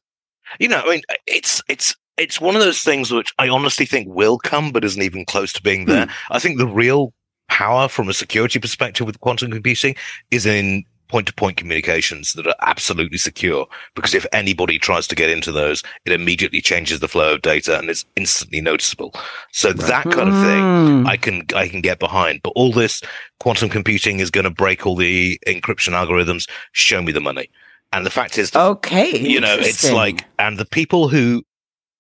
you 0.60 0.68
know, 0.68 0.82
I 0.86 0.90
mean, 0.90 1.02
it's 1.26 1.62
it's 1.70 1.96
it's 2.18 2.42
one 2.42 2.56
of 2.58 2.62
those 2.62 2.82
things 2.82 3.12
which 3.14 3.34
I 3.40 3.48
honestly 3.48 3.86
think 3.86 4.10
will 4.10 4.38
come, 4.40 4.72
but 4.74 4.84
isn't 4.84 5.02
even 5.02 5.24
close 5.24 5.54
to 5.54 5.62
being 5.62 5.86
there. 5.86 6.08
Hmm. 6.08 6.12
I 6.36 6.40
think 6.40 6.58
the 6.58 6.68
real 6.68 7.14
power 7.48 7.88
from 7.88 8.10
a 8.10 8.14
security 8.14 8.60
perspective 8.60 9.08
with 9.08 9.22
quantum 9.22 9.52
computing 9.52 9.96
is 10.32 10.46
in 10.46 10.84
point-to-point 11.10 11.58
communications 11.58 12.34
that 12.34 12.48
are 12.48 12.56
absolutely 12.62 13.18
secure. 13.18 13.68
Because 13.96 14.14
if 14.14 14.26
anybody 14.32 14.80
tries 14.80 15.08
to 15.08 15.16
get 15.16 15.30
into 15.30 15.52
those, 15.52 15.84
it 16.06 16.14
immediately 16.14 16.62
changes 16.62 17.00
the 17.00 17.08
flow 17.08 17.34
of 17.34 17.42
data 17.42 17.78
and 17.78 17.90
it's 17.90 18.06
instantly 18.16 18.62
noticeable. 18.62 19.14
So 19.52 19.74
that 19.74 20.04
kind 20.04 20.30
of 20.30 20.36
thing. 20.36 20.64
Mm. 20.64 21.08
I 21.08 21.18
can 21.18 21.44
I 21.56 21.68
can 21.68 21.82
get 21.82 22.00
behind. 22.00 22.42
But 22.44 22.54
all 22.56 22.72
this 22.72 23.02
quantum 23.40 23.70
computing 23.70 24.20
is 24.20 24.32
going 24.32 24.46
to 24.46 24.50
break 24.50 24.86
all 24.86 24.96
the 24.96 25.40
encryption 25.48 25.94
algorithms. 25.94 26.50
Show 26.72 27.02
me 27.02 27.12
the 27.12 27.20
money. 27.20 27.50
And 27.92 28.06
the 28.06 28.12
fact 28.12 28.38
is, 28.38 28.52
that 28.52 28.64
Okay. 28.64 29.18
you 29.18 29.40
know, 29.42 29.56
it's 29.60 29.92
like, 29.92 30.26
and 30.38 30.60
the 30.60 30.66
people 30.66 31.08
who, 31.08 31.44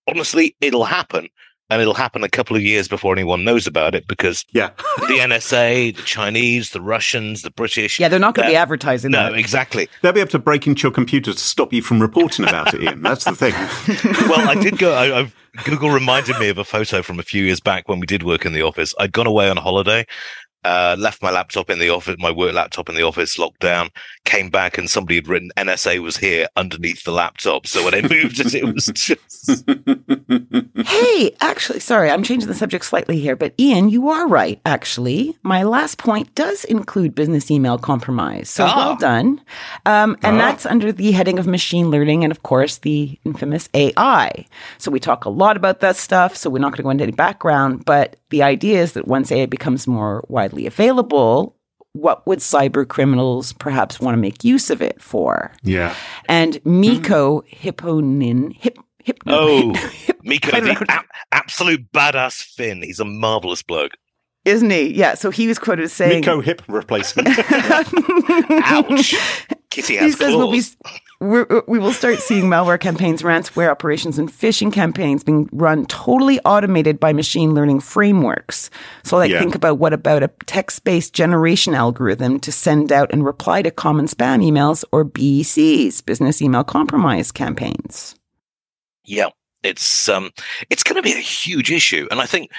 honestly, 0.08 0.56
it'll 0.62 0.86
happen, 0.86 1.30
and 1.70 1.82
it'll 1.82 1.94
happen 1.94 2.24
a 2.24 2.30
couple 2.30 2.56
of 2.56 2.62
years 2.62 2.88
before 2.88 3.14
anyone 3.14 3.44
knows 3.44 3.68
about 3.68 3.96
it 3.96 4.08
because 4.08 4.46
Yeah, 4.54 4.70
the 4.98 5.20
NSA, 5.20 5.96
the 5.96 6.02
Chinese, 6.04 6.72
the 6.72 6.82
Russians, 6.82 7.42
the 7.44 7.52
British. 7.52 8.00
Yeah, 8.00 8.08
they're 8.08 8.20
not 8.20 8.36
going 8.36 8.48
to 8.48 8.52
be 8.52 8.56
advertising 8.58 9.12
No, 9.12 9.32
that. 9.32 9.38
exactly. 9.40 9.88
they'll 10.02 10.12
be 10.14 10.20
able 10.22 10.32
to 10.32 10.40
break 10.40 10.66
into 10.68 10.84
your 10.84 10.92
computer 10.92 11.32
to 11.34 11.40
stop 11.40 11.72
you 11.74 11.82
from 11.82 12.02
reporting 12.02 12.46
about 12.48 12.74
it. 12.74 12.82
Ian, 12.84 13.02
that's 13.02 13.26
the 13.26 13.36
thing. 13.36 13.54
Well, 14.30 14.48
I 14.48 14.56
did 14.56 14.78
go. 14.78 14.94
I, 14.94 15.22
I, 15.22 15.32
Google 15.64 15.90
reminded 15.90 16.38
me 16.40 16.50
of 16.50 16.58
a 16.58 16.64
photo 16.64 17.02
from 17.02 17.20
a 17.20 17.24
few 17.24 17.44
years 17.44 17.60
back 17.60 17.88
when 17.90 18.00
we 18.00 18.06
did 18.06 18.24
work 18.24 18.46
in 18.46 18.54
the 18.54 18.62
office. 18.62 18.94
I'd 19.00 19.12
gone 19.12 19.28
away 19.28 19.50
on 19.50 19.58
holiday, 19.58 20.06
uh, 20.64 20.96
left 21.00 21.22
my 21.22 21.32
laptop 21.32 21.70
in 21.70 21.80
the 21.80 21.90
office, 21.90 22.16
my 22.20 22.32
work 22.32 22.54
laptop 22.54 22.90
in 22.90 22.96
the 22.96 23.04
office, 23.04 23.38
locked 23.40 23.60
down, 23.60 23.90
came 24.26 24.50
back, 24.50 24.78
and 24.78 24.90
somebody 24.90 25.16
had 25.16 25.28
written 25.28 25.52
NSA 25.58 26.00
was 26.02 26.18
here 26.18 26.48
underneath 26.56 27.04
the 27.04 27.12
laptop. 27.12 27.66
So 27.68 27.84
when 27.86 27.94
I 27.96 28.02
moved 28.02 28.40
it, 28.40 28.54
it 28.56 28.66
was 28.74 28.86
just. 28.94 29.64
Hey, 30.86 31.36
actually, 31.42 31.80
sorry, 31.80 32.10
I'm 32.10 32.24
changing 32.24 32.48
the 32.48 32.56
subject 32.56 32.86
slightly 32.86 33.20
here, 33.20 33.36
but 33.36 33.54
Ian, 33.60 33.90
you 33.90 34.10
are 34.10 34.28
right, 34.28 34.60
actually. 34.66 35.36
My 35.44 35.64
last 35.64 35.98
point 35.98 36.34
does 36.36 36.64
include 36.66 37.14
business 37.16 37.52
email 37.52 37.78
compromise. 37.78 38.50
So 38.50 38.66
Ah. 38.66 38.76
well 38.78 38.96
done. 38.96 39.42
Um, 39.86 40.18
and 40.24 40.36
Ah. 40.38 40.40
that's 40.40 40.66
under 40.66 40.92
the 40.92 41.12
heading 41.12 41.38
of 41.40 41.48
machine 41.48 41.90
learning 41.92 42.24
and, 42.24 42.32
of 42.32 42.44
course, 42.44 42.78
the 42.80 43.18
infamous 43.26 43.70
AI. 43.74 44.46
So 44.78 44.90
we 44.92 45.00
talk 45.00 45.26
a 45.26 45.30
lot 45.30 45.58
about 45.58 45.80
that 45.82 45.96
stuff, 45.96 46.36
so 46.36 46.50
we're 46.50 46.60
not 46.60 46.70
going 46.72 46.78
to 46.78 46.84
go 46.84 46.90
into 46.90 47.04
any 47.04 47.12
background, 47.14 47.86
but 47.86 48.16
the 48.30 48.44
idea 48.44 48.82
is 48.82 48.94
that 48.94 49.08
once 49.08 49.32
AI 49.32 49.46
becomes 49.46 49.88
more 49.88 50.24
widely 50.28 50.49
available, 50.58 51.56
what 51.94 52.26
would 52.28 52.40
cyber 52.40 52.88
criminals 52.88 53.54
perhaps 53.54 54.00
want 54.00 54.14
to 54.16 54.20
make 54.22 54.44
use 54.44 54.70
of 54.70 54.82
it 54.82 55.02
for? 55.02 55.52
Yeah, 55.64 55.96
And 56.28 56.64
Mikko 56.66 57.42
Hyppönen, 57.52 58.54
hip, 58.56 58.78
hypno, 59.04 59.34
Oh, 59.34 59.74
hip- 59.74 60.20
Mikko, 60.24 60.60
the 60.62 60.74
know. 60.74 60.80
a- 60.90 61.04
absolute 61.32 61.92
badass 61.92 62.44
Finn. 62.44 62.82
He's 62.84 63.00
a 63.00 63.06
marvelous 63.06 63.64
bloke. 63.64 63.94
Isn't 64.46 64.70
he? 64.70 64.94
Yeah. 64.94 65.16
So 65.16 65.30
he 65.32 65.48
was 65.48 65.60
quoted 65.60 65.84
as 65.84 65.94
saying, 65.94 66.22
"Mikko 66.22 66.40
hip 66.42 66.62
replacement. 66.68 67.28
Ouch. 68.50 69.16
Kitty 69.70 69.94
he 69.94 70.00
has 70.00 70.18
says 70.18 70.36
we'll 70.36 70.52
be, 70.52 70.62
claws. 70.62 70.78
We're, 71.20 71.46
we 71.68 71.80
will 71.80 71.92
start 71.92 72.20
seeing 72.20 72.46
malware 72.46 72.80
campaigns, 72.80 73.22
ransomware 73.22 73.70
operations, 73.70 74.18
and 74.18 74.32
phishing 74.32 74.72
campaigns 74.72 75.24
being 75.24 75.50
run 75.52 75.86
totally 75.88 76.40
automated 76.42 77.00
by 77.00 77.12
machine 77.12 77.54
learning 77.54 77.82
frameworks. 77.82 78.70
So, 79.04 79.18
like, 79.18 79.30
Yeah. 79.32 79.40
think 79.40 79.54
about 79.54 79.80
what 79.80 79.92
about 79.92 80.24
a 80.24 80.30
text-based 80.46 81.14
generation 81.14 81.74
algorithm 81.76 82.40
to 82.40 82.52
send 82.52 82.92
out 82.92 83.12
and 83.12 83.26
reply 83.26 83.62
to 83.62 83.72
common 83.72 84.06
spam 84.06 84.44
emails 84.44 84.86
or 84.92 85.04
BECs, 85.04 86.06
business 86.06 86.42
email 86.42 86.64
compromise 86.64 87.32
campaigns. 87.32 88.16
Yeah, 89.04 89.30
it's 89.64 90.08
um, 90.08 90.32
it's 90.70 90.84
going 90.84 90.96
to 90.96 91.02
be 91.02 91.14
a 91.14 91.20
huge 91.20 91.72
issue, 91.72 92.08
and 92.12 92.22
I 92.22 92.26
think 92.28 92.52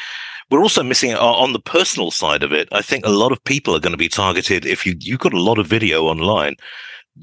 we're 0.50 0.60
also 0.60 0.82
missing 0.82 1.14
on 1.14 1.52
the 1.52 1.60
personal 1.60 2.10
side 2.10 2.42
of 2.42 2.52
it. 2.52 2.68
I 2.72 2.82
think 2.82 3.06
a 3.06 3.10
lot 3.10 3.32
of 3.32 3.42
people 3.44 3.74
are 3.74 3.80
going 3.80 3.92
to 3.92 3.96
be 3.96 4.08
targeted 4.08 4.66
if 4.66 4.84
you 4.84 4.96
you've 4.98 5.20
got 5.20 5.32
a 5.32 5.42
lot 5.42 5.58
of 5.58 5.66
video 5.66 6.04
online. 6.04 6.56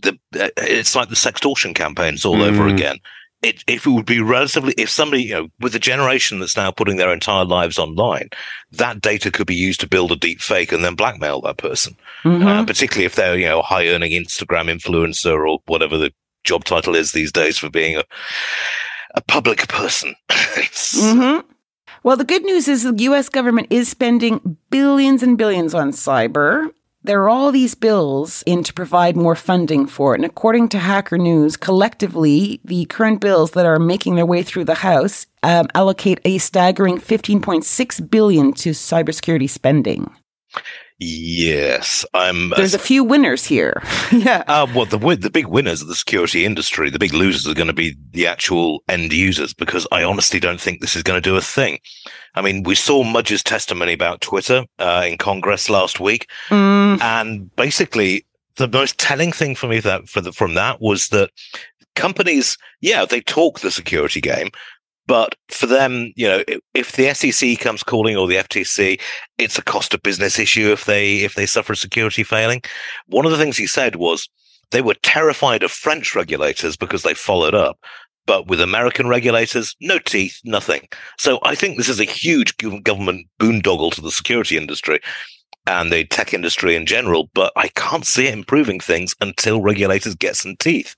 The 0.04 0.18
uh, 0.40 0.50
it's 0.58 0.96
like 0.96 1.10
the 1.10 1.16
sextortion 1.16 1.74
campaigns 1.76 2.26
all 2.26 2.42
over 2.42 2.64
Mm. 2.64 2.74
again. 2.74 3.00
It, 3.44 3.64
if 3.68 3.86
it 3.86 3.92
would 3.92 4.08
be 4.08 4.20
relatively, 4.20 4.74
if 4.80 4.90
somebody, 4.90 5.22
you 5.24 5.34
know, 5.36 5.48
with 5.60 5.74
the 5.74 5.80
generation 5.80 6.40
that's 6.40 6.58
now 6.58 6.72
putting 6.72 6.98
their 6.98 7.14
entire 7.14 7.46
lives 7.46 7.78
online, 7.78 8.30
that 8.72 9.00
data 9.00 9.30
could 9.30 9.46
be 9.46 9.56
used 9.56 9.80
to 9.82 9.88
build 9.88 10.12
a 10.12 10.16
deep 10.16 10.42
fake 10.42 10.72
and 10.72 10.84
then 10.84 10.96
blackmail 10.96 11.42
that 11.42 11.58
person. 11.58 11.96
Mhm. 12.24 12.44
Uh, 12.48 12.66
particularly 12.66 13.06
if 13.06 13.14
they're, 13.14 13.38
you 13.38 13.46
know, 13.46 13.60
a 13.60 13.64
high 13.64 13.88
earning 13.90 14.12
Instagram 14.12 14.72
influencer 14.76 15.48
or 15.48 15.60
whatever 15.68 15.98
the 16.00 16.12
job 16.46 16.64
title 16.64 16.96
is 16.96 17.12
these 17.12 17.32
days 17.32 17.60
for 17.60 17.70
being 17.70 17.96
a, 17.98 18.04
a 19.16 19.22
public 19.22 19.68
person. 19.68 20.16
It's- 20.58 20.98
hmm 21.00 21.40
Well, 22.04 22.18
the 22.18 22.24
good 22.24 22.44
news 22.44 22.68
is 22.68 22.84
the 22.84 23.04
US 23.04 23.30
government 23.30 23.68
is 23.70 23.88
spending 23.88 24.58
billions 24.72 25.22
and 25.22 25.38
billions 25.38 25.74
on 25.76 25.92
cyber. 25.92 26.72
There 27.08 27.24
are 27.24 27.30
all 27.30 27.54
these 27.54 27.74
bills 27.74 28.44
in 28.46 28.66
to 28.66 28.74
provide 28.74 29.16
more 29.16 29.34
funding 29.34 29.88
for 29.88 30.14
it. 30.14 30.18
And 30.18 30.26
according 30.26 30.68
to 30.70 30.78
Hacker 30.78 31.18
News, 31.18 31.56
collectively, 31.56 32.60
the 32.66 32.84
current 32.84 33.22
bills 33.22 33.52
that 33.52 33.66
are 33.66 33.80
making 33.80 34.16
their 34.16 34.26
way 34.26 34.44
through 34.44 34.66
the 34.66 34.74
House 34.74 35.26
um, 35.42 35.68
allocate 35.74 36.20
a 36.26 36.38
staggering 36.38 36.98
15.6 36.98 38.10
billion 38.12 38.52
to 38.52 38.72
cybersecurity 38.72 39.50
spending. 39.50 40.12
Yes, 41.00 42.04
I'm. 42.16 42.50
There's 42.56 42.74
a 42.74 42.80
few 42.80 43.04
winners 43.04 43.46
here. 43.46 43.84
yeah. 44.12 44.44
Uh, 44.48 44.66
well, 44.74 44.86
the 44.86 44.98
the 44.98 45.30
big 45.30 45.46
winners 45.46 45.82
of 45.82 45.90
the 45.90 45.96
security 45.96 46.44
industry, 46.44 46.90
the 46.90 46.98
big 46.98 47.14
losers 47.14 47.48
are 47.48 47.54
going 47.54 47.68
to 47.68 47.74
be 47.74 47.96
the 48.12 48.26
actual 48.26 48.84
end 48.90 49.14
users 49.14 49.54
because 49.54 49.88
I 49.92 50.04
honestly 50.04 50.40
don't 50.40 50.60
think 50.60 50.82
this 50.82 50.96
is 50.96 51.04
going 51.04 51.22
to 51.22 51.30
do 51.30 51.36
a 51.36 51.42
thing. 51.42 51.80
I 52.34 52.42
mean, 52.42 52.64
we 52.64 52.74
saw 52.74 53.04
Mudge's 53.04 53.44
testimony 53.44 53.94
about 53.94 54.22
Twitter 54.22 54.66
uh, 54.80 55.06
in 55.08 55.18
Congress 55.18 55.70
last 55.70 56.00
week, 56.00 56.28
Mm, 56.50 57.02
and 57.02 57.56
basically, 57.56 58.26
the 58.56 58.68
most 58.68 58.98
telling 58.98 59.32
thing 59.32 59.54
for 59.54 59.68
me 59.68 59.80
that 59.80 60.10
for 60.10 60.22
the, 60.22 60.32
from 60.32 60.56
that 60.56 60.82
was 60.82 61.10
that 61.10 61.30
companies, 61.96 62.58
yeah, 62.82 63.06
they 63.06 63.22
talk 63.22 63.60
the 63.60 63.72
security 63.72 64.22
game, 64.22 64.50
but 65.08 65.36
for 65.50 65.66
them, 65.66 66.12
you 66.16 66.28
know, 66.28 66.44
if, 66.74 66.92
the 66.92 67.14
SEC 67.14 67.60
comes 67.60 67.82
calling 67.82 68.18
or 68.18 68.28
the 68.28 68.36
FTC, 68.36 69.00
it's 69.38 69.58
a 69.58 69.64
cost 69.64 69.94
of 69.94 70.04
business 70.04 70.38
issue 70.38 70.72
if 70.72 70.86
they 70.86 71.20
if 71.20 71.36
they 71.36 71.46
suffer 71.46 71.74
a 71.74 71.78
security 71.78 72.24
failing. 72.24 72.62
One 73.08 73.26
of 73.26 73.32
the 73.32 73.38
things 73.38 73.58
he 73.58 73.68
said 73.68 73.96
was 73.96 74.30
they 74.72 74.82
were 74.82 74.96
terrified 74.96 75.64
of 75.64 75.72
French 75.72 76.14
regulators 76.14 76.76
because 76.76 77.04
they 77.04 77.14
followed 77.14 77.56
up. 77.56 77.80
But 78.26 78.48
with 78.48 78.60
American 78.60 79.08
regulators, 79.08 79.74
no 79.80 80.00
teeth, 80.00 80.42
nothing. 80.44 80.90
So 81.18 81.40
I 81.44 81.56
think 81.56 81.78
this 81.78 81.88
is 81.88 82.02
a 82.02 82.04
huge 82.04 82.58
government 82.84 83.28
boondoggle 83.40 83.94
to 83.94 84.02
the 84.02 84.12
security 84.12 84.58
industry 84.58 85.00
and 85.66 85.92
the 85.92 86.04
tech 86.04 86.34
industry 86.34 86.76
in 86.76 86.86
general. 86.86 87.30
But 87.34 87.54
I 87.56 87.70
can't 87.70 88.06
see 88.06 88.28
it 88.28 88.34
improving 88.34 88.82
things 88.82 89.16
until 89.22 89.62
regulators 89.62 90.16
get 90.16 90.36
some 90.36 90.58
teeth. 90.58 90.96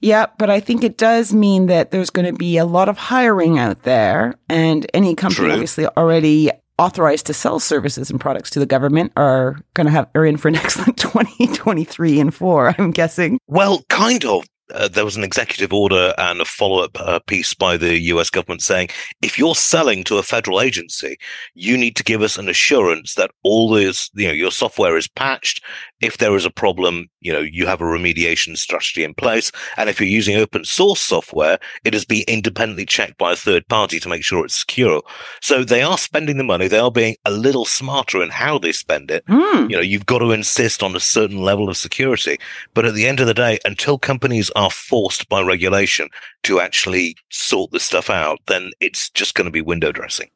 Yeah, 0.00 0.26
but 0.38 0.48
I 0.48 0.60
think 0.60 0.82
it 0.82 0.96
does 0.96 1.34
mean 1.34 1.66
that 1.66 1.90
there's 1.90 2.10
going 2.10 2.26
to 2.26 2.32
be 2.32 2.56
a 2.56 2.64
lot 2.64 2.88
of 2.88 2.96
hiring 2.96 3.58
out 3.58 3.82
there, 3.82 4.34
and 4.48 4.86
any 4.94 5.14
company 5.14 5.46
True. 5.46 5.52
obviously 5.52 5.86
already 5.86 6.50
authorized 6.80 7.26
to 7.26 7.34
sell 7.34 7.60
services 7.60 8.10
and 8.10 8.18
products 8.18 8.48
to 8.50 8.58
the 8.58 8.66
government 8.66 9.12
are 9.14 9.60
going 9.74 9.86
to 9.86 9.90
have 9.90 10.08
are 10.14 10.24
in 10.24 10.38
for 10.38 10.48
an 10.48 10.56
excellent 10.56 10.96
2023 10.96 12.18
and 12.18 12.34
4, 12.34 12.74
I'm 12.78 12.90
guessing. 12.90 13.38
Well, 13.46 13.84
kind 13.88 14.24
of. 14.24 14.44
Uh, 14.72 14.86
there 14.86 15.04
was 15.04 15.16
an 15.16 15.24
executive 15.24 15.72
order 15.72 16.14
and 16.16 16.40
a 16.40 16.44
follow-up 16.44 16.92
uh, 17.00 17.18
piece 17.26 17.54
by 17.54 17.76
the 17.76 17.98
U.S. 18.02 18.30
government 18.30 18.62
saying, 18.62 18.88
if 19.20 19.36
you're 19.36 19.56
selling 19.56 20.04
to 20.04 20.18
a 20.18 20.22
federal 20.22 20.60
agency, 20.60 21.16
you 21.54 21.76
need 21.76 21.96
to 21.96 22.04
give 22.04 22.22
us 22.22 22.38
an 22.38 22.48
assurance 22.48 23.16
that 23.16 23.32
all 23.42 23.68
this, 23.68 24.08
you 24.14 24.28
know, 24.28 24.32
your 24.32 24.52
software 24.52 24.96
is 24.96 25.08
patched. 25.08 25.60
If 26.00 26.18
there 26.18 26.36
is 26.36 26.44
a 26.44 26.52
problem, 26.52 27.08
you 27.20 27.32
know, 27.32 27.40
you 27.40 27.66
have 27.66 27.80
a 27.80 27.84
remediation 27.84 28.56
strategy 28.56 29.04
in 29.04 29.14
place. 29.14 29.52
And 29.76 29.88
if 29.88 30.00
you're 30.00 30.08
using 30.08 30.36
open 30.36 30.64
source 30.64 31.00
software, 31.00 31.58
it 31.84 31.92
has 31.94 32.04
been 32.04 32.24
independently 32.28 32.86
checked 32.86 33.18
by 33.18 33.32
a 33.32 33.36
third 33.36 33.66
party 33.68 34.00
to 34.00 34.08
make 34.08 34.24
sure 34.24 34.44
it's 34.44 34.54
secure. 34.60 35.02
So 35.40 35.64
they 35.64 35.82
are 35.82 35.98
spending 35.98 36.36
the 36.36 36.44
money. 36.44 36.68
They 36.68 36.78
are 36.78 36.90
being 36.90 37.16
a 37.24 37.30
little 37.30 37.64
smarter 37.64 38.22
in 38.22 38.30
how 38.30 38.58
they 38.58 38.72
spend 38.72 39.10
it 39.10 39.24
Hmm. 39.28 39.70
you 39.70 39.76
know 39.76 39.82
you've 39.82 40.06
got 40.06 40.18
to 40.18 40.32
insist 40.32 40.82
on 40.82 40.96
a 40.96 41.00
certain 41.00 41.38
level 41.38 41.68
of 41.68 41.76
security 41.76 42.38
but 42.74 42.84
at 42.84 42.94
the 42.94 43.06
end 43.06 43.20
of 43.20 43.26
the 43.26 43.34
day 43.34 43.58
until 43.64 43.98
companies 43.98 44.50
are 44.56 44.70
forced 44.70 45.28
by 45.28 45.40
regulation 45.42 46.08
to 46.42 46.60
actually 46.60 47.16
sort 47.30 47.70
this 47.70 47.84
stuff 47.84 48.10
out 48.10 48.38
then 48.46 48.70
it's 48.80 49.10
just 49.10 49.34
going 49.34 49.44
to 49.44 49.50
be 49.50 49.60
window 49.60 49.92
dressing 49.92 50.28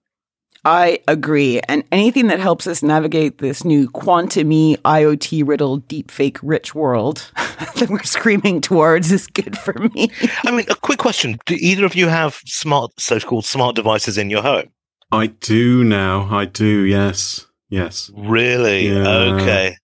I 0.65 1.01
agree. 1.09 1.61
And 1.69 1.85
anything 1.93 2.29
that 2.29 2.41
helps 2.41 2.67
us 2.67 2.83
navigate 2.83 3.39
this 3.39 3.65
new 3.65 3.89
quantum 3.91 4.49
IoT 4.51 5.47
riddled 5.47 5.87
deepfake 5.89 6.39
rich 6.43 6.75
world 6.75 7.31
that 7.77 7.89
we're 7.91 8.03
screaming 8.03 8.61
towards 8.61 9.13
is 9.13 9.27
good 9.27 9.57
for 9.59 9.75
me. 9.95 10.11
i 10.45 10.51
mean 10.51 10.65
a 10.71 10.75
quick 10.75 10.99
question 10.99 11.39
do 11.47 11.57
either 11.61 11.85
of 11.85 11.95
you 11.95 12.09
have 12.09 12.41
smart 12.47 12.91
so-called 12.99 13.45
smart 13.45 13.77
devices 13.77 14.17
in 14.19 14.31
your 14.31 14.43
home 14.43 14.69
I 15.13 15.29
do 15.29 15.85
now. 15.85 16.27
I 16.31 16.45
do. 16.47 16.83
Yes. 16.85 17.47
Yes. 17.69 18.11
really 18.17 18.89
Yeah. 18.89 19.07
okay 19.35 19.77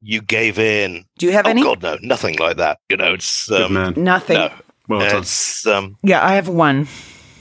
you 0.00 0.20
gave 0.22 0.58
in 0.58 1.04
Do 1.18 1.26
you 1.26 1.32
have 1.32 1.46
oh 1.46 1.50
any? 1.50 1.62
god 1.62 1.82
no 1.82 1.96
nothing 2.02 2.36
like 2.38 2.56
that 2.58 2.78
you 2.88 2.96
know 2.96 3.14
it's 3.14 3.48
Good 3.48 3.62
um, 3.62 3.72
man. 3.74 3.94
Nothing. 3.96 4.36
no 4.38 4.52
Well 4.88 5.00
done. 5.00 5.22
it's 5.22 5.66
um 5.66 5.96
Yeah, 6.02 6.24
I 6.24 6.34
have 6.34 6.48
one 6.48 6.86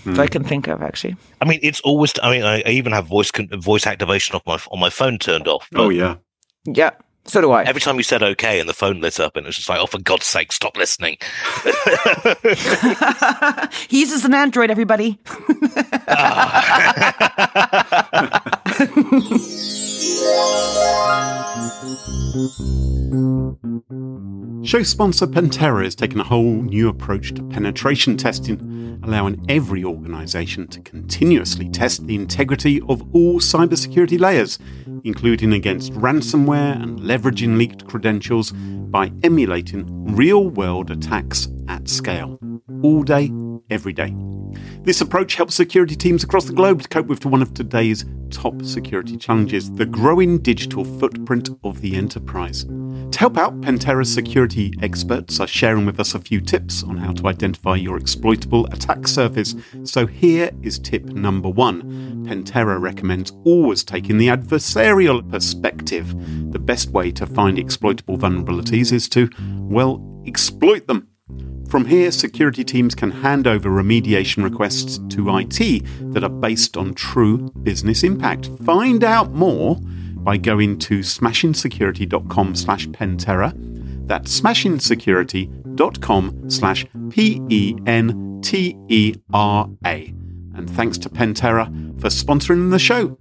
Hmm. 0.04 0.14
that 0.14 0.22
I 0.22 0.28
can 0.28 0.44
think 0.44 0.68
of 0.68 0.82
actually. 0.82 1.16
I 1.42 1.46
mean, 1.46 1.60
it's 1.62 1.80
always. 1.82 2.14
I 2.22 2.32
mean, 2.32 2.44
I, 2.44 2.62
I 2.66 2.70
even 2.70 2.92
have 2.92 3.08
voice 3.08 3.32
con- 3.32 3.50
voice 3.60 3.88
activation 3.88 4.36
off 4.36 4.46
my 4.46 4.60
on 4.72 4.80
my 4.80 4.90
phone 4.90 5.18
turned 5.18 5.48
off. 5.48 5.68
Oh 5.76 5.90
yeah. 5.90 6.16
Yeah, 6.66 6.92
so 7.26 7.42
do 7.42 7.52
I. 7.52 7.64
Every 7.64 7.82
time 7.82 7.98
you 7.98 8.04
said 8.04 8.22
okay 8.22 8.60
and 8.60 8.68
the 8.68 8.74
phone 8.74 9.00
lit 9.00 9.20
up, 9.20 9.36
and 9.36 9.46
it 9.46 9.48
was 9.48 9.56
just 9.56 9.70
like, 9.70 9.80
oh, 9.80 9.86
for 9.86 10.00
God's 10.00 10.26
sake, 10.26 10.52
stop 10.52 10.78
listening. 10.78 11.18
he 13.88 14.02
uses 14.02 14.26
an 14.26 14.34
Android, 14.34 14.70
everybody. 14.70 15.20
Show 24.64 24.82
sponsor 24.82 25.28
Pentera 25.28 25.84
has 25.84 25.94
taken 25.94 26.20
a 26.20 26.24
whole 26.24 26.44
new 26.44 26.90
approach 26.90 27.36
to 27.36 27.44
penetration 27.44 28.18
testing, 28.18 29.00
allowing 29.04 29.46
every 29.50 29.84
organization 29.84 30.68
to 30.70 30.82
continuously 30.82 31.70
test 31.70 32.08
the 32.08 32.16
integrity 32.16 32.82
of 32.90 33.04
all 33.14 33.40
cybersecurity 33.40 34.20
layers, 34.20 34.58
including 35.04 35.54
against 35.54 35.94
ransomware 35.94 36.82
and 36.82 37.00
leveraging 37.00 37.58
leaked 37.58 37.88
credentials 37.88 38.52
by 38.52 39.12
emulating 39.24 40.16
real 40.16 40.50
world 40.50 40.92
attacks 40.92 41.48
at 41.68 41.88
scale, 41.90 42.40
all 42.84 43.04
day, 43.04 43.32
every 43.70 43.94
day. 43.94 44.16
This 44.84 45.02
approach 45.02 45.36
helps 45.36 45.56
security 45.56 45.96
teams 45.96 46.24
across 46.24 46.46
the 46.46 46.54
globe 46.54 46.82
to 46.82 46.90
cope 46.90 47.08
with 47.08 47.26
one 47.26 47.42
of 47.42 47.54
today's 47.54 48.06
top 48.30 48.64
security 48.64 49.16
challenges 49.16 49.72
the 49.72 49.86
growing 49.86 50.40
digital 50.40 50.84
footprint 50.84 51.50
of 51.64 51.82
the 51.82 51.96
enterprise. 51.96 52.66
To 52.66 53.20
help 53.20 53.38
out, 53.38 53.62
Pentera's 53.62 54.12
security 54.12 54.74
experts 54.82 55.40
are 55.40 55.48
sharing 55.48 55.86
with 55.86 56.00
us 56.00 56.16
a 56.16 56.20
few 56.20 56.42
tips 56.42 56.84
on 56.84 56.98
how 56.98 57.12
to 57.14 57.28
identify 57.28 57.76
your 57.76 57.98
exploitable 57.98 58.66
attack 58.68 59.08
surface. 59.08 59.56
So 59.84 60.08
here 60.08 60.50
is 60.62 60.80
tip 60.80 61.06
number 61.06 61.50
one 61.50 62.26
Pentera 62.26 62.82
recommends 62.82 63.32
always 63.46 63.84
taking 63.84 64.18
the 64.18 64.28
adversarial 64.30 65.30
perspective. 65.30 66.16
The 66.52 66.60
best 66.60 66.90
way 66.90 67.12
to 67.12 67.26
find 67.26 67.60
exploitable 67.60 68.18
vulnerabilities 68.18 68.92
is 68.92 69.08
to, 69.10 69.30
well, 69.40 70.02
exploit 70.26 70.88
them. 70.88 71.13
From 71.70 71.86
here, 71.86 72.12
security 72.12 72.64
teams 72.64 72.94
can 72.94 73.10
hand 73.10 73.48
over 73.48 73.70
remediation 73.70 74.44
requests 74.44 75.00
to 75.16 75.36
IT 75.38 76.14
that 76.14 76.24
are 76.24 76.30
based 76.30 76.78
on 76.78 76.94
true 76.94 77.50
business 77.64 78.04
impact. 78.04 78.52
Find 78.64 79.04
out 79.04 79.32
more 79.32 79.80
by 80.24 80.38
going 80.38 80.80
to 80.80 81.00
smashingsecurity.com 81.00 82.56
slash 82.56 82.88
Pentera. 82.90 83.54
That's 84.08 84.40
smashingsecurity.com 84.40 86.50
slash 86.50 86.86
P-E-N-T-E-R-A. 87.10 87.84
And 90.56 90.70
thanks 90.70 91.00
to 91.00 91.10
Pentera 91.10 91.66
for 92.00 92.10
sponsoring 92.10 92.70
the 92.70 92.78
show. 92.78 93.18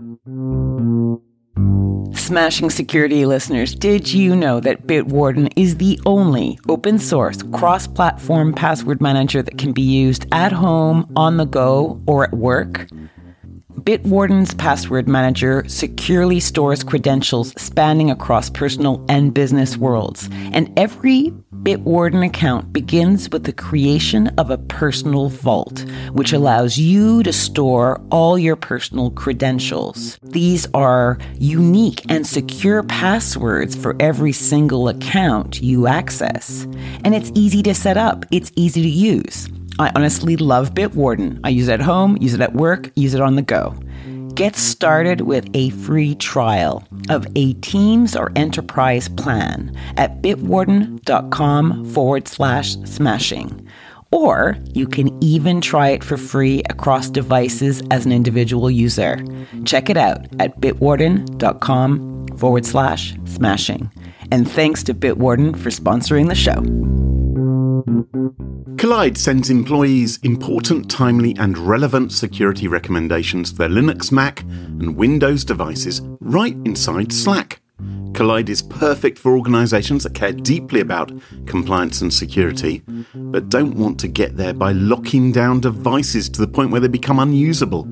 Smashing 2.15 2.71
Security 2.71 3.27
listeners, 3.27 3.75
did 3.75 4.13
you 4.13 4.37
know 4.37 4.61
that 4.61 4.87
Bitwarden 4.87 5.53
is 5.57 5.79
the 5.79 5.99
only 6.07 6.59
open 6.69 6.99
source 6.99 7.43
cross 7.55 7.87
platform 7.87 8.53
password 8.53 9.01
manager 9.01 9.43
that 9.43 9.59
can 9.59 9.73
be 9.73 9.83
used 9.83 10.27
at 10.31 10.53
home, 10.53 11.11
on 11.17 11.39
the 11.39 11.47
go, 11.47 12.01
or 12.07 12.25
at 12.25 12.35
work? 12.35 12.89
Bitwarden's 13.81 14.55
password 14.55 15.09
manager 15.09 15.65
securely 15.67 16.41
stores 16.41 16.85
credentials 16.85 17.53
spanning 17.61 18.11
across 18.11 18.51
personal 18.51 19.05
and 19.09 19.35
business 19.35 19.77
worlds, 19.77 20.29
and 20.53 20.73
every 20.79 21.33
Bitwarden 21.63 22.27
account 22.27 22.73
begins 22.73 23.31
with 23.31 23.45
the 23.45 23.53
creation 23.53 24.29
of 24.37 24.51
a 24.51 24.59
personal 24.59 25.29
vault, 25.29 25.85
which 26.11 26.33
allows 26.33 26.77
you 26.77 27.23
to 27.23 27.33
store 27.33 28.01
all 28.11 28.37
your 28.37 28.57
personal 28.57 29.11
credentials. 29.13 30.19
These 30.23 30.67
are 30.75 31.19
unique 31.39 32.05
and 32.11 32.27
secure 32.27 32.83
passwords 32.83 33.77
for 33.77 33.95
every 34.01 34.33
single 34.33 34.89
account 34.89 35.63
you 35.63 35.87
access. 35.87 36.65
And 37.05 37.15
it's 37.15 37.31
easy 37.35 37.63
to 37.63 37.75
set 37.75 37.97
up, 37.97 38.27
it's 38.33 38.51
easy 38.57 38.83
to 38.83 38.89
use. 38.89 39.49
I 39.79 39.91
honestly 39.95 40.37
love 40.37 40.75
Bitwarden. 40.75 41.41
I 41.45 41.49
use 41.49 41.69
it 41.69 41.75
at 41.75 41.81
home, 41.81 42.17
use 42.21 42.35
it 42.35 42.41
at 42.41 42.55
work, 42.55 42.91
use 42.95 43.15
it 43.15 43.21
on 43.21 43.37
the 43.37 43.43
go. 43.43 43.75
Get 44.35 44.57
started 44.57 45.23
with 45.23 45.49
a 45.55 45.71
free 45.71 46.15
trial 46.15 46.87
of 47.11 47.27
a 47.37 47.53
Teams 47.55 48.17
or 48.17 48.33
Enterprise 48.35 49.09
plan 49.09 49.77
at 49.97 50.23
bitwarden.com 50.23 51.85
forward 51.87 52.29
slash 52.29 52.77
smashing. 52.85 53.69
Or 54.11 54.57
you 54.75 54.87
can 54.87 55.23
even 55.23 55.61
try 55.61 55.89
it 55.89 56.05
for 56.05 56.17
free 56.17 56.63
across 56.71 57.09
devices 57.11 57.83
as 57.91 58.07
an 58.07 58.13
individual 58.13 58.71
user. 58.71 59.23
Check 59.65 59.91
it 59.91 59.97
out 59.97 60.27
at 60.39 60.61
bitwarden.com 60.61 62.29
forward 62.37 62.67
slash 62.67 63.15
smashing. 63.25 63.91
And 64.31 64.51
thanks 64.51 64.83
to 64.85 64.95
Bitwarden 64.95 65.59
for 65.59 65.71
sponsoring 65.71 66.29
the 66.29 66.35
show. 66.35 66.63
Kolide 67.83 69.17
sends 69.17 69.51
employees 69.51 70.19
important, 70.23 70.91
timely, 70.91 71.37
and 71.39 71.59
relevant 71.59 72.13
security 72.13 72.69
recommendations 72.69 73.51
for 73.51 73.59
their 73.59 73.69
Linux, 73.69 74.13
Mac, 74.13 74.43
and 74.43 74.97
Windows 74.97 75.45
devices 75.45 76.01
right 76.21 76.57
inside 76.65 77.13
Slack. 77.13 77.61
Kolide 78.13 78.51
is 78.51 78.63
perfect 78.63 79.19
for 79.19 79.37
organizations 79.37 80.05
that 80.05 80.15
care 80.15 80.33
deeply 80.33 80.81
about 80.81 81.11
compliance 81.47 82.03
and 82.03 82.13
security, 82.13 82.83
but 83.15 83.49
don't 83.49 83.75
want 83.77 83.99
to 84.01 84.09
get 84.09 84.37
there 84.37 84.53
by 84.53 84.73
locking 84.73 85.33
down 85.33 85.61
devices 85.61 86.29
to 86.29 86.41
the 86.41 86.47
point 86.47 86.71
where 86.71 86.81
they 86.81 86.89
become 86.89 87.19
unusable. 87.19 87.89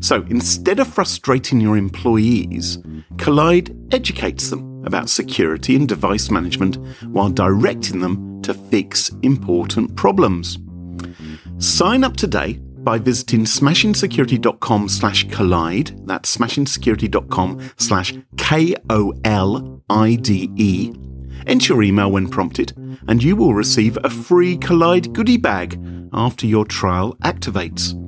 So 0.00 0.22
instead 0.30 0.78
of 0.78 0.86
frustrating 0.86 1.60
your 1.60 1.76
employees, 1.76 2.78
Kolide 3.16 3.92
educates 3.92 4.50
them 4.50 4.84
about 4.84 5.10
security 5.10 5.74
and 5.76 5.88
device 5.88 6.30
management 6.30 6.76
while 7.06 7.30
directing 7.30 8.00
them 8.00 8.33
to 8.44 8.54
fix 8.54 9.10
important 9.22 9.96
problems. 9.96 10.58
Sign 11.58 12.04
up 12.04 12.16
today 12.16 12.60
by 12.84 12.98
visiting 12.98 13.44
smashingsecurity.com 13.44 14.88
slash 14.88 15.26
kolide. 15.26 16.06
That's 16.06 16.36
smashingsecurity.com 16.36 17.70
slash 17.78 18.14
K-O-L-I-D-E. 18.36 18.84
Enter 21.46 21.74
your 21.74 21.82
email 21.82 22.10
when 22.10 22.28
prompted, 22.28 22.72
and 23.08 23.22
you 23.22 23.36
will 23.36 23.54
receive 23.54 23.98
a 24.02 24.08
free 24.10 24.56
Kolide 24.56 25.12
goodie 25.12 25.36
bag 25.36 25.78
after 26.12 26.46
your 26.46 26.64
trial 26.64 27.16
activates. 27.22 28.00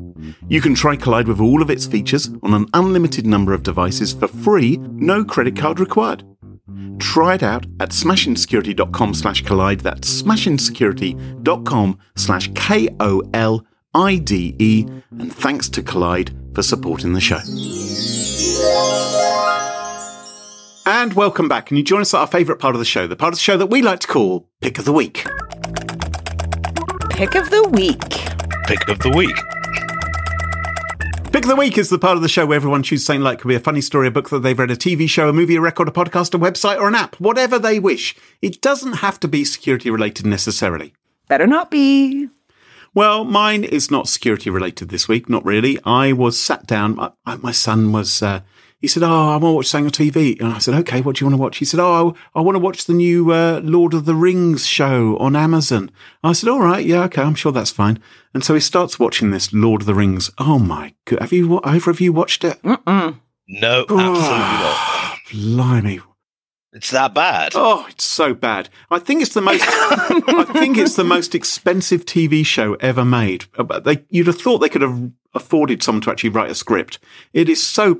You 0.48 0.60
can 0.60 0.74
try 0.74 0.96
Kolide 0.96 1.28
with 1.28 1.40
all 1.40 1.60
of 1.60 1.70
its 1.70 1.86
features 1.86 2.30
on 2.42 2.54
an 2.54 2.66
unlimited 2.72 3.26
number 3.26 3.52
of 3.52 3.62
devices 3.62 4.12
for 4.12 4.28
free, 4.28 4.78
no 4.78 5.24
credit 5.24 5.56
card 5.56 5.80
required. 5.80 6.24
Try 6.98 7.34
it 7.34 7.42
out 7.42 7.66
at 7.80 7.90
smashingsecurity.com 7.90 9.14
slash 9.14 9.42
kolide. 9.44 9.82
That's 9.82 10.22
smashingsecurity.com 10.22 11.98
slash 12.16 12.50
K-O-L-I-D-E. 12.54 13.66
And 15.18 15.32
thanks 15.32 15.68
to 15.70 15.82
Kolide 15.82 16.54
for 16.54 16.62
supporting 16.62 17.12
the 17.12 17.20
show. 17.20 17.40
And 20.88 21.14
welcome 21.14 21.48
back. 21.48 21.66
Can 21.66 21.76
you 21.76 21.82
join 21.82 22.00
us 22.00 22.14
at 22.14 22.20
our 22.20 22.26
favourite 22.26 22.60
part 22.60 22.74
of 22.74 22.78
the 22.78 22.84
show, 22.84 23.06
the 23.06 23.16
part 23.16 23.32
of 23.32 23.38
the 23.38 23.42
show 23.42 23.56
that 23.56 23.66
we 23.66 23.82
like 23.82 24.00
to 24.00 24.06
call 24.06 24.48
Pick 24.60 24.78
of 24.78 24.84
the 24.84 24.92
Week? 24.92 25.24
Pick 27.10 27.34
of 27.34 27.50
the 27.50 27.68
week. 27.72 28.10
Pick 28.66 28.88
of 28.88 28.98
the 28.98 29.10
week. 29.16 29.36
Pick 31.36 31.44
of 31.44 31.50
the 31.50 31.56
Week 31.56 31.76
is 31.76 31.90
the 31.90 31.98
part 31.98 32.16
of 32.16 32.22
the 32.22 32.30
show 32.30 32.46
where 32.46 32.56
everyone 32.56 32.82
chooses 32.82 33.04
something 33.04 33.20
like 33.20 33.40
could 33.40 33.48
be 33.48 33.54
a 33.54 33.60
funny 33.60 33.82
story, 33.82 34.08
a 34.08 34.10
book 34.10 34.30
that 34.30 34.38
they've 34.38 34.58
read, 34.58 34.70
a 34.70 34.74
TV 34.74 35.06
show, 35.06 35.28
a 35.28 35.34
movie, 35.34 35.56
a 35.56 35.60
record, 35.60 35.86
a 35.86 35.90
podcast, 35.90 36.32
a 36.32 36.38
website, 36.38 36.80
or 36.80 36.88
an 36.88 36.94
app, 36.94 37.14
whatever 37.16 37.58
they 37.58 37.78
wish. 37.78 38.16
It 38.40 38.62
doesn't 38.62 38.94
have 38.94 39.20
to 39.20 39.28
be 39.28 39.44
security 39.44 39.90
related 39.90 40.24
necessarily. 40.24 40.94
Better 41.28 41.46
not 41.46 41.70
be. 41.70 42.30
Well, 42.94 43.26
mine 43.26 43.64
is 43.64 43.90
not 43.90 44.08
security 44.08 44.48
related 44.48 44.88
this 44.88 45.08
week, 45.08 45.28
not 45.28 45.44
really. 45.44 45.78
I 45.84 46.14
was 46.14 46.40
sat 46.40 46.66
down, 46.66 46.96
my, 46.96 47.10
my 47.36 47.52
son 47.52 47.92
was, 47.92 48.22
uh, 48.22 48.40
he 48.86 48.88
said, 48.88 49.02
Oh, 49.02 49.30
I 49.30 49.36
want 49.36 49.42
to 49.42 49.50
watch 49.56 49.66
something 49.66 49.86
on 49.86 49.90
TV. 49.90 50.40
And 50.40 50.52
I 50.52 50.58
said, 50.58 50.74
Okay, 50.74 51.00
what 51.00 51.16
do 51.16 51.24
you 51.24 51.26
want 51.26 51.36
to 51.36 51.42
watch? 51.42 51.56
He 51.56 51.64
said, 51.64 51.80
Oh, 51.80 52.14
I, 52.34 52.38
I 52.38 52.42
want 52.42 52.54
to 52.54 52.60
watch 52.60 52.84
the 52.84 52.92
new 52.92 53.32
uh, 53.32 53.60
Lord 53.64 53.94
of 53.94 54.04
the 54.04 54.14
Rings 54.14 54.64
show 54.64 55.16
on 55.16 55.34
Amazon. 55.34 55.90
I 56.22 56.32
said, 56.32 56.48
All 56.48 56.60
right, 56.60 56.86
yeah, 56.86 57.02
okay, 57.06 57.22
I'm 57.22 57.34
sure 57.34 57.50
that's 57.50 57.72
fine. 57.72 57.98
And 58.32 58.44
so 58.44 58.54
he 58.54 58.60
starts 58.60 59.00
watching 59.00 59.32
this 59.32 59.52
Lord 59.52 59.80
of 59.80 59.86
the 59.86 59.94
Rings. 59.94 60.30
Oh 60.38 60.60
my 60.60 60.94
god, 61.04 61.18
have 61.18 61.32
you, 61.32 61.60
either 61.64 61.90
of 61.90 62.00
you 62.00 62.12
watched 62.12 62.44
it? 62.44 62.62
Mm-mm. 62.62 63.18
No, 63.48 63.80
absolutely 63.80 63.98
not. 63.98 65.18
Blimey. 65.32 66.00
It's 66.76 66.90
that 66.90 67.14
bad. 67.14 67.52
Oh, 67.54 67.86
it's 67.88 68.04
so 68.04 68.34
bad. 68.34 68.68
I 68.90 68.98
think 68.98 69.22
it's 69.22 69.32
the 69.32 69.40
most. 69.40 69.62
I 69.66 70.44
think 70.52 70.76
it's 70.76 70.94
the 70.94 71.04
most 71.04 71.34
expensive 71.34 72.04
TV 72.04 72.44
show 72.44 72.74
ever 72.74 73.02
made. 73.02 73.46
Uh, 73.56 73.80
They, 73.80 74.04
you'd 74.10 74.26
have 74.26 74.38
thought 74.38 74.58
they 74.58 74.68
could 74.68 74.82
have 74.82 75.10
afforded 75.32 75.82
someone 75.82 76.02
to 76.02 76.10
actually 76.10 76.30
write 76.30 76.50
a 76.50 76.54
script. 76.54 76.98
It 77.32 77.48
is 77.48 77.66
so. 77.66 77.96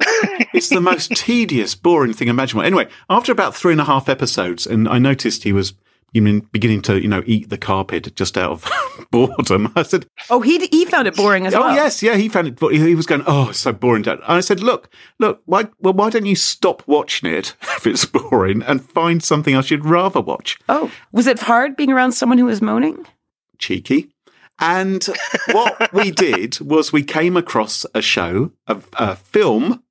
it's 0.53 0.69
the 0.69 0.83
most 0.83 1.13
tedious, 1.17 1.75
boring 1.75 2.13
thing 2.13 2.29
imaginable. 2.29 2.67
Anyway, 2.67 2.89
after 3.09 3.33
about 3.33 3.57
three 3.57 3.73
and 3.73 3.81
a 3.81 3.85
half 3.85 4.11
episodes, 4.11 4.67
and 4.67 4.87
I 4.87 4.99
noticed 4.99 5.45
he 5.45 5.55
was 5.55 5.73
you 6.17 6.23
mean 6.23 6.41
beginning 6.51 6.83
to 6.83 7.01
you 7.01 7.07
know 7.07 7.23
eat 7.27 7.51
the 7.51 7.59
carpet 7.59 8.15
just 8.17 8.37
out 8.37 8.51
of 8.51 9.07
boredom. 9.13 9.73
I 9.77 9.83
said, 9.85 10.07
Oh, 10.31 10.41
he 10.41 10.67
he 10.67 10.85
found 10.85 11.07
it 11.07 11.15
boring 11.15 11.47
as 11.47 11.55
"Oh 11.55 11.61
well. 11.61 11.71
Oh 11.71 11.75
yes, 11.75 12.03
yeah." 12.03 12.17
He 12.17 12.29
found 12.29 12.49
it. 12.49 12.59
He 12.73 12.95
was 12.97 13.07
going, 13.07 13.23
"Oh, 13.27 13.51
it's 13.51 13.61
so 13.61 13.73
boring." 13.73 14.03
Dad. 14.03 14.19
And 14.21 14.33
I 14.39 14.41
said, 14.41 14.61
"Look, 14.61 14.89
look. 15.21 15.43
Why? 15.45 15.69
Well, 15.79 15.95
why 15.95 16.11
don't 16.11 16.27
you 16.27 16.35
stop 16.35 16.83
watching 16.89 17.33
it 17.33 17.55
if 17.63 17.87
it's 17.87 18.05
boring 18.05 18.63
and 18.63 18.85
find 18.85 19.23
something 19.23 19.55
else 19.55 19.71
you'd 19.71 19.85
rather 19.85 20.21
watch?" 20.21 20.59
Oh, 20.69 20.91
was 21.13 21.27
it 21.27 21.41
hard 21.41 21.77
being 21.77 21.93
around 21.93 22.13
someone 22.13 22.39
who 22.39 22.47
was 22.47 22.61
moaning? 22.61 23.07
cheeky. 23.59 24.11
And 24.59 25.05
what 25.53 25.93
we 25.93 26.11
did 26.27 26.61
was 26.61 26.93
we 26.93 27.03
came 27.03 27.37
across 27.37 27.85
a 27.95 28.01
show, 28.03 28.53
a, 28.67 28.81
a 28.95 29.15
film, 29.17 29.83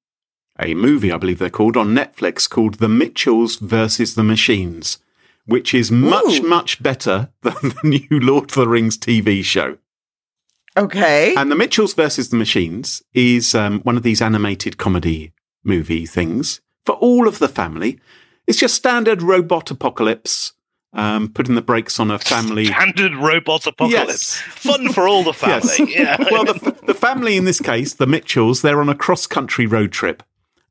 a 0.59 0.73
movie, 0.73 1.11
I 1.11 1.17
believe 1.17 1.37
they're 1.39 1.49
called, 1.49 1.77
on 1.77 1.89
Netflix 1.95 2.49
called 2.49 2.75
The 2.75 2.89
Mitchells 2.89 3.57
versus 3.57 4.15
the 4.15 4.23
Machines, 4.23 4.97
which 5.45 5.73
is 5.73 5.91
much, 5.91 6.39
Ooh. 6.39 6.47
much 6.47 6.81
better 6.81 7.29
than 7.41 7.53
the 7.61 7.79
new 8.09 8.19
Lord 8.19 8.45
of 8.45 8.55
the 8.55 8.67
Rings 8.67 8.97
TV 8.97 9.43
show. 9.43 9.77
Okay. 10.77 11.33
And 11.35 11.49
The 11.51 11.55
Mitchells 11.55 11.93
versus 11.93 12.29
the 12.29 12.35
Machines 12.35 13.01
is 13.13 13.55
um, 13.55 13.79
one 13.81 13.95
of 13.95 14.03
these 14.03 14.21
animated 14.21 14.77
comedy 14.77 15.31
movie 15.63 16.05
things 16.05 16.59
for 16.85 16.95
all 16.95 17.27
of 17.27 17.39
the 17.39 17.47
family. 17.47 17.99
It's 18.45 18.59
just 18.59 18.75
standard 18.75 19.21
robot 19.21 19.71
apocalypse, 19.71 20.53
um, 20.93 21.29
putting 21.29 21.55
the 21.55 21.61
brakes 21.61 21.99
on 21.99 22.11
a 22.11 22.19
family. 22.19 22.65
Standard 22.67 23.15
robot 23.15 23.65
apocalypse. 23.65 24.07
Yes. 24.07 24.41
Fun 24.41 24.91
for 24.91 25.07
all 25.07 25.23
the 25.23 25.33
family. 25.33 25.93
Yeah. 25.93 26.17
well, 26.29 26.45
the, 26.45 26.77
the 26.85 26.93
family 26.93 27.37
in 27.37 27.45
this 27.45 27.61
case, 27.61 27.93
the 27.93 28.05
Mitchells, 28.05 28.61
they're 28.61 28.81
on 28.81 28.89
a 28.89 28.95
cross 28.95 29.25
country 29.27 29.65
road 29.65 29.91
trip, 29.91 30.23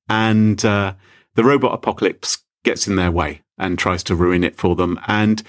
and 0.09 0.65
uh, 0.65 0.95
the 1.35 1.45
robot 1.45 1.75
apocalypse 1.75 2.39
gets 2.63 2.87
in 2.87 2.97
their 2.97 3.11
way 3.11 3.43
and 3.59 3.79
tries 3.79 4.03
to 4.05 4.17
ruin 4.17 4.45
it 4.45 4.57
for 4.57 4.75
them. 4.77 4.99
And 5.07 5.43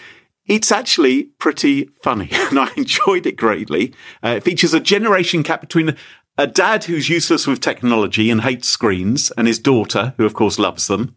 it's 0.45 0.71
actually 0.71 1.23
pretty 1.39 1.85
funny, 2.01 2.29
and 2.33 2.59
I 2.59 2.69
enjoyed 2.77 3.25
it 3.25 3.35
greatly. 3.37 3.93
Uh, 4.23 4.35
it 4.37 4.43
features 4.43 4.73
a 4.73 4.79
generation 4.79 5.41
gap 5.41 5.61
between 5.61 5.95
a 6.37 6.47
dad 6.47 6.83
who's 6.83 7.09
useless 7.09 7.47
with 7.47 7.61
technology 7.61 8.29
and 8.29 8.41
hates 8.41 8.67
screens, 8.69 9.31
and 9.37 9.47
his 9.47 9.59
daughter, 9.59 10.13
who 10.17 10.25
of 10.25 10.33
course 10.33 10.59
loves 10.59 10.87
them. 10.87 11.15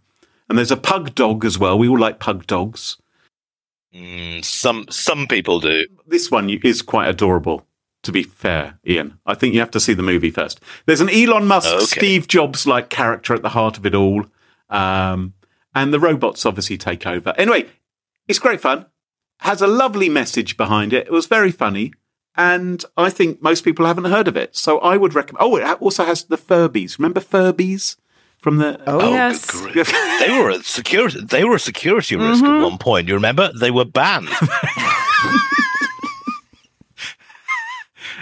And 0.49 0.57
there's 0.57 0.70
a 0.70 0.76
pug 0.76 1.14
dog 1.14 1.45
as 1.45 1.59
well. 1.59 1.78
We 1.78 1.89
all 1.89 1.99
like 1.99 2.20
pug 2.20 2.47
dogs. 2.47 2.97
Mm, 3.95 4.45
some 4.45 4.86
some 4.91 5.26
people 5.26 5.61
do. 5.61 5.86
this 6.07 6.30
one 6.30 6.49
is 6.51 6.82
quite 6.82 7.09
adorable. 7.09 7.66
To 8.05 8.12
be 8.12 8.22
fair, 8.22 8.78
Iain, 8.89 9.18
I 9.26 9.34
think 9.34 9.55
you 9.55 9.61
have 9.61 9.72
to 9.72 9.80
see 9.80 9.93
the 9.93 10.03
movie 10.05 10.30
first. 10.30 10.61
There's 10.86 11.01
an 11.01 11.11
Elon 11.11 11.47
Musk, 11.47 11.68
Okay. 11.74 11.84
Steve 11.84 12.28
Jobs 12.28 12.66
like 12.66 12.91
character 12.91 13.34
at 13.34 13.43
the 13.43 13.49
heart 13.49 13.76
of 13.76 13.84
it 13.84 13.95
all, 13.95 14.24
um, 14.70 15.34
and 15.83 15.93
the 15.95 16.01
robots 16.01 16.45
obviously 16.47 16.76
take 16.79 17.07
over. 17.07 17.35
Anyway, 17.39 17.66
it's 18.26 18.39
great 18.39 18.61
fun. 18.61 18.87
Has 19.41 19.62
a 19.62 19.66
lovely 19.66 20.09
message 20.09 20.57
behind 20.57 20.93
it. 20.93 21.07
It 21.07 21.12
was 21.12 21.26
very 21.26 21.53
funny, 21.53 21.93
and 22.37 22.85
I 22.97 23.11
think 23.11 23.41
most 23.43 23.62
people 23.64 23.87
haven't 23.87 24.05
heard 24.07 24.29
of 24.29 24.37
it. 24.37 24.57
So 24.57 24.79
I 24.81 24.97
would 24.97 25.14
recommend. 25.14 25.39
Oh, 25.43 25.57
it 25.57 25.81
also 25.81 26.05
has 26.05 26.24
the 26.24 26.37
Furbies. 26.39 26.99
Remember 26.99 27.20
Furbies? 27.20 27.97
from 28.41 28.59
the. 28.59 28.81
Oh, 28.87 29.01
good 29.01 29.11
yes. 29.14 29.51
grief. 29.51 29.93
they 30.20 30.31
were 30.39 30.51
a 30.51 30.62
security. 30.62 31.20
They 31.24 31.45
were 31.45 31.57
a 31.57 31.61
security 31.61 32.14
risk 32.16 32.45
Mhm. 32.45 32.59
at 32.59 32.62
one 32.62 32.79
point. 32.79 33.09
You 33.09 33.14
remember? 33.14 33.51
They 33.59 33.72
were 33.72 33.85
banned. 33.85 34.29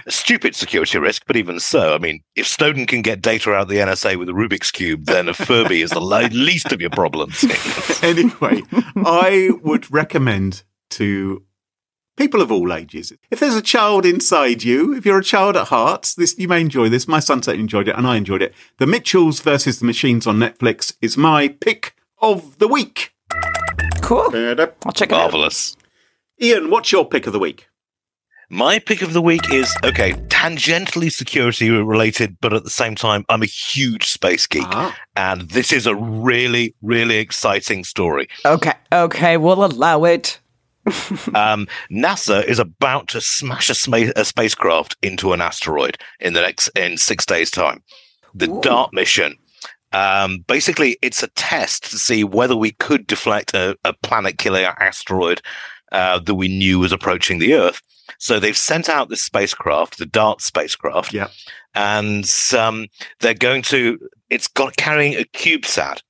a 0.07 0.11
stupid 0.11 0.54
security 0.54 0.98
risk, 0.98 1.24
but 1.26 1.36
even 1.36 1.59
so, 1.59 1.94
I 1.94 1.98
mean, 1.98 2.22
if 2.36 2.46
Snowden 2.46 2.86
can 2.86 3.02
get 3.02 3.20
data 3.20 3.52
out 3.52 3.62
of 3.62 3.68
the 3.68 3.76
NSA 3.76 4.18
with 4.18 4.28
a 4.28 4.32
Rubik's 4.32 4.70
cube, 4.70 5.04
then 5.07 5.28
a 5.28 5.34
Furby 5.34 5.82
is 5.82 5.90
the 5.90 6.00
least 6.00 6.72
of 6.72 6.80
your 6.80 6.90
problems. 6.90 7.44
anyway, 8.02 8.62
I 8.96 9.50
would 9.62 9.92
recommend 9.92 10.62
to 10.90 11.42
people 12.16 12.40
of 12.40 12.52
all 12.52 12.72
ages. 12.72 13.12
If 13.30 13.40
there's 13.40 13.57
a 13.57 13.62
child 13.62 14.07
inside 14.07 14.62
you, 14.62 14.94
if 14.94 15.04
you're 15.04 15.18
a 15.18 15.24
child 15.24 15.57
at 15.57 15.68
heart, 15.68 16.14
this 16.16 16.38
you 16.38 16.48
may 16.48 16.61
enjoy 16.61 16.88
this. 16.88 17.09
My 17.09 17.20
son 17.20 17.42
certainly 17.42 17.62
enjoyed 17.62 17.88
it, 17.88 17.96
and 17.96 18.07
I 18.07 18.16
enjoyed 18.16 18.42
it. 18.42 18.54
The 18.78 18.86
Mitchells 18.86 19.40
versus 19.40 19.80
the 19.80 19.86
Machines 19.86 20.26
on 20.26 20.36
Netflix 20.36 20.94
is 21.02 21.16
my 21.16 21.48
pick 21.48 21.96
of 22.22 22.59
the 22.59 22.68
week. 22.68 23.12
Cool. 24.02 24.30
I'll 24.86 24.92
check 24.92 25.11
it 25.11 25.14
out. 25.14 25.32
Marvelous. 25.32 25.76
Iain, 26.40 26.70
what's 26.70 26.92
your 26.92 27.09
pick 27.09 27.26
of 27.26 27.32
the 27.32 27.38
week? 27.38 27.68
My 28.49 28.78
pick 28.78 29.03
of 29.03 29.12
the 29.12 29.20
week 29.22 29.53
is 29.53 29.74
okay, 29.82 30.12
tangentially 30.28 31.11
security 31.11 31.68
related, 31.70 32.36
but 32.40 32.53
at 32.53 32.62
the 32.62 32.70
same 32.70 32.94
time, 32.94 33.24
I'm 33.28 33.42
a 33.42 33.47
huge 33.47 34.07
space 34.09 34.47
geek. 34.47 34.62
Ah, 34.66 34.97
And 35.16 35.42
this 35.51 35.72
is 35.72 35.86
a 35.86 35.97
really, 35.97 36.74
really 36.80 37.16
exciting 37.16 37.82
story. 37.82 38.28
Okay. 38.44 38.74
Okay. 38.92 39.36
We'll 39.36 39.64
allow 39.64 40.05
it. 40.05 40.38
um, 41.34 41.66
NASA 41.90 42.44
is 42.44 42.61
about 42.61 43.09
to 43.09 43.20
smash 43.20 43.68
a, 43.68 43.74
sma- 43.74 44.12
a 44.14 44.24
spacecraft 44.24 44.97
into 45.03 45.32
an 45.32 45.40
asteroid 45.40 45.99
in 46.20 46.32
the 46.32 46.40
next 46.40 46.68
in 46.76 46.97
six 46.97 47.26
days' 47.26 47.51
time. 47.51 47.82
The 48.32 48.49
Ooh. 48.49 48.61
DART 48.61 48.92
mission. 48.92 49.36
Um, 49.92 50.44
basically, 50.47 50.99
it's 51.03 51.24
a 51.24 51.28
test 51.28 51.90
to 51.90 51.99
see 51.99 52.22
whether 52.22 52.55
we 52.55 52.70
could 52.72 53.09
deflect 53.09 53.55
a, 53.55 53.76
a 53.82 53.92
planet-killer 53.92 54.74
asteroid 54.80 55.40
uh, 55.90 56.20
that 56.20 56.34
we 56.34 56.47
knew 56.47 56.78
was 56.78 56.92
approaching 56.92 57.40
the 57.40 57.55
Earth. 57.55 57.82
So 58.18 58.38
they've 58.38 58.57
sent 58.57 58.88
out 58.88 59.09
this 59.09 59.22
spacecraft, 59.22 59.98
the 59.98 60.07
DART 60.07 60.40
spacecraft, 60.40 61.12
Yeah. 61.12 61.28
and 61.74 62.28
um, 62.57 62.86
they're 63.20 63.34
going 63.34 63.62
to. 63.62 63.98
It's 64.30 64.48
got 64.48 64.76
carrying 64.76 65.14
a 65.14 65.24
CubeSat 65.24 66.00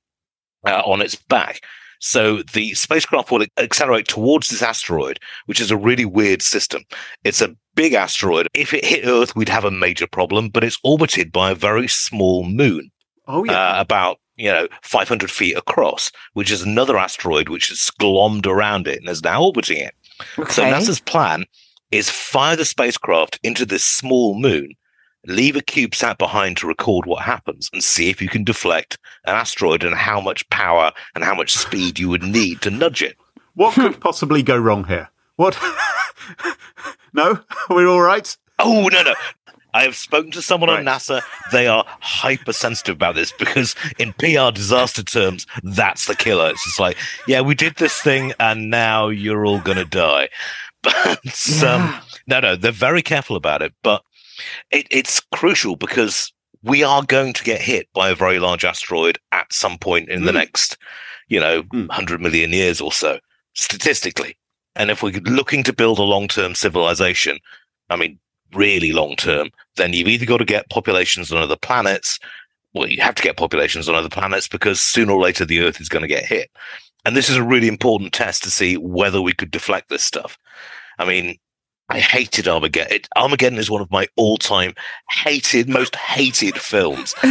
uh, 0.65 0.81
on 0.85 1.01
its 1.01 1.15
back. 1.15 1.61
So 1.99 2.43
the 2.53 2.73
spacecraft 2.75 3.31
will 3.31 3.45
accelerate 3.57 4.07
towards 4.07 4.49
this 4.49 4.61
asteroid, 4.61 5.19
which 5.47 5.59
is 5.59 5.71
a 5.71 5.77
really 5.77 6.05
weird 6.05 6.41
system. 6.43 6.83
It's 7.23 7.41
a 7.41 7.55
big 7.75 7.93
asteroid. 7.93 8.47
If 8.53 8.73
it 8.73 8.85
hit 8.85 9.05
Earth, 9.07 9.35
we'd 9.35 9.49
have 9.49 9.65
a 9.65 9.71
major 9.71 10.05
problem, 10.07 10.49
but 10.49 10.63
it's 10.63 10.77
orbited 10.83 11.31
by 11.31 11.51
a 11.51 11.55
very 11.55 11.87
small 11.87 12.43
moon, 12.43 12.91
oh 13.27 13.43
yeah. 13.45 13.77
uh, 13.77 13.81
about 13.81 14.19
you 14.35 14.51
know 14.51 14.67
500 14.83 15.31
feet 15.31 15.57
across, 15.57 16.11
which 16.33 16.51
is 16.51 16.61
another 16.61 16.97
asteroid 16.97 17.49
which 17.49 17.69
has 17.69 17.89
glommed 17.99 18.45
around 18.45 18.87
it 18.87 18.99
and 18.99 19.09
is 19.09 19.23
now 19.23 19.43
orbiting 19.43 19.77
it. 19.79 19.95
Okay. 20.37 20.51
So 20.51 20.63
NASA's 20.63 20.99
plan 20.99 21.45
is 21.91 22.09
fire 22.09 22.55
the 22.55 22.65
spacecraft 22.65 23.39
into 23.43 23.65
this 23.65 23.85
small 23.85 24.35
moon, 24.35 24.71
leave 25.25 25.55
a 25.55 25.61
CubeSat 25.61 26.17
behind 26.17 26.57
to 26.57 26.67
record 26.67 27.05
what 27.05 27.23
happens, 27.23 27.69
and 27.73 27.83
see 27.83 28.09
if 28.09 28.21
you 28.21 28.29
can 28.29 28.43
deflect 28.43 28.97
an 29.25 29.35
asteroid 29.35 29.83
and 29.83 29.95
how 29.95 30.19
much 30.19 30.49
power 30.49 30.91
and 31.15 31.23
how 31.23 31.35
much 31.35 31.55
speed 31.55 31.99
you 31.99 32.09
would 32.09 32.23
need 32.23 32.61
to 32.61 32.69
nudge 32.69 33.01
it. 33.01 33.17
what 33.53 33.73
could 33.73 33.99
possibly 33.99 34.43
go 34.43 34.57
wrong 34.57 34.83
here? 34.85 35.09
What? 35.35 35.57
no, 37.13 37.39
we're 37.69 37.87
all 37.87 38.01
right. 38.01 38.35
Oh 38.59 38.87
no 38.91 39.03
no. 39.03 39.13
I 39.73 39.83
have 39.83 39.95
spoken 39.95 40.31
to 40.31 40.41
someone 40.41 40.71
on 40.71 40.83
NASA. 40.85 41.21
They 41.51 41.67
are 41.67 41.85
hypersensitive 41.99 42.95
about 42.95 43.13
this 43.13 43.31
because, 43.31 43.75
in 43.99 44.13
PR 44.13 44.49
disaster 44.51 45.03
terms, 45.03 45.45
that's 45.61 46.07
the 46.07 46.15
killer. 46.15 46.49
It's 46.49 46.63
just 46.63 46.79
like, 46.79 46.97
yeah, 47.27 47.41
we 47.41 47.53
did 47.53 47.75
this 47.75 48.01
thing, 48.01 48.33
and 48.39 48.71
now 48.71 49.09
you're 49.09 49.45
all 49.45 49.59
gonna 49.59 49.85
die. 49.85 50.29
But 50.87 51.63
um, 51.63 51.93
no, 52.27 52.39
no, 52.39 52.55
they're 52.55 52.71
very 52.71 53.01
careful 53.01 53.35
about 53.35 53.61
it. 53.61 53.73
But 53.83 54.01
it, 54.71 54.87
it's 54.89 55.19
crucial 55.33 55.75
because 55.75 56.31
we 56.63 56.83
are 56.83 57.03
going 57.03 57.33
to 57.33 57.43
get 57.43 57.61
hit 57.61 57.87
by 57.93 58.09
a 58.09 58.15
very 58.15 58.39
large 58.39 58.65
asteroid 58.65 59.17
at 59.31 59.51
some 59.53 59.77
point 59.77 60.09
in 60.09 60.25
the 60.25 60.31
Mm. 60.31 60.35
next, 60.35 60.77
you 61.27 61.39
know, 61.39 61.63
Mm. 61.63 61.87
100 61.87 62.21
million 62.21 62.51
years 62.51 62.81
or 62.81 62.91
so, 62.91 63.19
statistically. 63.53 64.37
And 64.75 64.89
if 64.91 65.01
we're 65.01 65.19
looking 65.21 65.63
to 65.63 65.73
build 65.73 65.99
a 65.99 66.03
long 66.03 66.27
term 66.27 66.55
civilization, 66.55 67.39
I 67.89 67.95
mean, 67.95 68.19
really 68.53 68.91
long 68.91 69.15
term, 69.15 69.49
then 69.75 69.93
you've 69.93 70.07
either 70.07 70.25
got 70.25 70.37
to 70.37 70.45
get 70.45 70.69
populations 70.69 71.31
on 71.31 71.41
other 71.41 71.57
planets, 71.57 72.19
well, 72.73 72.87
you 72.87 73.01
have 73.01 73.15
to 73.15 73.23
get 73.23 73.37
populations 73.37 73.89
on 73.89 73.95
other 73.95 74.09
planets 74.09 74.47
because 74.47 74.79
sooner 74.79 75.11
or 75.13 75.21
later 75.21 75.45
the 75.45 75.61
Earth 75.61 75.81
is 75.81 75.89
going 75.89 76.01
to 76.03 76.07
get 76.07 76.25
hit. 76.25 76.49
And 77.05 77.15
this 77.15 77.29
is 77.29 77.37
a 77.37 77.43
really 77.43 77.67
important 77.67 78.13
test 78.13 78.43
to 78.43 78.51
see 78.51 78.77
whether 78.77 79.21
we 79.21 79.33
could 79.33 79.49
deflect 79.51 79.89
this 79.89 80.03
stuff. 80.03 80.37
I 80.99 81.05
mean, 81.05 81.37
I 81.89 81.99
hated 81.99 82.47
Armageddon. 82.47 83.01
Armageddon 83.15 83.59
is 83.59 83.71
one 83.71 83.81
of 83.81 83.91
my 83.91 84.07
all-time 84.17 84.73
hated, 85.09 85.69
most 85.69 85.95
hated 85.95 86.55
films. 86.55 87.15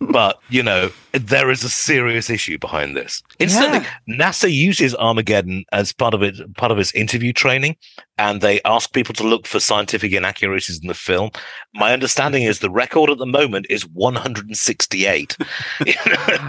but 0.00 0.40
you 0.48 0.62
know, 0.62 0.90
there 1.12 1.50
is 1.50 1.62
a 1.62 1.68
serious 1.68 2.28
issue 2.28 2.58
behind 2.58 2.96
this. 2.96 3.22
Instantly, 3.38 3.86
NASA 4.08 4.52
uses 4.52 4.94
Armageddon 4.96 5.64
as 5.72 5.92
part 5.92 6.14
of 6.14 6.22
it, 6.22 6.56
part 6.56 6.72
of 6.72 6.78
its 6.78 6.92
interview 6.94 7.32
training, 7.32 7.76
and 8.18 8.40
they 8.40 8.60
ask 8.64 8.92
people 8.92 9.14
to 9.14 9.22
look 9.24 9.46
for 9.46 9.60
scientific 9.60 10.12
inaccuracies 10.12 10.80
in 10.80 10.88
the 10.88 10.94
film. 10.94 11.30
My 11.74 11.92
understanding 11.92 12.42
is 12.42 12.58
the 12.58 12.70
record 12.70 13.10
at 13.10 13.18
the 13.18 13.26
moment 13.26 13.66
is 13.70 13.86
168. 13.86 15.36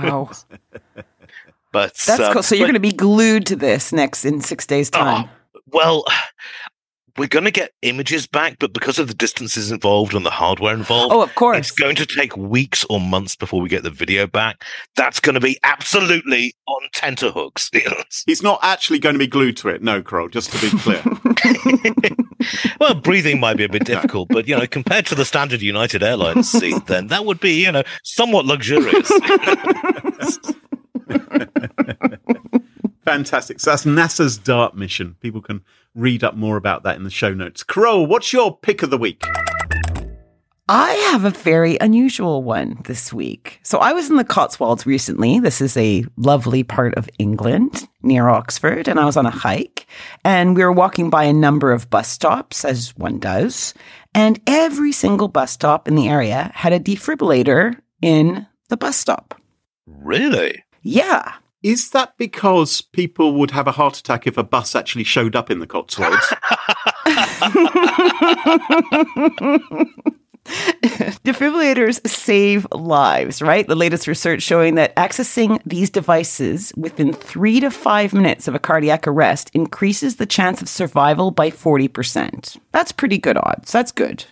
Wow. 0.02 0.32
but 1.78 1.94
That's 1.94 2.20
um, 2.20 2.34
cool. 2.34 2.42
So 2.42 2.56
you're 2.56 2.66
going 2.66 2.74
to 2.74 2.80
be 2.80 2.92
glued 2.92 3.46
to 3.46 3.56
this 3.56 3.94
next 3.94 4.26
in 4.26 4.42
six 4.42 4.66
days' 4.66 4.90
time. 4.90 5.30
Well, 5.68 6.04
we're 7.20 7.28
going 7.28 7.46
to 7.46 7.52
get 7.52 7.72
images 7.84 8.26
back, 8.26 8.58
but 8.58 8.74
because 8.74 8.98
of 8.98 9.08
the 9.08 9.14
distances 9.14 9.70
involved 9.72 10.16
and 10.16 10.26
the 10.26 10.32
hardware 10.32 10.74
involved, 10.74 11.14
oh, 11.14 11.22
of 11.22 11.36
course. 11.36 11.56
it's 11.60 11.70
going 11.70 11.96
to 11.98 12.08
take 12.08 12.36
weeks 12.36 12.84
or 12.90 13.00
months 13.00 13.36
before 13.36 13.62
we 13.62 13.70
get 13.70 13.84
the 13.84 13.92
video 13.92 14.26
back. 14.26 14.64
That's 14.96 15.20
going 15.20 15.36
to 15.36 15.40
be 15.40 15.60
absolutely 15.62 16.56
on 16.66 16.82
tenterhooks. 16.94 17.70
He's 18.26 18.42
not 18.42 18.58
actually 18.64 18.98
going 18.98 19.14
to 19.14 19.20
be 19.20 19.28
glued 19.28 19.58
to 19.58 19.70
it. 19.70 19.84
No, 19.84 20.02
Carole, 20.02 20.30
just 20.30 20.52
to 20.54 20.60
be 20.60 20.76
clear. 20.80 21.04
well, 22.80 22.96
breathing 22.96 23.40
might 23.40 23.58
be 23.58 23.66
a 23.66 23.70
bit 23.70 23.86
difficult, 23.86 24.30
but 24.30 24.48
you 24.48 24.58
know, 24.58 24.66
compared 24.66 25.06
to 25.08 25.16
the 25.16 25.26
standard 25.26 25.62
United 25.62 26.02
Airlines 26.02 26.50
seat, 26.50 26.88
then 26.88 27.06
that 27.08 27.26
would 27.26 27.40
be, 27.40 27.64
you 27.64 27.72
know, 27.72 27.84
somewhat 28.04 28.46
luxurious. 28.46 29.12
Fantastic. 33.06 33.60
So 33.62 33.70
that's 33.72 33.86
NASA's 33.86 34.38
DART 34.38 34.76
mission. 34.76 35.16
People 35.22 35.42
can 35.42 35.64
read 35.96 36.24
up 36.24 36.36
more 36.36 36.58
about 36.58 36.84
that 36.84 36.98
in 36.98 37.04
the 37.04 37.10
show 37.10 37.34
notes. 37.34 37.64
Carole, 37.64 38.06
what's 38.06 38.34
your 38.34 38.58
pick 38.58 38.84
of 38.84 38.90
the 38.90 38.98
week? 38.98 39.24
I 40.70 40.92
have 41.12 41.24
a 41.24 41.30
very 41.30 41.78
unusual 41.80 42.44
one 42.44 42.82
this 42.84 43.14
week. 43.14 43.62
So 43.64 43.78
I 43.78 43.94
was 43.94 44.10
in 44.10 44.18
the 44.18 44.26
Cotswolds 44.26 44.86
recently. 44.86 45.40
This 45.40 45.62
is 45.62 45.78
a 45.78 46.04
lovely 46.18 46.64
part 46.64 46.96
of 46.96 47.10
England 47.18 47.88
near 48.04 48.28
Oxford. 48.28 48.90
And 48.90 49.00
I 49.00 49.06
was 49.06 49.16
on 49.16 49.26
a 49.26 49.32
hike 49.32 49.88
and 50.26 50.58
we 50.58 50.64
were 50.66 50.74
walking 50.74 51.10
by 51.10 51.24
a 51.24 51.32
number 51.32 51.72
of 51.72 51.90
bus 51.90 52.10
stops, 52.10 52.66
as 52.66 52.90
one 52.98 53.20
does. 53.20 53.74
And 54.14 54.42
every 54.46 54.92
single 54.92 55.30
bus 55.30 55.54
stop 55.54 55.88
in 55.88 55.96
the 55.96 56.10
area 56.10 56.52
had 56.54 56.74
a 56.74 56.80
defibrillator 56.82 57.80
in 58.02 58.46
the 58.68 58.76
bus 58.76 58.98
stop. 58.98 59.40
really? 59.86 60.66
Yeah. 60.88 61.34
Is 61.64 61.90
that 61.90 62.14
because 62.18 62.80
people 62.82 63.34
would 63.34 63.52
have 63.52 63.68
a 63.68 63.74
heart 63.74 63.98
attack 63.98 64.26
if 64.26 64.38
a 64.38 64.44
bus 64.44 64.74
actually 64.74 65.04
showed 65.04 65.36
up 65.36 65.52
in 65.52 65.60
the 65.60 65.68
Cotswolds? 65.68 66.16
Defibrillators 71.26 72.08
save 72.08 72.66
lives, 72.72 73.42
right? 73.42 73.68
The 73.68 73.76
latest 73.76 74.08
research 74.08 74.44
showing 74.44 74.76
that 74.76 74.96
accessing 74.96 75.62
these 75.66 75.90
devices 75.90 76.72
within 76.78 77.12
three 77.12 77.60
to 77.60 77.70
five 77.70 78.14
minutes 78.14 78.48
of 78.48 78.56
a 78.56 78.60
cardiac 78.60 79.06
arrest 79.08 79.52
increases 79.54 80.16
the 80.16 80.26
chance 80.26 80.62
of 80.62 80.70
survival 80.70 81.32
by 81.32 81.50
40%. 81.50 82.58
That's 82.72 82.94
pretty 82.94 83.18
good 83.18 83.36
odds. 83.36 83.74
That's 83.74 83.92
good. 83.92 84.24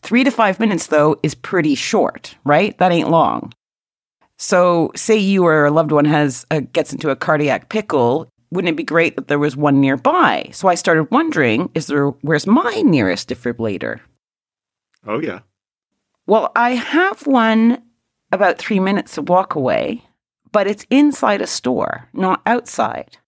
Three 0.00 0.22
to 0.22 0.30
five 0.30 0.60
minutes, 0.60 0.86
though, 0.86 1.18
is 1.24 1.34
pretty 1.34 1.74
short, 1.74 2.36
right? 2.44 2.78
That 2.78 2.92
ain't 2.92 3.10
long. 3.10 3.52
So, 4.38 4.90
say 4.94 5.16
you 5.16 5.46
or 5.46 5.64
a 5.64 5.70
loved 5.70 5.92
one 5.92 6.04
has 6.04 6.44
uh, 6.50 6.60
gets 6.72 6.92
into 6.92 7.10
a 7.10 7.16
cardiac 7.16 7.68
pickle. 7.68 8.28
Wouldn't 8.50 8.72
it 8.72 8.76
be 8.76 8.84
great 8.84 9.16
that 9.16 9.28
there 9.28 9.38
was 9.38 9.56
one 9.56 9.80
nearby? 9.80 10.50
So 10.52 10.68
I 10.68 10.74
started 10.76 11.10
wondering, 11.10 11.70
is 11.74 11.86
there 11.86 12.08
where's 12.08 12.46
my 12.46 12.82
nearest 12.82 13.28
defibrillator? 13.28 14.00
oh, 15.06 15.20
yeah. 15.20 15.40
Well, 16.26 16.50
I 16.56 16.70
have 16.70 17.26
one 17.26 17.82
about 18.32 18.58
three 18.58 18.80
minutes 18.80 19.16
of 19.16 19.28
walk 19.28 19.54
away, 19.54 20.02
but 20.52 20.66
it's 20.66 20.86
inside 20.90 21.40
a 21.40 21.46
store, 21.46 22.08
not 22.12 22.42
outside. 22.44 23.18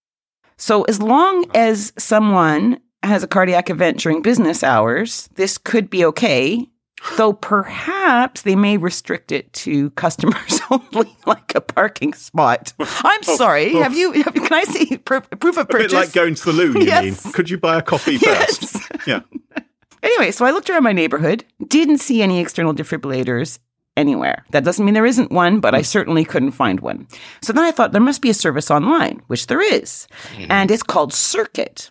So 0.57 0.83
as 0.83 1.01
long 1.01 1.45
as 1.55 1.93
someone 1.97 2.81
has 3.05 3.23
a 3.23 3.29
cardiac 3.29 3.71
event 3.71 4.01
during 4.01 4.23
business 4.23 4.65
hours, 4.65 5.29
this 5.35 5.57
could 5.57 5.89
be 5.89 6.05
okay. 6.07 6.69
Though 7.17 7.33
perhaps 7.33 8.43
they 8.43 8.57
may 8.57 8.77
restrict 8.77 9.33
it 9.33 9.53
to 9.55 9.91
customers 9.91 10.61
only, 10.71 11.17
like 11.27 11.55
a 11.55 11.61
parking 11.61 12.13
spot. 12.13 12.73
I'm 12.81 13.21
Oh, 13.27 13.37
sorry. 13.37 13.73
oh. 13.75 13.83
Have 13.83 13.97
you? 13.97 14.13
Have, 14.13 14.35
can 14.35 14.53
I 14.53 14.65
see 14.65 14.97
proof, 15.05 15.29
proof 15.39 15.57
of 15.59 15.67
A 15.71 15.79
bit 15.79 15.93
like 15.93 16.13
going 16.13 16.35
to 16.35 16.45
the 16.45 16.53
loo, 16.53 16.73
you 16.73 16.87
Yes. 16.87 17.25
mean? 17.25 17.33
Could 17.33 17.51
you 17.51 17.59
buy 17.59 17.79
a 17.79 17.83
coffee 17.83 18.19
first? 18.19 18.63
Yes. 18.75 18.89
Yeah. 19.07 19.21
Anyway, 20.03 20.31
so 20.31 20.45
I 20.45 20.51
looked 20.51 20.71
around 20.71 20.85
my 20.85 20.93
neighborhood, 20.93 21.45
didn't 21.67 21.99
see 21.99 22.23
any 22.23 22.41
external 22.41 22.73
defibrillators 22.75 23.59
anywhere. 23.97 24.45
That 24.51 24.65
doesn't 24.65 24.85
mean 24.85 24.95
there 24.95 25.05
isn't 25.07 25.33
one, 25.33 25.59
but 25.61 25.75
I 25.75 25.81
mm. 25.81 25.87
certainly 25.87 26.25
couldn't 26.25 26.53
find 26.53 26.79
one. 26.81 27.09
So 27.43 27.53
then 27.53 27.65
I 27.65 27.73
thought 27.73 27.91
there 27.93 28.01
must 28.01 28.23
be 28.23 28.31
a 28.31 28.35
service 28.35 28.71
online, 28.71 29.23
which 29.27 29.49
there 29.49 29.61
is, 29.61 30.07
mm. 30.37 30.47
and 30.51 30.71
it's 30.71 30.85
called 30.85 31.13
Circuit 31.13 31.91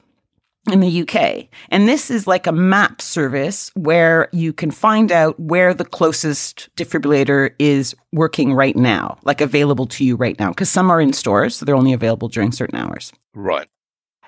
in 0.72 0.80
the 0.80 1.02
UK. 1.02 1.48
And 1.70 1.88
this 1.88 2.10
is 2.12 2.28
like 2.28 2.48
a 2.48 2.52
map 2.52 3.02
service 3.02 3.72
where 3.76 4.30
you 4.32 4.54
can 4.54 4.72
find 4.72 5.12
out 5.12 5.40
where 5.40 5.74
the 5.74 5.86
closest 5.86 6.70
defibrillator 6.76 7.52
is 7.60 7.96
working 8.14 8.54
right 8.54 8.76
now, 8.76 9.18
like 9.24 9.42
available 9.42 9.86
to 9.88 10.04
you 10.06 10.16
right 10.16 10.40
now, 10.40 10.50
because 10.50 10.70
some 10.70 10.90
are 10.92 11.02
in 11.02 11.14
stores, 11.14 11.56
so 11.56 11.66
they're 11.66 11.76
only 11.76 11.94
available 11.94 12.28
during 12.28 12.52
certain 12.52 12.78
hours. 12.78 13.12
Right. 13.34 13.68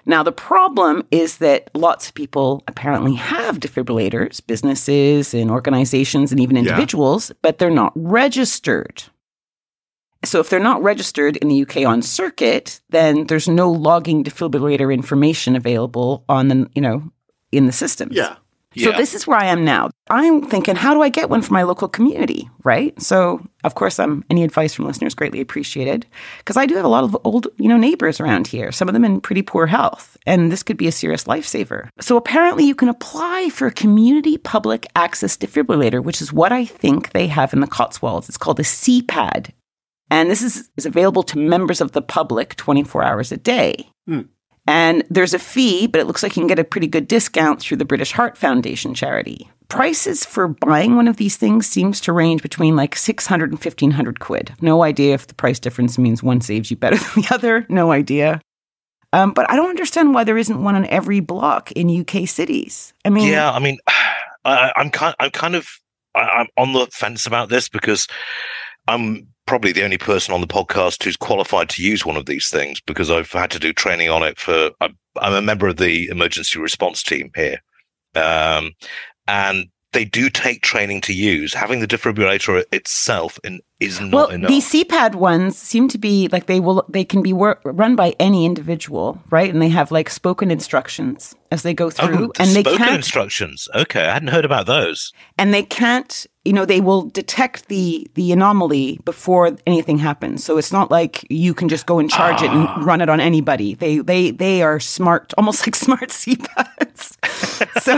Now, 0.06 0.24
the 0.24 0.32
problem 0.32 1.06
is 1.12 1.38
that 1.38 1.70
lots 1.76 2.08
of 2.08 2.14
people 2.16 2.64
apparently 2.68 3.14
have 3.16 3.60
defibrillators, 3.60 4.42
businesses 4.46 5.34
and 5.34 5.52
organizations 5.52 6.32
and 6.32 6.40
even 6.40 6.56
Yeah. 6.56 6.62
individuals, 6.62 7.32
but 7.42 7.58
they're 7.58 7.70
not 7.70 7.92
registered. 7.96 9.04
So, 10.24 10.40
if 10.40 10.50
they're 10.50 10.60
not 10.60 10.84
registered 10.84 11.38
in 11.38 11.48
the 11.48 11.62
UK 11.62 11.86
on 11.86 12.02
circuit, 12.02 12.82
then 12.90 13.28
there's 13.28 13.48
no 13.48 13.72
logging 13.72 14.24
defibrillator 14.24 14.94
information 14.94 15.56
available 15.56 16.24
on 16.28 16.48
the, 16.50 16.70
you 16.76 16.82
know, 16.82 17.12
in 17.52 17.66
the 17.66 17.72
system. 17.72 18.10
Yeah. 18.12 18.36
So 18.78 18.92
Yeah. 18.92 18.98
this 18.98 19.16
is 19.16 19.26
where 19.26 19.40
I 19.40 19.46
am 19.48 19.66
now. 19.66 19.90
I'm 20.12 20.44
thinking, 20.44 20.76
how 20.76 20.94
do 20.94 21.02
I 21.02 21.10
get 21.10 21.28
one 21.30 21.42
for 21.42 21.52
my 21.54 21.64
local 21.64 21.88
community? 21.88 22.48
Right. 22.64 23.00
So 23.02 23.42
of 23.64 23.74
course, 23.74 24.00
I'm 24.00 24.24
any 24.30 24.44
advice 24.44 24.76
from 24.76 24.86
listeners 24.86 25.16
greatly 25.16 25.42
appreciated 25.42 26.06
because 26.38 26.56
I 26.56 26.68
do 26.68 26.76
have 26.76 26.86
a 26.86 26.90
lot 26.90 27.04
of 27.04 27.18
old, 27.24 27.48
you 27.58 27.68
know, 27.68 27.78
neighbors 27.78 28.20
around 28.20 28.46
here. 28.46 28.72
Some 28.72 28.88
of 28.88 28.94
them 28.94 29.04
in 29.04 29.22
pretty 29.22 29.42
poor 29.42 29.66
health, 29.66 30.18
and 30.28 30.52
this 30.52 30.62
could 30.62 30.78
be 30.78 30.88
a 30.88 30.92
serious 30.92 31.24
lifesaver. 31.24 31.90
So 32.00 32.16
apparently, 32.16 32.64
you 32.64 32.76
can 32.76 32.90
apply 32.90 33.50
for 33.50 33.66
a 33.68 33.72
community 33.72 34.38
public 34.38 34.86
access 34.96 35.36
defibrillator, 35.36 36.04
which 36.04 36.22
is 36.22 36.32
what 36.32 36.52
I 36.52 36.64
think 36.66 37.12
they 37.12 37.26
have 37.28 37.54
in 37.54 37.62
the 37.62 37.68
Cotswolds. 37.68 38.30
It's 38.30 38.38
called 38.38 38.60
a 38.60 38.64
CPAD, 38.64 39.50
and 40.10 40.30
this 40.30 40.42
is, 40.42 40.70
is 40.78 40.86
available 40.86 41.24
to 41.24 41.38
members 41.38 41.82
of 41.82 41.92
the 41.92 42.02
public 42.02 42.56
24 42.56 43.04
hours 43.04 43.32
a 43.32 43.38
day. 43.38 43.90
And 44.68 45.04
there's 45.10 45.34
a 45.34 45.40
fee, 45.40 45.88
but 45.88 46.00
it 46.00 46.06
looks 46.06 46.22
like 46.22 46.36
you 46.36 46.42
can 46.42 46.48
get 46.48 46.60
a 46.60 46.64
pretty 46.64 46.88
good 46.88 47.08
discount 47.08 47.60
through 47.60 47.78
the 47.78 47.86
British 47.86 48.12
Heart 48.12 48.38
Foundation 48.38 48.94
charity. 48.94 49.50
Prices 49.68 50.26
for 50.26 50.48
buying 50.48 50.96
one 50.96 51.08
of 51.08 51.18
these 51.18 51.38
things 51.38 51.66
seems 51.66 52.00
to 52.02 52.14
range 52.14 52.42
between 52.42 52.76
like 52.76 52.96
600 52.96 53.50
and 53.50 53.58
1500 53.58 54.20
quid. 54.20 54.54
No 54.62 54.84
idea 54.84 55.16
if 55.16 55.28
the 55.28 55.34
price 55.34 55.60
difference 55.60 55.98
means 55.98 56.22
one 56.22 56.42
saves 56.42 56.70
you 56.70 56.78
better 56.78 56.98
than 57.16 57.24
the 57.24 57.34
other. 57.34 57.66
No 57.70 57.92
idea. 57.92 58.42
Um, 59.12 59.32
but 59.32 59.50
I 59.50 59.56
don't 59.56 59.70
understand 59.70 60.14
why 60.14 60.24
there 60.24 60.38
isn't 60.38 60.64
one 60.64 60.76
on 60.76 60.86
every 60.86 61.20
block 61.20 61.72
in 61.72 62.02
UK 62.02 62.28
cities. 62.28 62.94
I 63.04 63.10
mean, 63.10 63.28
Yeah, 63.28 63.52
I 63.52 63.60
mean, 63.60 63.80
I, 64.46 64.72
I'm 64.76 64.92
kind, 64.92 65.16
I'm 65.20 65.32
kind 65.32 65.56
of, 65.56 65.68
I, 66.14 66.22
I'm 66.22 66.48
on 66.58 66.74
the 66.74 66.88
fence 66.92 67.26
about 67.26 67.50
this 67.50 67.70
because 67.70 68.08
I'm 68.88 69.30
probably 69.50 69.72
the 69.72 69.84
only 69.84 69.98
person 69.98 70.32
on 70.32 70.42
the 70.42 70.48
podcast 70.48 71.04
who's 71.04 71.18
qualified 71.18 71.70
to 71.70 71.82
use 71.82 72.06
one 72.06 72.16
of 72.16 72.28
these 72.28 72.50
things 72.50 72.80
because 72.82 73.10
I've 73.10 73.32
had 73.32 73.50
to 73.50 73.58
do 73.58 73.74
training 73.74 74.08
on 74.08 74.22
it 74.22 74.38
for. 74.38 74.70
I'm, 74.80 74.96
I'm 75.20 75.34
a 75.34 75.42
member 75.42 75.68
of 75.68 75.78
the 75.78 76.08
emergency 76.10 76.60
response 76.60 77.02
team 77.02 77.32
here, 77.34 77.58
um, 78.14 78.74
and 79.28 79.66
they 79.92 80.06
do 80.06 80.30
take 80.30 80.62
training 80.62 81.02
to 81.02 81.14
use. 81.14 81.54
Having 81.54 81.80
the 81.80 81.88
defibrillator 81.88 82.64
itself 82.72 83.40
in, 83.44 83.60
is 83.80 84.00
not 84.00 84.12
well, 84.14 84.28
enough. 84.28 84.48
these 84.50 84.70
CPAD 84.72 85.16
ones 85.16 85.58
seem 85.58 85.88
to 85.88 85.98
be 85.98 86.28
like 86.32 86.46
they 86.46 86.60
will 86.60 86.86
they 86.90 87.04
can 87.04 87.22
be 87.22 87.34
wor- 87.34 87.60
run 87.64 87.96
by 87.96 88.14
any 88.20 88.46
individual, 88.46 89.22
right? 89.32 89.52
And 89.52 89.62
they 89.62 89.70
have 89.70 89.92
like 89.92 90.10
spoken 90.10 90.52
instructions 90.52 91.34
as 91.52 91.64
they 91.64 91.74
go 91.74 91.90
through, 91.90 92.26
Oh, 92.26 92.32
the 92.36 92.42
and 92.42 92.52
they 92.52 92.62
spoken 92.62 92.78
can't 92.78 92.96
instructions. 92.96 93.68
Okay, 93.74 94.06
I 94.06 94.14
hadn't 94.14 94.28
heard 94.30 94.46
about 94.46 94.66
those. 94.68 95.12
and 95.38 95.54
they 95.54 95.64
can't 95.64 96.28
you 96.46 96.54
know 96.54 96.66
they 96.66 96.82
will 96.82 97.04
detect 97.10 97.68
the 97.68 98.08
the 98.16 98.32
anomaly 98.32 99.00
before 99.06 99.56
anything 99.68 99.98
happens 99.98 100.44
so 100.44 100.58
it's 100.58 100.72
not 100.72 100.90
like 100.90 101.24
you 101.30 101.54
can 101.54 101.68
just 101.68 101.86
go 101.86 102.00
and 102.00 102.10
charge 102.10 102.42
it 102.42 102.50
Ah. 102.50 102.76
and 102.78 102.86
run 102.86 103.02
it 103.02 103.10
on 103.10 103.20
anybody 103.20 103.76
they 103.76 104.00
they 104.00 104.32
they 104.32 104.62
are 104.64 104.80
smart 104.80 105.34
almost 105.38 105.60
like 105.68 105.76
smart 105.76 106.12
cpads 107.00 107.82
so 107.82 107.96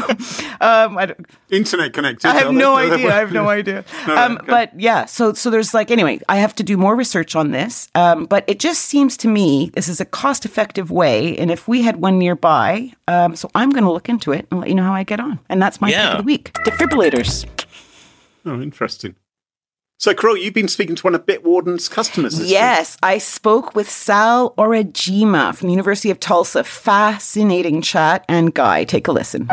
um 0.61 0.97
I, 0.97 1.05
don't- 1.07 1.25
Internet 1.49 1.93
connected. 1.93 2.27
I 2.27 2.35
have 2.35 2.53
no 2.53 2.75
they 2.77 2.91
idea 2.93 3.13
i 3.13 3.19
have 3.19 3.31
no 3.33 3.49
idea 3.59 3.83
All 4.07 4.17
um 4.17 4.37
okay. 4.37 4.45
but 4.47 4.79
yeah 4.79 5.05
so 5.05 5.33
so 5.33 5.49
there's 5.49 5.73
like 5.73 5.91
anyway 5.91 6.19
i 6.29 6.37
have 6.37 6.55
to 6.55 6.63
do 6.63 6.77
more 6.77 6.95
research 6.95 7.35
on 7.35 7.51
this 7.51 7.89
um 7.95 8.25
but 8.25 8.43
it 8.47 8.59
just 8.59 8.83
seems 8.83 9.17
to 9.17 9.27
me 9.27 9.71
this 9.73 9.87
is 9.87 9.99
a 10.01 10.05
cost 10.05 10.45
effective 10.45 10.91
way 10.91 11.37
and 11.37 11.51
if 11.51 11.67
we 11.67 11.81
had 11.81 11.97
one 11.97 12.17
nearby 12.19 12.91
um 13.07 13.35
so 13.35 13.49
i'm 13.55 13.69
going 13.71 13.83
to 13.83 13.91
look 13.91 14.09
into 14.09 14.31
it 14.31 14.47
and 14.51 14.59
let 14.59 14.69
you 14.69 14.75
know 14.75 14.83
how 14.83 14.93
i 14.93 15.03
get 15.03 15.19
on 15.19 15.39
and 15.49 15.61
that's 15.61 15.81
my 15.81 15.89
pick 15.91 15.99
of 15.99 16.17
the 16.17 16.23
week 16.23 16.53
defibrillators 16.65 17.45
Oh, 18.43 18.59
interesting. 18.59 19.13
So, 20.01 20.15
Carole, 20.15 20.35
you've 20.35 20.55
been 20.55 20.67
speaking 20.67 20.95
to 20.95 21.03
one 21.03 21.13
of 21.13 21.27
Bitwarden's 21.27 21.87
customers 21.87 22.39
this 22.39 22.47
week. 22.47 22.53
Yes, 22.53 22.97
I 23.03 23.19
spoke 23.19 23.75
with 23.75 23.87
Sal 23.87 24.55
Aurigemma 24.57 25.55
from 25.55 25.67
the 25.67 25.73
University 25.73 26.09
of 26.09 26.19
Tulsa. 26.19 26.63
Fascinating 26.63 27.83
chat. 27.83 28.25
And 28.27 28.51
Guy, 28.51 28.83
take 28.83 29.07
a 29.07 29.11
listen. 29.11 29.47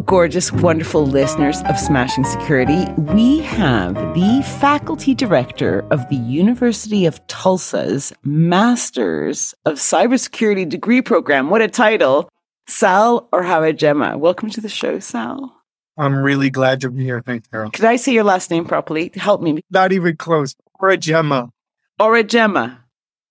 Gorgeous, 0.00 0.50
wonderful 0.52 1.06
listeners 1.06 1.60
of 1.62 1.78
Smashing 1.78 2.24
Security, 2.24 2.84
we 2.96 3.40
have 3.40 3.94
the 4.14 4.42
faculty 4.60 5.14
director 5.14 5.86
of 5.90 6.08
the 6.08 6.16
University 6.16 7.04
of 7.04 7.24
Tulsa's 7.26 8.12
Masters 8.24 9.54
of 9.64 9.74
Cybersecurity 9.74 10.68
degree 10.68 11.02
program. 11.02 11.50
What 11.50 11.62
a 11.62 11.68
title! 11.68 12.28
Sal 12.66 13.28
Aurigemma. 13.32 14.18
Welcome 14.18 14.50
to 14.50 14.60
the 14.60 14.68
show, 14.68 14.98
Sal. 14.98 15.54
I'm 15.98 16.14
really 16.16 16.48
glad 16.48 16.80
to 16.82 16.90
be 16.90 17.04
here. 17.04 17.20
Thanks, 17.20 17.48
Carole. 17.48 17.70
Could 17.70 17.84
I 17.84 17.96
say 17.96 18.12
your 18.12 18.24
last 18.24 18.50
name 18.50 18.64
properly? 18.64 19.10
Help 19.14 19.42
me. 19.42 19.60
Not 19.70 19.92
even 19.92 20.16
close. 20.16 20.54
Or 20.80 20.88
a 20.90 20.96
Gemma. 20.96 21.50
Orajema. 22.00 22.78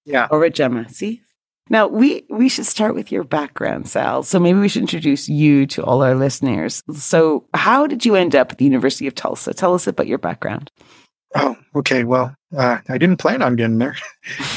Yeah. 0.05 0.27
Orajema. 0.27 0.89
See? 0.91 1.21
Now, 1.69 1.87
we, 1.87 2.25
we 2.29 2.49
should 2.49 2.65
start 2.65 2.95
with 2.95 3.11
your 3.11 3.23
background, 3.23 3.87
Sal. 3.87 4.23
So 4.23 4.39
maybe 4.39 4.59
we 4.59 4.67
should 4.67 4.81
introduce 4.81 5.29
you 5.29 5.65
to 5.67 5.83
all 5.83 6.01
our 6.03 6.15
listeners. 6.15 6.83
So, 6.93 7.45
how 7.53 7.87
did 7.87 8.05
you 8.05 8.15
end 8.15 8.35
up 8.35 8.51
at 8.51 8.57
the 8.57 8.65
University 8.65 9.07
of 9.07 9.15
Tulsa? 9.15 9.53
Tell 9.53 9.73
us 9.73 9.87
about 9.87 10.07
your 10.07 10.17
background. 10.17 10.71
Oh, 11.33 11.55
okay. 11.75 12.03
Well, 12.03 12.35
uh, 12.55 12.79
I 12.89 12.97
didn't 12.97 13.17
plan 13.17 13.41
on 13.41 13.55
getting 13.55 13.77
there. 13.77 13.95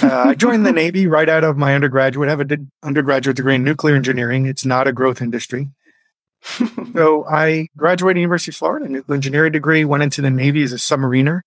Uh, 0.03 0.25
I 0.29 0.35
joined 0.35 0.67
the 0.67 0.73
Navy 0.73 1.07
right 1.07 1.29
out 1.29 1.45
of 1.45 1.57
my 1.57 1.75
undergraduate. 1.75 2.29
I 2.29 2.33
have 2.33 2.41
an 2.41 2.71
undergraduate 2.83 3.37
degree 3.37 3.55
in 3.55 3.65
nuclear 3.65 3.95
engineering. 3.95 4.47
It's 4.47 4.65
not 4.65 4.89
a 4.89 4.93
growth 4.93 5.23
industry. 5.23 5.69
so 6.95 7.25
I 7.27 7.69
graduated 7.77 8.21
University 8.21 8.51
of 8.51 8.57
Florida, 8.57 8.89
nuclear 8.89 9.15
engineering 9.15 9.53
degree, 9.53 9.85
went 9.85 10.03
into 10.03 10.21
the 10.21 10.31
Navy 10.31 10.63
as 10.63 10.73
a 10.73 10.77
submariner. 10.77 11.43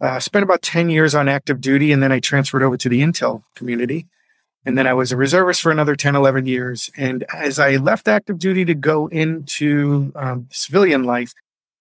Uh, 0.00 0.18
spent 0.18 0.42
about 0.42 0.62
10 0.62 0.90
years 0.90 1.14
on 1.14 1.28
active 1.28 1.60
duty, 1.60 1.92
and 1.92 2.02
then 2.02 2.10
I 2.10 2.18
transferred 2.18 2.62
over 2.62 2.76
to 2.76 2.88
the 2.88 3.02
Intel 3.02 3.44
community. 3.54 4.08
And 4.64 4.78
then 4.78 4.86
I 4.86 4.94
was 4.94 5.10
a 5.10 5.16
reservist 5.16 5.60
for 5.60 5.72
another 5.72 5.96
10, 5.96 6.14
11 6.14 6.46
years. 6.46 6.90
And 6.96 7.24
as 7.34 7.58
I 7.58 7.76
left 7.76 8.06
active 8.08 8.38
duty 8.38 8.64
to 8.66 8.74
go 8.74 9.08
into 9.08 10.12
um, 10.14 10.46
civilian 10.52 11.02
life, 11.04 11.34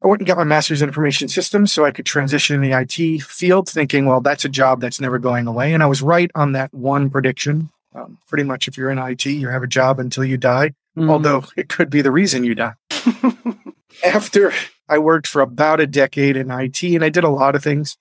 I 0.04 0.08
went 0.08 0.22
and 0.22 0.28
got 0.28 0.38
my 0.38 0.44
master's 0.44 0.82
in 0.82 0.90
information 0.90 1.28
systems 1.28 1.72
so 1.72 1.86
I 1.86 1.92
could 1.92 2.08
transition 2.08 2.56
in 2.56 2.68
the 2.68 2.76
IT 2.76 3.22
field, 3.22 3.70
thinking, 3.70 4.08
well, 4.08 4.20
that's 4.20 4.46
a 4.46 4.50
job 4.50 4.82
that's 4.82 5.00
never 5.00 5.20
going 5.20 5.46
away. 5.46 5.74
And 5.76 5.84
I 5.84 5.86
was 5.86 6.02
right 6.02 6.32
on 6.34 6.54
that 6.54 6.74
one 6.74 7.12
prediction. 7.12 7.70
Um, 7.94 8.18
pretty 8.28 8.46
much, 8.46 8.68
if 8.68 8.78
you're 8.78 8.90
in 8.90 8.98
IT, 8.98 9.26
you 9.28 9.50
have 9.50 9.62
a 9.64 9.68
job 9.68 10.00
until 10.00 10.24
you 10.26 10.38
die, 10.38 10.72
Mm. 10.98 11.10
although 11.10 11.46
it 11.56 11.70
could 11.70 11.90
be 11.90 12.02
the 12.02 12.12
reason 12.12 12.44
you 12.44 12.54
die. 12.54 12.74
After 14.06 14.52
I 14.90 14.98
worked 14.98 15.28
for 15.28 15.42
about 15.42 15.80
a 15.80 15.88
decade 15.88 16.36
in 16.36 16.50
IT, 16.52 16.84
and 16.84 17.04
I 17.04 17.10
did 17.10 17.24
a 17.24 17.30
lot 17.30 17.56
of 17.56 17.64
things 17.64 17.98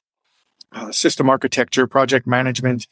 uh, 0.73 0.91
system 0.93 1.29
architecture, 1.29 1.87
project 1.87 2.27
management, 2.27 2.87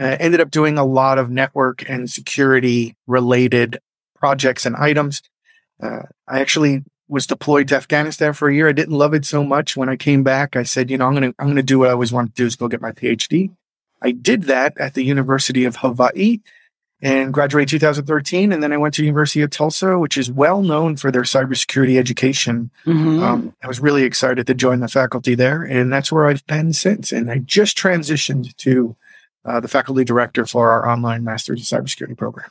uh, 0.00 0.16
ended 0.18 0.40
up 0.40 0.50
doing 0.50 0.78
a 0.78 0.84
lot 0.84 1.18
of 1.18 1.30
network 1.30 1.88
and 1.88 2.10
security 2.10 2.96
related 3.06 3.78
projects 4.16 4.64
and 4.64 4.74
items. 4.76 5.22
Uh, 5.82 6.02
I 6.26 6.40
actually 6.40 6.84
was 7.08 7.26
deployed 7.26 7.68
to 7.68 7.76
Afghanistan 7.76 8.32
for 8.32 8.48
a 8.48 8.54
year. 8.54 8.68
I 8.68 8.72
didn't 8.72 8.96
love 8.96 9.14
it 9.14 9.24
so 9.24 9.44
much. 9.44 9.76
When 9.76 9.88
I 9.88 9.96
came 9.96 10.22
back, 10.22 10.56
I 10.56 10.62
said, 10.62 10.90
you 10.90 10.96
know, 10.96 11.06
I'm 11.06 11.14
going 11.14 11.32
to, 11.32 11.34
I'm 11.38 11.46
going 11.46 11.56
to 11.56 11.62
do 11.62 11.78
what 11.78 11.88
I 11.88 11.92
always 11.92 12.12
wanted 12.12 12.34
to 12.36 12.42
do 12.42 12.46
is 12.46 12.56
go 12.56 12.68
get 12.68 12.80
my 12.80 12.92
PhD. 12.92 13.50
I 14.00 14.12
did 14.12 14.44
that 14.44 14.72
at 14.78 14.94
the 14.94 15.04
University 15.04 15.64
of 15.64 15.76
Hawaii 15.76 16.38
and 17.02 17.32
graduated 17.34 17.68
2013. 17.70 18.52
And 18.52 18.62
then 18.62 18.72
I 18.72 18.76
went 18.76 18.94
to 18.94 19.04
University 19.04 19.42
of 19.42 19.50
Tulsa, 19.50 19.98
which 19.98 20.16
is 20.16 20.30
well 20.30 20.62
known 20.62 20.96
for 20.96 21.10
their 21.10 21.22
cybersecurity 21.22 21.98
education. 21.98 22.70
Mhm. 22.86 23.22
Um, 23.22 23.54
I 23.62 23.66
was 23.66 23.80
really 23.80 24.04
excited 24.04 24.46
to 24.46 24.54
join 24.54 24.80
the 24.80 24.88
faculty 24.88 25.34
there, 25.34 25.62
and 25.62 25.92
that's 25.92 26.12
where 26.12 26.26
I've 26.26 26.46
been 26.46 26.72
since. 26.72 27.12
And 27.12 27.30
I 27.30 27.38
just 27.38 27.76
transitioned 27.76 28.54
to 28.58 28.96
uh, 29.44 29.60
the 29.60 29.68
faculty 29.68 30.04
director 30.04 30.46
for 30.46 30.70
our 30.70 30.88
online 30.88 31.24
Masters 31.24 31.60
of 31.60 31.80
Cybersecurity 31.80 32.16
program. 32.16 32.50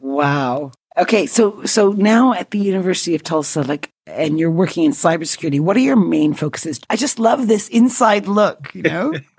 Wow. 0.00 0.72
Okay, 0.98 1.26
so 1.26 1.64
so 1.64 1.92
now 1.92 2.32
at 2.32 2.50
the 2.50 2.58
University 2.58 3.14
of 3.14 3.22
Tulsa, 3.22 3.62
like, 3.62 3.90
and 4.06 4.40
you're 4.40 4.50
working 4.50 4.84
in 4.84 4.92
cybersecurity. 4.92 5.60
What 5.60 5.76
are 5.76 5.80
your 5.80 5.96
main 5.96 6.34
focuses? 6.34 6.80
I 6.90 6.96
just 6.96 7.18
love 7.18 7.46
this 7.46 7.68
inside 7.68 8.26
look. 8.26 8.74
You 8.74 8.82
know. 8.82 9.12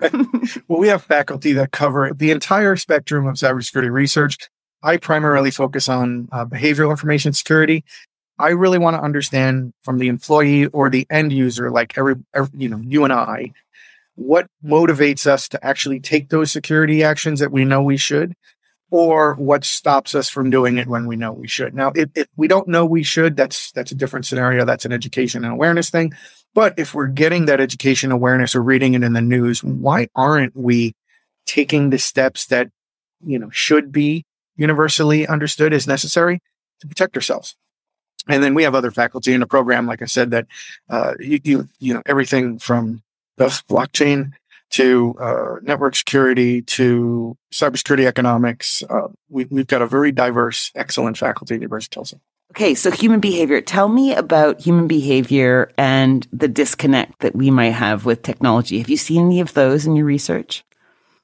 well, 0.68 0.80
we 0.80 0.88
have 0.88 1.02
faculty 1.02 1.52
that 1.52 1.72
cover 1.72 2.12
the 2.14 2.30
entire 2.30 2.76
spectrum 2.76 3.26
of 3.26 3.36
cybersecurity 3.36 3.92
research. 3.92 4.38
I 4.82 4.96
primarily 4.96 5.50
focus 5.50 5.88
on 5.88 6.28
uh, 6.32 6.44
behavioral 6.46 6.90
information 6.90 7.32
security. 7.32 7.84
I 8.38 8.48
really 8.48 8.78
want 8.78 8.96
to 8.96 9.02
understand 9.02 9.72
from 9.84 9.98
the 9.98 10.08
employee 10.08 10.66
or 10.66 10.90
the 10.90 11.06
end 11.10 11.32
user, 11.32 11.70
like 11.70 11.96
every, 11.96 12.16
every 12.34 12.50
you 12.56 12.68
know, 12.68 12.80
you 12.82 13.04
and 13.04 13.12
I, 13.12 13.52
what 14.14 14.46
motivates 14.64 15.26
us 15.26 15.48
to 15.48 15.64
actually 15.64 16.00
take 16.00 16.28
those 16.28 16.52
security 16.52 17.02
actions 17.02 17.40
that 17.40 17.52
we 17.52 17.64
know 17.64 17.82
we 17.82 17.96
should 17.96 18.34
or 18.92 19.34
what 19.36 19.64
stops 19.64 20.14
us 20.14 20.28
from 20.28 20.50
doing 20.50 20.76
it 20.76 20.86
when 20.86 21.06
we 21.06 21.16
know 21.16 21.32
we 21.32 21.48
should. 21.48 21.74
Now, 21.74 21.92
if, 21.94 22.10
if, 22.14 22.28
we 22.36 22.46
don't 22.46 22.68
know 22.68 22.84
we 22.84 23.02
should, 23.02 23.36
that's 23.36 23.72
that's 23.72 23.90
a 23.90 23.94
different 23.94 24.26
scenario. 24.26 24.66
That's 24.66 24.84
an 24.84 24.92
education 24.92 25.44
and 25.44 25.52
awareness 25.52 25.88
thing. 25.88 26.12
But 26.54 26.78
if 26.78 26.92
we're 26.92 27.06
getting 27.06 27.46
that 27.46 27.58
education 27.58 28.12
awareness 28.12 28.54
or 28.54 28.62
reading 28.62 28.92
it 28.92 29.02
in 29.02 29.14
the 29.14 29.22
news, 29.22 29.64
why 29.64 30.08
aren't 30.14 30.54
we 30.54 30.94
taking 31.46 31.88
the 31.88 31.98
steps 31.98 32.46
that 32.46 32.68
you 33.24 33.38
know 33.38 33.48
should 33.48 33.92
be 33.92 34.26
universally 34.56 35.26
understood 35.26 35.72
as 35.72 35.86
necessary 35.86 36.40
to 36.80 36.86
protect 36.86 37.16
ourselves? 37.16 37.56
And 38.28 38.42
then 38.42 38.52
we 38.52 38.62
have 38.64 38.74
other 38.74 38.90
faculty 38.90 39.32
in 39.32 39.40
the 39.40 39.46
program, 39.46 39.86
like 39.86 40.02
I 40.02 40.04
said, 40.04 40.32
that 40.32 40.46
uh, 40.90 41.14
you, 41.18 41.40
you 41.42 41.68
you 41.78 41.94
know 41.94 42.02
everything 42.04 42.58
from 42.58 43.02
the 43.36 43.46
blockchain 43.68 44.32
to 44.70 45.14
uh, 45.20 45.56
network 45.62 45.94
security 45.94 46.62
to 46.62 47.36
cybersecurity 47.52 48.06
economics. 48.06 48.82
Uh, 48.88 49.08
we, 49.28 49.46
have 49.54 49.66
got 49.66 49.82
a 49.82 49.86
very 49.86 50.12
diverse, 50.12 50.70
excellent 50.74 51.18
faculty 51.18 51.54
at 51.54 51.58
the 51.58 51.64
University 51.64 51.92
of 51.92 51.94
Tulsa. 51.94 52.20
Okay, 52.52 52.74
so 52.74 52.90
human 52.90 53.20
behavior. 53.20 53.60
Tell 53.60 53.88
me 53.88 54.14
about 54.14 54.60
human 54.60 54.86
behavior 54.86 55.72
and 55.78 56.26
the 56.32 56.48
disconnect 56.48 57.20
that 57.20 57.34
we 57.34 57.50
might 57.50 57.70
have 57.70 58.04
with 58.04 58.22
technology. 58.22 58.78
Have 58.78 58.90
you 58.90 58.96
seen 58.96 59.26
any 59.26 59.40
of 59.40 59.54
those 59.54 59.86
in 59.86 59.96
your 59.96 60.04
research? 60.04 60.64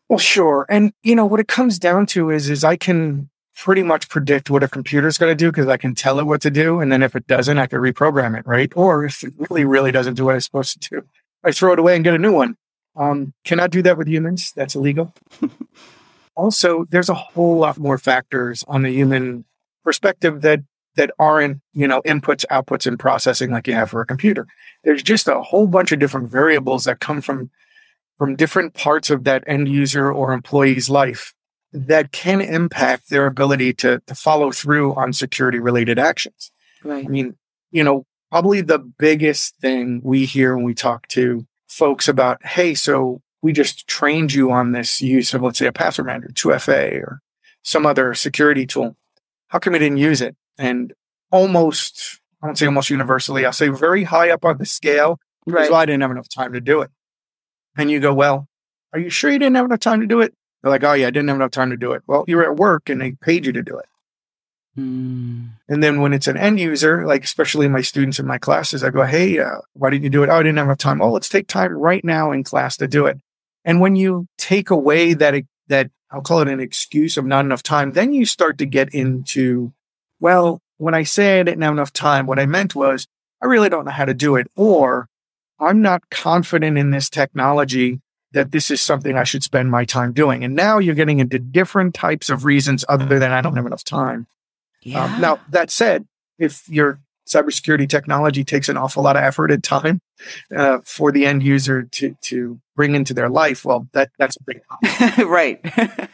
Well, 0.09 0.19
sure. 0.19 0.65
And 0.71 0.93
you 1.03 1.15
know 1.15 1.27
what 1.27 1.41
it 1.41 1.49
comes 1.49 1.79
down 1.79 2.07
to 2.07 2.31
is 2.31 2.49
is 2.49 2.65
I 2.65 2.77
can 2.77 3.29
pretty 3.55 3.83
much 3.83 4.09
predict 4.09 4.49
what 4.49 4.63
a 4.63 4.69
computer 4.69 5.07
is 5.07 5.19
going 5.19 5.31
to 5.31 5.35
do 5.35 5.51
because 5.51 5.67
I 5.67 5.77
can 5.77 5.95
tell 5.95 6.19
it 6.19 6.27
what 6.27 6.41
to 6.43 6.51
do, 6.51 6.81
and 6.81 6.91
then 6.91 7.03
if 7.03 7.15
it 7.15 7.27
doesn't, 7.27 7.59
I 7.59 7.67
can 7.67 7.81
reprogram 7.81 8.39
it, 8.39 8.47
right? 8.47 8.73
Or 8.77 9.05
if 9.05 9.23
it 9.23 9.35
really, 9.37 9.65
really 9.65 9.93
doesn't 9.93 10.15
do 10.15 10.27
what 10.27 10.37
it's 10.37 10.47
supposed 10.47 10.81
to 10.81 10.89
do, 10.89 11.07
I 11.45 11.53
throw 11.53 11.73
it 11.73 11.79
away 11.79 11.95
and 11.95 12.05
get 12.05 12.15
a 12.15 12.19
new 12.19 12.33
one. 12.33 12.57
Um, 12.97 13.33
cannot 13.45 13.71
do 13.71 13.83
that 13.83 13.97
with 13.97 14.09
humans. 14.09 14.53
That's 14.57 14.75
illegal. 14.75 15.15
also, 16.37 16.85
there's 16.91 17.09
a 17.09 17.15
whole 17.15 17.59
lot 17.59 17.79
more 17.79 17.99
factors 17.99 18.65
on 18.67 18.83
the 18.83 18.91
human 18.91 19.45
perspective 19.85 20.43
that 20.43 20.61
that 20.97 21.13
aren't, 21.19 21.61
you 21.73 21.87
know, 21.87 22.03
inputs, 22.03 22.45
outputs, 22.51 22.85
and 22.85 22.99
processing 22.99 23.53
like 23.53 23.69
you 23.69 23.75
have 23.75 23.91
for 23.91 24.01
a 24.01 24.07
computer. 24.07 24.49
There's 24.83 25.03
just 25.03 25.29
a 25.29 25.41
whole 25.41 25.69
bunch 25.69 25.93
of 25.93 26.01
different 26.01 26.29
variables 26.29 26.85
that 26.85 26.99
come 26.99 27.21
from 27.21 27.51
from 28.19 28.35
different 28.35 28.75
parts 28.75 29.11
of 29.11 29.23
that 29.25 29.45
end 29.47 29.69
user 29.69 30.11
or 30.11 30.33
employee's 30.33 30.91
life 30.91 31.35
that 31.73 32.11
can 32.11 32.41
impact 32.41 33.11
their 33.11 33.27
ability 33.27 33.73
to, 33.75 34.03
to 34.07 34.15
follow 34.15 34.51
through 34.51 34.95
on 34.95 35.13
security 35.13 35.61
related 35.61 35.99
actions. 35.99 36.51
Right. 36.83 37.05
I 37.05 37.09
mean, 37.09 37.37
you 37.71 37.85
know, 37.85 38.05
probably 38.31 38.61
the 38.61 38.79
biggest 38.79 39.57
thing 39.57 40.01
we 40.05 40.25
hear 40.25 40.57
when 40.57 40.65
we 40.65 40.75
talk 40.75 41.09
to 41.09 41.47
folks 41.69 42.09
about, 42.09 42.45
hey, 42.45 42.75
so 42.75 43.21
we 43.43 43.53
just 43.53 43.87
trained 43.87 44.33
you 44.33 44.51
on 44.51 44.73
this 44.73 45.01
use 45.01 45.33
of, 45.35 45.43
let's 45.43 45.59
say, 45.59 45.67
a 45.67 45.73
password 45.73 46.07
manager, 46.07 46.29
2FA, 46.29 47.01
or 47.03 47.21
some 47.63 47.87
other 47.87 48.15
security 48.15 48.67
tool. 48.67 48.97
How 49.49 49.59
come 49.59 49.73
we 49.73 49.79
didn't 49.79 49.99
use 49.99 50.21
it? 50.21 50.37
And 50.59 50.93
almost, 51.31 52.21
I 52.43 52.47
won't 52.47 52.59
say 52.59 52.67
almost 52.67 52.91
universally, 52.91 53.47
I'll 53.47 53.53
say 53.53 53.69
very 53.69 54.05
high 54.05 54.31
up 54.31 54.45
on 54.45 54.59
the 54.59 54.67
scale, 54.67 55.19
right. 55.47 55.71
well, 55.71 55.81
I 55.81 55.87
didn't 55.87 56.03
have 56.03 56.11
enough 56.11 56.29
time 56.29 56.53
to 56.53 56.61
do 56.61 56.83
it. 56.83 56.91
And 57.77 57.91
you 57.91 58.01
go, 58.01 58.13
well, 58.13 58.49
are 58.93 58.99
you 58.99 59.11
sure 59.11 59.31
you 59.31 59.39
didn't 59.39 59.57
have 59.57 59.67
enough 59.67 59.81
time 59.81 60.01
to 60.01 60.07
do 60.07 60.21
it? 60.21 60.35
They're 60.63 60.71
like, 60.71 60.83
oh, 60.83 60.95
yeah, 60.95 61.07
I 61.07 61.11
didn't 61.11 61.29
have 61.29 61.37
enough 61.37 61.53
time 61.53 61.71
to 61.71 61.77
do 61.77 61.93
it. 61.93 62.03
Well, 62.07 62.25
you 62.27 62.37
were 62.37 62.45
at 62.45 62.57
work 62.57 62.89
and 62.89 63.01
they 63.01 63.13
paid 63.13 63.47
you 63.47 63.53
to 63.53 63.63
do 63.63 63.79
it. 63.79 63.87
Mm. 64.79 65.49
And 65.69 65.83
then 65.83 66.01
when 66.01 66.13
it's 66.13 66.29
an 66.29 66.37
end 66.37 66.61
user, 66.61 67.07
like 67.07 67.25
especially 67.25 67.69
my 67.69 67.81
students 67.81 68.19
in 68.19 68.27
my 68.27 68.39
classes, 68.39 68.85
I 68.85 68.91
go, 68.91 69.05
Hey, 69.05 69.39
uh, 69.39 69.59
why 69.73 69.91
didn't 69.91 70.05
you 70.05 70.11
do 70.11 70.23
it? 70.23 70.31
Oh, 70.31 70.37
I 70.37 70.43
didn't 70.43 70.59
have 70.59 70.67
enough 70.67 70.79
time. 70.79 71.03
Oh, 71.03 71.11
let's 71.11 71.29
take 71.29 71.49
time 71.49 71.73
right 71.73 72.05
now 72.05 72.31
in 72.33 72.45
class 72.45 72.77
to 72.79 72.87
do 72.87 73.07
it. 73.07 73.19
And 73.65 73.81
when 73.81 73.97
you 73.97 74.27
take 74.39 74.71
away 74.71 75.15
that, 75.15 75.35
that 75.67 75.91
I'll 76.11 76.23
call 76.23 76.41
it 76.41 76.49
an 76.49 76.61
excuse 76.61 77.17
of 77.17 77.27
not 77.27 77.45
enough 77.45 77.63
time, 77.63 77.93
then 77.93 78.13
you 78.13 78.25
start 78.25 78.57
to 78.59 78.67
get 78.67 78.95
into, 78.95 79.73
well, 80.21 80.61
when 80.79 80.95
I 80.95 81.03
say 81.03 81.41
I 81.41 81.43
didn't 81.43 81.63
have 81.63 81.73
enough 81.73 81.93
time, 81.93 82.27
what 82.27 82.39
I 82.39 82.47
meant 82.47 82.75
was 82.75 83.07
I 83.43 83.47
really 83.47 83.69
don't 83.69 83.85
know 83.85 83.91
how 83.91 84.05
to 84.05 84.15
do 84.15 84.37
it, 84.37 84.51
or 84.57 85.09
I'm 85.61 85.83
not 85.83 86.09
confident 86.11 86.79
in 86.79 86.91
this 86.91 87.11
technology 87.11 88.01
that 88.33 88.53
this 88.53 88.71
is 88.71 88.81
something 88.81 89.17
I 89.17 89.25
should 89.25 89.43
spend 89.43 89.71
my 89.71 89.85
time 89.85 90.13
doing. 90.13 90.45
And 90.45 90.55
now 90.55 90.79
you're 90.79 90.95
getting 90.95 91.19
into 91.19 91.39
different 91.39 91.95
types 91.95 92.31
of 92.31 92.45
reasons 92.45 92.85
other 92.89 93.19
than 93.19 93.33
I 93.33 93.41
don't 93.41 93.57
have 93.57 93.67
enough 93.67 93.85
time. 93.85 94.27
Um, 94.95 95.11
yeah. 95.11 95.15
Um, 95.15 95.21
now, 95.21 95.41
that 95.51 95.71
said, 95.71 96.07
if 96.39 96.69
your 96.69 97.01
cybersecurity 97.29 97.89
technology 97.89 98.43
takes 98.43 98.69
an 98.69 98.77
awful 98.77 99.03
lot 99.03 99.17
of 99.17 99.23
effort 99.23 99.51
and 99.51 99.63
time 99.63 100.01
uh, 100.57 100.79
for 100.85 101.13
the 101.13 101.27
end 101.27 101.43
user 101.43 101.83
to 101.83 102.17
to 102.23 102.61
bring 102.75 102.95
into 102.95 103.15
their 103.15 103.29
life, 103.29 103.65
well, 103.65 103.89
that 103.93 104.11
that's 104.19 104.37
a 104.37 104.43
big 104.45 104.61
problem. 104.65 105.29
right. 105.31 105.61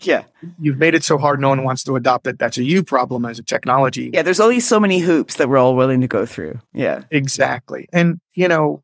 yeah. 0.00 0.24
You've 0.58 0.78
made 0.78 0.94
it 0.94 1.04
so 1.04 1.18
hard 1.18 1.40
no 1.40 1.50
one 1.50 1.62
wants 1.64 1.84
to 1.84 1.96
adopt 1.96 2.26
it. 2.26 2.38
That's 2.38 2.58
a 2.58 2.64
you 2.64 2.82
problem 2.82 3.24
as 3.24 3.38
a 3.38 3.42
technology. 3.42 4.10
Yeah, 4.12 4.22
there's 4.22 4.40
only 4.40 4.60
so 4.60 4.80
many 4.80 5.00
hoops 5.00 5.36
that 5.36 5.48
we're 5.48 5.58
all 5.58 5.76
willing 5.76 6.00
to 6.00 6.08
go 6.08 6.24
through. 6.26 6.60
Yeah. 6.72 7.02
Exactly. 7.10 7.88
And 7.92 8.20
you 8.34 8.48
know, 8.48 8.82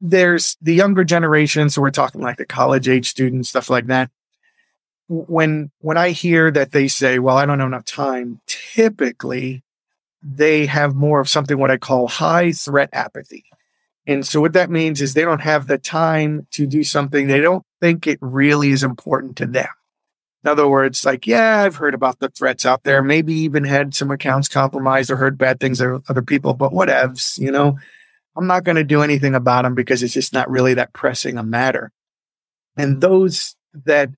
there's 0.00 0.56
the 0.60 0.74
younger 0.74 1.04
generation, 1.04 1.70
so 1.70 1.82
we're 1.82 1.90
talking 1.90 2.20
like 2.20 2.38
the 2.38 2.46
college 2.46 2.88
age 2.88 3.08
students, 3.08 3.50
stuff 3.50 3.70
like 3.70 3.86
that 3.86 4.10
when 5.08 5.70
when 5.80 5.96
I 5.96 6.10
hear 6.10 6.50
that 6.50 6.72
they 6.72 6.88
say, 6.88 7.18
"Well, 7.18 7.36
I 7.36 7.46
don't 7.46 7.60
have 7.60 7.68
enough 7.68 7.84
time," 7.84 8.40
typically 8.46 9.62
they 10.22 10.66
have 10.66 10.94
more 10.94 11.20
of 11.20 11.28
something 11.28 11.58
what 11.58 11.70
I 11.70 11.76
call 11.76 12.08
high 12.08 12.52
threat 12.52 12.90
apathy. 12.92 13.44
And 14.06 14.26
so 14.26 14.40
what 14.40 14.52
that 14.54 14.70
means 14.70 15.00
is 15.00 15.14
they 15.14 15.22
don't 15.22 15.40
have 15.40 15.66
the 15.66 15.78
time 15.78 16.46
to 16.52 16.66
do 16.66 16.84
something 16.84 17.26
they 17.26 17.40
don't 17.40 17.64
think 17.80 18.06
it 18.06 18.18
really 18.20 18.70
is 18.70 18.82
important 18.82 19.36
to 19.36 19.46
them. 19.46 19.68
In 20.44 20.50
other 20.50 20.68
words, 20.68 21.04
like, 21.04 21.26
yeah, 21.26 21.62
I've 21.62 21.76
heard 21.76 21.94
about 21.94 22.20
the 22.20 22.28
threats 22.28 22.64
out 22.64 22.84
there, 22.84 23.02
maybe 23.02 23.34
even 23.34 23.64
had 23.64 23.96
some 23.96 24.12
accounts 24.12 24.48
compromised 24.48 25.10
or 25.10 25.16
heard 25.16 25.36
bad 25.36 25.58
things 25.58 25.80
of 25.80 26.04
other 26.08 26.22
people, 26.22 26.54
but 26.54 26.72
whatevs, 26.72 27.36
you 27.38 27.50
know, 27.50 27.78
I'm 28.36 28.46
not 28.46 28.62
going 28.62 28.76
to 28.76 28.84
do 28.84 29.02
anything 29.02 29.34
about 29.34 29.62
them 29.62 29.74
because 29.74 30.04
it's 30.04 30.14
just 30.14 30.32
not 30.32 30.48
really 30.48 30.74
that 30.74 30.92
pressing 30.92 31.36
a 31.36 31.42
matter. 31.42 31.90
And 32.76 33.00
those 33.00 33.56
that 33.86 34.10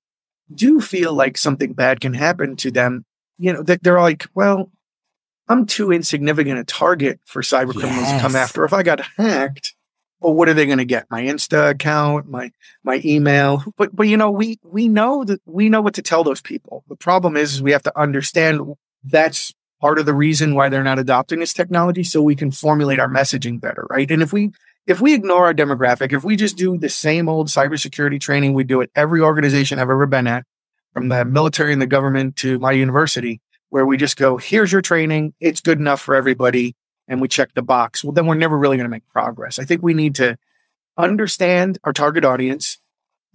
do 0.53 0.81
feel 0.81 1.13
like 1.13 1.37
something 1.37 1.73
bad 1.73 1.99
can 1.99 2.13
happen 2.13 2.55
to 2.57 2.71
them, 2.71 3.05
you 3.37 3.53
know, 3.53 3.63
that 3.63 3.83
they're 3.83 4.01
like, 4.01 4.27
well, 4.33 4.71
I'm 5.47 5.65
too 5.65 5.91
insignificant 5.91 6.59
a 6.59 6.63
target 6.63 7.19
for 7.25 7.41
cyber 7.41 7.73
criminals 7.73 8.03
yes. 8.03 8.13
to 8.13 8.21
come 8.21 8.35
after. 8.35 8.63
If 8.65 8.73
I 8.73 8.83
got 8.83 9.01
hacked, 9.17 9.75
well, 10.19 10.33
what 10.33 10.49
are 10.49 10.53
they 10.53 10.65
going 10.65 10.77
to 10.77 10.85
get? 10.85 11.09
My 11.09 11.23
Insta 11.23 11.71
account, 11.71 12.29
my 12.29 12.51
my 12.83 13.01
email. 13.03 13.63
But 13.77 13.95
but 13.95 14.07
you 14.07 14.17
know, 14.17 14.29
we 14.29 14.59
we 14.63 14.87
know 14.87 15.23
that 15.23 15.41
we 15.45 15.69
know 15.69 15.81
what 15.81 15.95
to 15.95 16.01
tell 16.01 16.23
those 16.23 16.41
people. 16.41 16.83
The 16.87 16.95
problem 16.95 17.35
is, 17.35 17.55
is 17.55 17.61
we 17.61 17.71
have 17.71 17.83
to 17.83 17.99
understand 17.99 18.61
that's 19.03 19.53
part 19.81 19.97
of 19.97 20.05
the 20.05 20.13
reason 20.13 20.55
why 20.55 20.69
they're 20.69 20.83
not 20.83 20.99
adopting 20.99 21.39
this 21.39 21.53
technology, 21.53 22.03
so 22.03 22.21
we 22.21 22.35
can 22.35 22.51
formulate 22.51 22.99
our 22.99 23.07
messaging 23.07 23.59
better, 23.61 23.87
right? 23.89 24.11
And 24.11 24.21
if 24.21 24.33
we 24.33 24.51
if 24.89 24.99
we 24.99 25.13
ignore 25.13 25.45
our 25.45 25.53
demographic, 25.53 26.11
if 26.11 26.23
we 26.23 26.35
just 26.35 26.57
do 26.57 26.75
the 26.75 26.89
same 26.89 27.29
old 27.29 27.47
cybersecurity 27.47 28.19
training 28.19 28.55
we 28.55 28.63
do 28.63 28.81
at 28.81 28.89
every 28.95 29.21
organization 29.21 29.77
I've 29.77 29.91
ever 29.91 30.07
been 30.07 30.25
at, 30.25 30.45
from 30.93 31.09
the 31.09 31.23
military 31.23 31.71
and 31.71 31.81
the 31.81 31.85
government 31.85 32.37
to 32.37 32.57
my 32.57 32.71
university, 32.71 33.39
where 33.69 33.85
we 33.85 33.97
just 33.97 34.17
go, 34.17 34.37
here's 34.37 34.71
your 34.71 34.81
training. 34.81 35.35
It's 35.39 35.61
good 35.61 35.77
enough 35.77 36.01
for 36.01 36.15
everybody. 36.15 36.75
And 37.07 37.21
we 37.21 37.27
check 37.27 37.53
the 37.53 37.61
box. 37.61 38.03
Well, 38.03 38.13
then 38.13 38.25
we're 38.25 38.33
never 38.33 38.57
really 38.57 38.77
going 38.77 38.85
to 38.85 38.89
make 38.89 39.07
progress. 39.09 39.59
I 39.59 39.63
think 39.63 39.83
we 39.83 39.93
need 39.93 40.15
to 40.15 40.37
understand 40.97 41.77
our 41.83 41.93
target 41.93 42.25
audience 42.25 42.79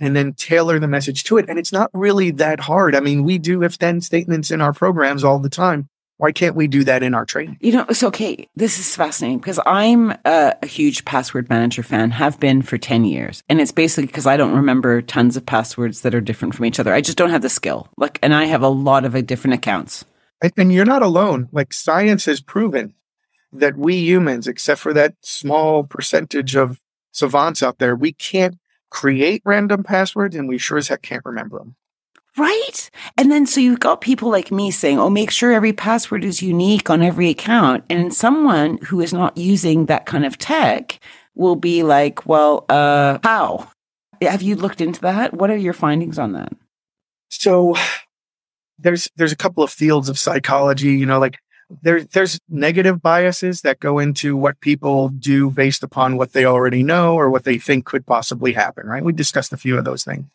and 0.00 0.16
then 0.16 0.32
tailor 0.32 0.80
the 0.80 0.88
message 0.88 1.22
to 1.24 1.38
it. 1.38 1.48
And 1.48 1.56
it's 1.56 1.72
not 1.72 1.88
really 1.94 2.32
that 2.32 2.58
hard. 2.58 2.96
I 2.96 3.00
mean, 3.00 3.22
we 3.22 3.38
do 3.38 3.62
if 3.62 3.78
then 3.78 4.00
statements 4.00 4.50
in 4.50 4.60
our 4.60 4.72
programs 4.72 5.22
all 5.22 5.38
the 5.38 5.48
time. 5.48 5.88
Why 6.16 6.30
can't 6.30 6.54
we 6.54 6.68
do 6.68 6.84
that 6.84 7.02
in 7.02 7.12
our 7.12 7.24
training? 7.24 7.58
You 7.60 7.72
know, 7.72 7.86
it's 7.88 8.04
okay. 8.04 8.48
This 8.54 8.78
is 8.78 8.94
fascinating 8.94 9.38
because 9.38 9.58
I'm 9.66 10.12
a, 10.24 10.54
a, 10.62 10.66
huge 10.66 11.04
password 11.04 11.48
manager 11.48 11.82
fan, 11.82 12.12
have 12.12 12.38
been 12.38 12.62
for 12.62 12.78
10 12.78 13.04
years. 13.04 13.42
And 13.48 13.60
it's 13.60 13.72
basically 13.72 14.06
because 14.06 14.26
I 14.26 14.36
don't 14.36 14.54
remember 14.54 15.02
tons 15.02 15.36
of 15.36 15.44
passwords 15.44 16.02
that 16.02 16.14
are 16.14 16.20
different 16.20 16.54
from 16.54 16.66
each 16.66 16.78
other. 16.78 16.94
I 16.94 17.00
just 17.00 17.18
don't 17.18 17.30
have 17.30 17.42
the 17.42 17.48
skill. 17.48 17.88
Like, 17.96 18.20
and 18.22 18.32
I 18.32 18.44
have 18.44 18.62
a 18.62 18.68
lot 18.68 19.04
of 19.04 19.16
uh, 19.16 19.22
different 19.22 19.54
accounts. 19.54 20.04
And 20.56 20.72
you're 20.72 20.84
not 20.84 21.02
alone. 21.02 21.48
Like, 21.50 21.72
science 21.72 22.26
has 22.26 22.40
proven 22.40 22.94
that 23.52 23.76
we 23.76 23.96
humans, 23.96 24.46
except 24.46 24.80
for 24.80 24.92
that 24.92 25.14
small 25.22 25.82
percentage 25.82 26.54
of 26.54 26.80
savants 27.12 27.62
out 27.62 27.78
there, 27.78 27.96
we 27.96 28.12
can't 28.12 28.58
create 28.90 29.42
random 29.44 29.82
passwords 29.82 30.36
and 30.36 30.48
we 30.48 30.58
sure 30.58 30.78
as 30.78 30.88
heck 30.88 31.02
can't 31.02 31.24
remember 31.24 31.58
them. 31.58 31.76
Right. 32.36 32.90
And 33.16 33.30
then 33.30 33.46
so 33.46 33.60
you've 33.60 33.80
got 33.80 34.00
people 34.00 34.28
like 34.28 34.50
me 34.50 34.70
saying, 34.70 34.98
oh, 34.98 35.08
make 35.08 35.30
sure 35.30 35.52
every 35.52 35.72
password 35.72 36.24
is 36.24 36.42
unique 36.42 36.90
on 36.90 37.02
every 37.02 37.30
account. 37.30 37.84
And 37.88 38.12
someone 38.12 38.78
who 38.78 39.00
is 39.00 39.12
not 39.12 39.36
using 39.36 39.86
that 39.86 40.06
kind 40.06 40.24
of 40.24 40.36
tech 40.36 40.98
will 41.36 41.56
be 41.56 41.82
like, 41.82 42.26
well, 42.26 42.64
uh, 42.68 43.18
how? 43.22 43.70
Have 44.20 44.42
you 44.42 44.56
looked 44.56 44.80
into 44.80 45.00
that? 45.02 45.34
What 45.34 45.50
are 45.50 45.56
your 45.56 45.72
findings 45.72 46.18
on 46.18 46.32
that? 46.32 46.52
So 47.28 47.76
there's 48.78 49.10
there's 49.16 49.32
a 49.32 49.36
couple 49.36 49.62
of 49.62 49.70
fields 49.70 50.08
of 50.08 50.18
psychology, 50.18 50.92
you 50.92 51.06
know, 51.06 51.18
like 51.18 51.38
there, 51.82 52.02
there's 52.02 52.40
negative 52.48 53.02
biases 53.02 53.62
that 53.62 53.80
go 53.80 53.98
into 53.98 54.36
what 54.36 54.60
people 54.60 55.08
do 55.08 55.50
based 55.50 55.82
upon 55.82 56.16
what 56.16 56.32
they 56.32 56.44
already 56.44 56.82
know 56.82 57.14
or 57.14 57.30
what 57.30 57.44
they 57.44 57.58
think 57.58 57.84
could 57.84 58.06
possibly 58.06 58.52
happen, 58.52 58.86
right? 58.86 59.04
We 59.04 59.12
discussed 59.12 59.52
a 59.52 59.56
few 59.56 59.78
of 59.78 59.84
those 59.84 60.04
things. 60.04 60.26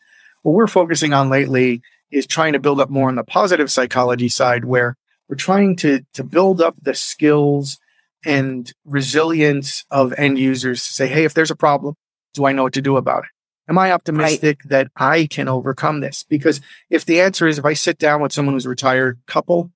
What 0.42 0.52
we're 0.52 0.66
focusing 0.66 1.12
on 1.12 1.28
lately 1.28 1.82
is 2.10 2.26
trying 2.26 2.52
to 2.54 2.58
build 2.58 2.80
up 2.80 2.90
more 2.90 3.08
on 3.08 3.16
the 3.16 3.24
positive 3.24 3.70
psychology 3.70 4.28
side 4.28 4.64
where 4.64 4.96
we're 5.28 5.36
trying 5.36 5.76
to, 5.76 6.00
to 6.14 6.24
build 6.24 6.60
up 6.60 6.74
the 6.82 6.94
skills 6.94 7.78
and 8.24 8.72
resilience 8.84 9.84
of 9.90 10.12
end 10.14 10.38
users 10.38 10.84
to 10.84 10.92
say, 10.92 11.06
Hey, 11.06 11.24
if 11.24 11.34
there's 11.34 11.50
a 11.50 11.56
problem, 11.56 11.94
do 12.34 12.46
I 12.46 12.52
know 12.52 12.64
what 12.64 12.74
to 12.74 12.82
do 12.82 12.96
about 12.96 13.24
it? 13.24 13.30
Am 13.70 13.78
I 13.78 13.92
optimistic 13.92 14.60
right. 14.64 14.70
that 14.70 14.88
I 14.96 15.28
can 15.30 15.46
overcome 15.46 16.00
this? 16.00 16.24
Because 16.28 16.60
if 16.90 17.04
the 17.04 17.20
answer 17.20 17.46
is 17.46 17.58
if 17.58 17.64
I 17.64 17.74
sit 17.74 17.98
down 17.98 18.20
with 18.20 18.32
someone 18.32 18.54
who's 18.54 18.66
a 18.66 18.70
retired 18.70 19.20
couple 19.26 19.70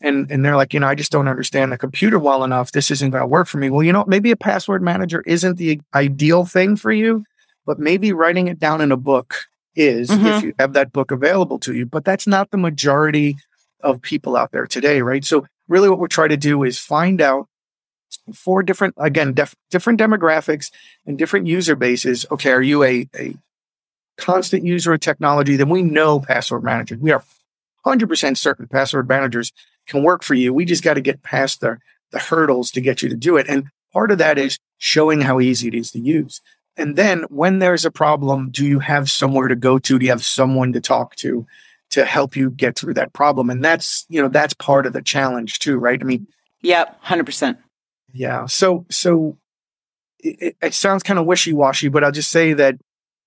and 0.00 0.30
and 0.30 0.44
they're 0.44 0.56
like, 0.56 0.72
you 0.72 0.80
know, 0.80 0.86
I 0.86 0.94
just 0.94 1.10
don't 1.10 1.28
understand 1.28 1.72
the 1.72 1.78
computer 1.78 2.18
well 2.18 2.44
enough. 2.44 2.70
This 2.70 2.90
isn't 2.92 3.10
going 3.10 3.22
to 3.22 3.26
work 3.26 3.48
for 3.48 3.58
me. 3.58 3.68
Well, 3.68 3.82
you 3.82 3.92
know, 3.92 4.04
maybe 4.06 4.30
a 4.30 4.36
password 4.36 4.82
manager 4.82 5.22
isn't 5.26 5.56
the 5.56 5.80
ideal 5.94 6.44
thing 6.44 6.76
for 6.76 6.92
you, 6.92 7.24
but 7.66 7.80
maybe 7.80 8.12
writing 8.12 8.46
it 8.46 8.60
down 8.60 8.80
in 8.80 8.92
a 8.92 8.96
book 8.96 9.46
is 9.74 10.10
mm-hmm. 10.10 10.26
if 10.26 10.42
you 10.42 10.54
have 10.58 10.72
that 10.72 10.92
book 10.92 11.10
available 11.10 11.58
to 11.60 11.74
you. 11.74 11.86
But 11.86 12.04
that's 12.04 12.26
not 12.26 12.50
the 12.50 12.58
majority 12.58 13.36
of 13.80 14.02
people 14.02 14.36
out 14.36 14.52
there 14.52 14.66
today, 14.66 15.00
right? 15.00 15.24
So 15.24 15.46
really 15.68 15.88
what 15.88 15.98
we're 15.98 16.08
trying 16.08 16.30
to 16.30 16.36
do 16.36 16.62
is 16.62 16.78
find 16.78 17.20
out 17.20 17.46
four 18.34 18.62
different 18.62 18.94
again 18.98 19.32
def- 19.32 19.54
different 19.70 20.00
demographics 20.00 20.70
and 21.06 21.16
different 21.16 21.46
user 21.46 21.76
bases. 21.76 22.26
Okay, 22.30 22.50
are 22.50 22.62
you 22.62 22.82
a 22.82 23.08
a 23.16 23.34
constant 24.16 24.64
user 24.64 24.92
of 24.92 25.00
technology? 25.00 25.56
Then 25.56 25.68
we 25.68 25.82
know 25.82 26.20
password 26.20 26.62
managers. 26.62 26.98
We 26.98 27.12
are 27.12 27.24
100% 27.86 28.36
certain 28.36 28.66
password 28.66 29.08
managers 29.08 29.52
can 29.86 30.02
work 30.02 30.22
for 30.22 30.34
you. 30.34 30.52
We 30.52 30.64
just 30.64 30.84
got 30.84 30.94
to 30.94 31.00
get 31.00 31.22
past 31.22 31.60
the, 31.60 31.78
the 32.12 32.18
hurdles 32.18 32.70
to 32.72 32.80
get 32.80 33.02
you 33.02 33.08
to 33.08 33.16
do 33.16 33.36
it. 33.36 33.46
And 33.48 33.68
part 33.92 34.10
of 34.10 34.18
that 34.18 34.38
is 34.38 34.58
showing 34.78 35.22
how 35.22 35.40
easy 35.40 35.68
it 35.68 35.74
is 35.74 35.90
to 35.92 35.98
use. 35.98 36.40
And 36.76 36.96
then 36.96 37.24
when 37.28 37.58
there's 37.58 37.84
a 37.84 37.90
problem, 37.90 38.50
do 38.50 38.64
you 38.64 38.78
have 38.78 39.10
somewhere 39.10 39.48
to 39.48 39.56
go 39.56 39.78
to? 39.78 39.98
Do 39.98 40.04
you 40.04 40.12
have 40.12 40.24
someone 40.24 40.72
to 40.72 40.80
talk 40.80 41.16
to 41.16 41.46
to 41.90 42.04
help 42.04 42.36
you 42.36 42.50
get 42.50 42.78
through 42.78 42.94
that 42.94 43.12
problem? 43.12 43.50
And 43.50 43.64
that's, 43.64 44.06
you 44.08 44.22
know, 44.22 44.28
that's 44.28 44.54
part 44.54 44.86
of 44.86 44.92
the 44.92 45.02
challenge 45.02 45.58
too, 45.58 45.78
right? 45.78 46.00
I 46.00 46.04
mean, 46.04 46.26
yep, 46.62 47.02
100%. 47.02 47.58
Yeah. 48.12 48.46
So, 48.46 48.86
so 48.90 49.36
it, 50.20 50.56
it 50.62 50.74
sounds 50.74 51.02
kind 51.02 51.18
of 51.18 51.26
wishy 51.26 51.52
washy, 51.52 51.88
but 51.88 52.04
I'll 52.04 52.12
just 52.12 52.30
say 52.30 52.52
that 52.54 52.76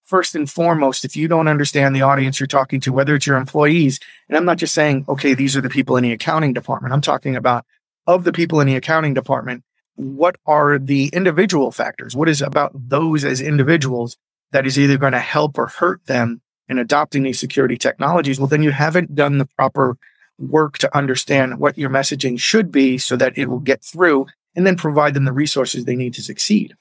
first 0.03 0.35
and 0.35 0.49
foremost, 0.49 1.05
if 1.05 1.15
you 1.15 1.27
don't 1.27 1.47
understand 1.47 1.95
the 1.95 2.01
audience 2.01 2.39
you're 2.39 2.47
talking 2.47 2.79
to, 2.81 2.93
whether 2.93 3.15
it's 3.15 3.27
your 3.27 3.37
employees, 3.37 3.99
and 4.27 4.37
I'm 4.37 4.45
not 4.45 4.57
just 4.57 4.73
saying, 4.73 5.05
okay, 5.07 5.33
these 5.33 5.55
are 5.55 5.61
the 5.61 5.69
people 5.69 5.97
in 5.97 6.03
the 6.03 6.11
accounting 6.11 6.53
department. 6.53 6.93
I'm 6.93 7.01
talking 7.01 7.35
about 7.35 7.65
of 8.05 8.23
the 8.23 8.33
people 8.33 8.59
in 8.59 8.67
the 8.67 8.75
accounting 8.75 9.13
department, 9.13 9.63
what 9.95 10.35
are 10.45 10.79
the 10.79 11.09
individual 11.13 11.71
factors? 11.71 12.15
What 12.15 12.29
is 12.29 12.41
about 12.41 12.71
those 12.73 13.23
as 13.23 13.41
individuals 13.41 14.17
that 14.51 14.65
is 14.65 14.77
either 14.77 14.97
going 14.97 15.13
to 15.13 15.19
help 15.19 15.57
or 15.57 15.67
hurt 15.67 16.05
them 16.05 16.41
in 16.67 16.79
adopting 16.79 17.23
these 17.23 17.39
security 17.39 17.77
technologies? 17.77 18.39
Well, 18.39 18.47
then 18.47 18.63
you 18.63 18.71
haven't 18.71 19.15
done 19.15 19.37
the 19.37 19.47
proper 19.57 19.97
work 20.39 20.77
to 20.79 20.97
understand 20.97 21.59
what 21.59 21.77
your 21.77 21.89
messaging 21.89 22.39
should 22.39 22.71
be 22.71 22.97
so 22.97 23.15
that 23.15 23.37
it 23.37 23.49
will 23.49 23.59
get 23.59 23.83
through 23.83 24.27
and 24.55 24.65
then 24.65 24.75
provide 24.75 25.13
them 25.13 25.25
the 25.25 25.31
resources 25.31 25.85
they 25.85 25.95
need 25.95 26.13
to 26.15 26.23
succeed. 26.23 26.75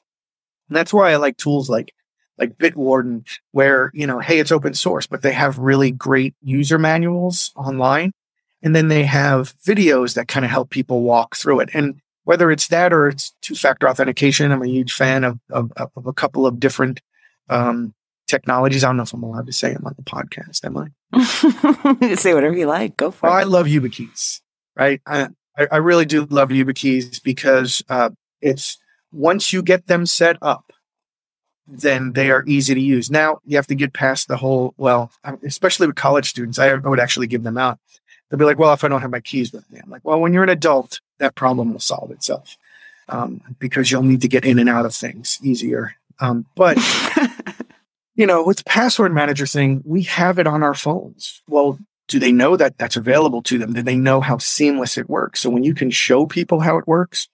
And 0.68 0.76
that's 0.76 0.92
why 0.92 1.12
I 1.12 1.16
like 1.16 1.36
tools 1.36 1.68
like 1.68 1.92
like 2.38 2.56
Bitwarden, 2.56 3.26
where, 3.52 3.90
you 3.94 4.06
know, 4.06 4.18
hey, 4.18 4.38
it's 4.38 4.50
open 4.50 4.74
source, 4.74 5.06
but 5.06 5.22
they 5.22 5.32
have 5.32 5.58
really 5.58 5.90
great 5.90 6.34
user 6.42 6.78
manuals 6.78 7.52
online. 7.54 8.12
And 8.62 8.74
then 8.74 8.88
they 8.88 9.04
have 9.04 9.54
videos 9.58 10.14
that 10.14 10.28
kind 10.28 10.44
of 10.44 10.50
help 10.50 10.70
people 10.70 11.02
walk 11.02 11.36
through 11.36 11.60
it. 11.60 11.70
And 11.74 12.00
whether 12.24 12.50
it's 12.50 12.68
that 12.68 12.92
or 12.92 13.08
it's 13.08 13.34
two 13.42 13.54
factor 13.54 13.88
authentication, 13.88 14.52
I'm 14.52 14.62
a 14.62 14.68
huge 14.68 14.92
fan 14.92 15.24
of, 15.24 15.38
of, 15.50 15.72
of 15.76 16.06
a 16.06 16.12
couple 16.12 16.46
of 16.46 16.60
different 16.60 17.00
um, 17.48 17.94
technologies. 18.28 18.84
I 18.84 18.88
don't 18.88 18.96
know 18.96 19.02
if 19.02 19.12
I'm 19.12 19.22
allowed 19.22 19.46
to 19.46 19.52
say 19.52 19.72
them 19.72 19.84
on 19.86 19.94
the 19.96 20.02
podcast, 20.02 20.64
am 20.64 20.78
I? 20.78 22.14
say 22.16 22.34
whatever 22.34 22.56
you 22.56 22.66
like. 22.66 22.96
Go 22.96 23.10
for 23.10 23.28
well, 23.28 23.38
it. 23.38 23.40
I 23.40 23.44
love 23.44 23.66
YubiKeys, 23.66 24.40
right? 24.76 25.00
I, 25.06 25.28
I 25.56 25.76
really 25.76 26.04
do 26.04 26.24
love 26.26 26.50
YubiKeys 26.50 27.22
because 27.22 27.82
uh, 27.88 28.10
it's 28.40 28.78
once 29.12 29.52
you 29.52 29.62
get 29.62 29.86
them 29.86 30.06
set 30.06 30.36
up, 30.40 30.72
then 31.66 32.12
they 32.12 32.30
are 32.30 32.44
easy 32.46 32.74
to 32.74 32.80
use. 32.80 33.10
Now 33.10 33.38
you 33.44 33.56
have 33.56 33.66
to 33.68 33.74
get 33.74 33.92
past 33.92 34.28
the 34.28 34.36
whole, 34.36 34.74
well, 34.76 35.12
especially 35.44 35.86
with 35.86 35.96
college 35.96 36.28
students, 36.28 36.58
I 36.58 36.74
would 36.74 37.00
actually 37.00 37.26
give 37.26 37.42
them 37.42 37.58
out. 37.58 37.78
They'll 38.28 38.38
be 38.38 38.44
like, 38.44 38.58
well, 38.58 38.72
if 38.72 38.82
I 38.82 38.88
don't 38.88 39.02
have 39.02 39.10
my 39.10 39.20
keys 39.20 39.52
with 39.52 39.70
me, 39.70 39.78
I'm 39.82 39.90
like, 39.90 40.04
well, 40.04 40.20
when 40.20 40.32
you're 40.32 40.42
an 40.42 40.48
adult, 40.48 41.00
that 41.22 41.34
problem 41.34 41.72
will 41.72 41.80
solve 41.80 42.10
itself 42.10 42.56
um, 43.08 43.40
because 43.58 43.90
you'll 43.90 44.02
need 44.02 44.20
to 44.22 44.28
get 44.28 44.44
in 44.44 44.58
and 44.58 44.68
out 44.68 44.86
of 44.86 44.94
things 44.94 45.38
easier. 45.42 45.94
Um, 46.20 46.46
but, 46.54 46.78
you 48.14 48.26
know, 48.26 48.44
with 48.44 48.64
password 48.64 49.12
manager 49.12 49.46
thing, 49.46 49.82
we 49.84 50.02
have 50.02 50.38
it 50.38 50.46
on 50.46 50.62
our 50.62 50.74
phones. 50.74 51.42
Well, 51.48 51.78
do 52.08 52.18
they 52.18 52.32
know 52.32 52.56
that 52.56 52.78
that's 52.78 52.96
available 52.96 53.42
to 53.42 53.58
them? 53.58 53.72
Do 53.72 53.82
they 53.82 53.96
know 53.96 54.20
how 54.20 54.38
seamless 54.38 54.98
it 54.98 55.08
works? 55.08 55.40
So 55.40 55.50
when 55.50 55.64
you 55.64 55.74
can 55.74 55.90
show 55.90 56.26
people 56.26 56.60
how 56.60 56.76
it 56.76 56.86
works, 56.86 57.28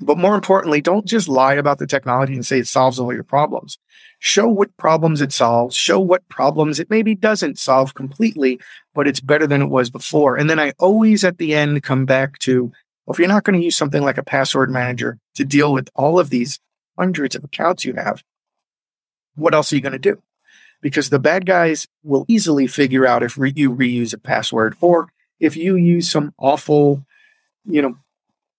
but 0.00 0.18
more 0.18 0.34
importantly, 0.34 0.80
don't 0.80 1.04
just 1.04 1.28
lie 1.28 1.54
about 1.54 1.78
the 1.78 1.86
technology 1.86 2.34
and 2.34 2.44
say 2.44 2.58
it 2.58 2.66
solves 2.66 2.98
all 2.98 3.12
your 3.12 3.22
problems. 3.22 3.78
Show 4.18 4.48
what 4.48 4.74
problems 4.76 5.20
it 5.20 5.32
solves, 5.32 5.76
show 5.76 6.00
what 6.00 6.26
problems 6.28 6.80
it 6.80 6.90
maybe 6.90 7.14
doesn't 7.14 7.58
solve 7.58 7.94
completely, 7.94 8.58
but 8.94 9.06
it's 9.06 9.20
better 9.20 9.46
than 9.46 9.62
it 9.62 9.68
was 9.68 9.90
before. 9.90 10.36
And 10.36 10.48
then 10.48 10.58
I 10.58 10.72
always 10.78 11.22
at 11.22 11.38
the 11.38 11.54
end 11.54 11.82
come 11.82 12.06
back 12.06 12.38
to, 12.40 12.72
well, 13.06 13.14
if 13.14 13.18
you're 13.18 13.28
not 13.28 13.44
going 13.44 13.58
to 13.58 13.64
use 13.64 13.76
something 13.76 14.02
like 14.02 14.18
a 14.18 14.22
password 14.22 14.70
manager 14.70 15.18
to 15.34 15.44
deal 15.44 15.72
with 15.72 15.88
all 15.94 16.18
of 16.18 16.30
these 16.30 16.58
hundreds 16.98 17.34
of 17.34 17.44
accounts 17.44 17.84
you 17.84 17.94
have, 17.94 18.22
what 19.34 19.54
else 19.54 19.72
are 19.72 19.76
you 19.76 19.82
going 19.82 19.92
to 19.92 19.98
do? 19.98 20.22
Because 20.80 21.10
the 21.10 21.18
bad 21.18 21.46
guys 21.46 21.86
will 22.02 22.24
easily 22.28 22.66
figure 22.66 23.06
out 23.06 23.22
if 23.22 23.36
re- 23.38 23.52
you 23.54 23.74
reuse 23.74 24.14
a 24.14 24.18
password 24.18 24.76
or 24.80 25.08
if 25.38 25.56
you 25.56 25.76
use 25.76 26.10
some 26.10 26.34
awful, 26.38 27.04
you 27.64 27.82
know, 27.82 27.96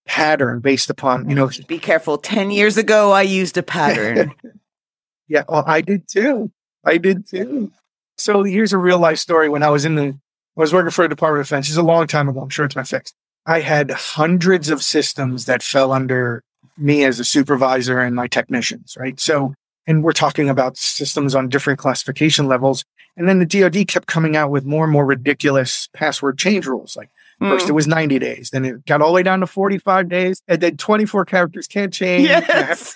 pattern 0.06 0.60
based 0.60 0.90
upon, 0.90 1.28
you 1.28 1.34
know. 1.34 1.50
Be 1.66 1.78
careful. 1.78 2.18
10 2.18 2.50
years 2.50 2.76
ago, 2.76 3.12
I 3.12 3.22
used 3.22 3.56
a 3.56 3.62
pattern. 3.62 4.34
yeah, 5.28 5.44
well, 5.48 5.64
I 5.66 5.80
did 5.80 6.08
too. 6.08 6.50
I 6.84 6.98
did 6.98 7.26
too. 7.28 7.72
So 8.18 8.42
here's 8.42 8.72
a 8.72 8.78
real 8.78 8.98
life 8.98 9.18
story. 9.18 9.48
When 9.48 9.62
I 9.62 9.70
was 9.70 9.84
in 9.84 9.94
the, 9.94 10.08
I 10.08 10.60
was 10.60 10.72
working 10.72 10.90
for 10.90 11.04
a 11.04 11.08
Department 11.08 11.40
of 11.40 11.46
Defense. 11.46 11.68
It's 11.68 11.76
a 11.76 11.82
long 11.82 12.06
time 12.06 12.28
ago. 12.28 12.40
I'm 12.40 12.50
sure 12.50 12.64
it's 12.64 12.74
been 12.74 12.84
fixed. 12.84 13.14
I 13.46 13.60
had 13.60 13.90
hundreds 13.90 14.70
of 14.70 14.82
systems 14.82 15.46
that 15.46 15.62
fell 15.62 15.92
under 15.92 16.42
me 16.76 17.04
as 17.04 17.20
a 17.20 17.24
supervisor 17.24 18.00
and 18.00 18.14
my 18.14 18.28
technicians, 18.28 18.96
right? 18.98 19.18
So, 19.18 19.54
and 19.86 20.04
we're 20.04 20.12
talking 20.12 20.48
about 20.48 20.76
systems 20.76 21.34
on 21.34 21.48
different 21.48 21.78
classification 21.78 22.46
levels. 22.46 22.84
And 23.16 23.28
then 23.28 23.40
the 23.40 23.46
DoD 23.46 23.88
kept 23.88 24.06
coming 24.06 24.36
out 24.36 24.50
with 24.50 24.64
more 24.64 24.84
and 24.84 24.92
more 24.92 25.04
ridiculous 25.04 25.88
password 25.92 26.38
change 26.38 26.66
rules, 26.66 26.96
like 26.96 27.10
First, 27.48 27.68
it 27.68 27.72
mm. 27.72 27.74
was 27.74 27.88
90 27.88 28.18
days. 28.20 28.50
Then 28.50 28.64
it 28.64 28.86
got 28.86 29.02
all 29.02 29.08
the 29.08 29.14
way 29.14 29.22
down 29.24 29.40
to 29.40 29.46
45 29.46 30.08
days. 30.08 30.42
And 30.46 30.60
then 30.60 30.76
24 30.76 31.24
characters 31.24 31.66
can't 31.66 31.92
change. 31.92 32.28
Yes. 32.28 32.94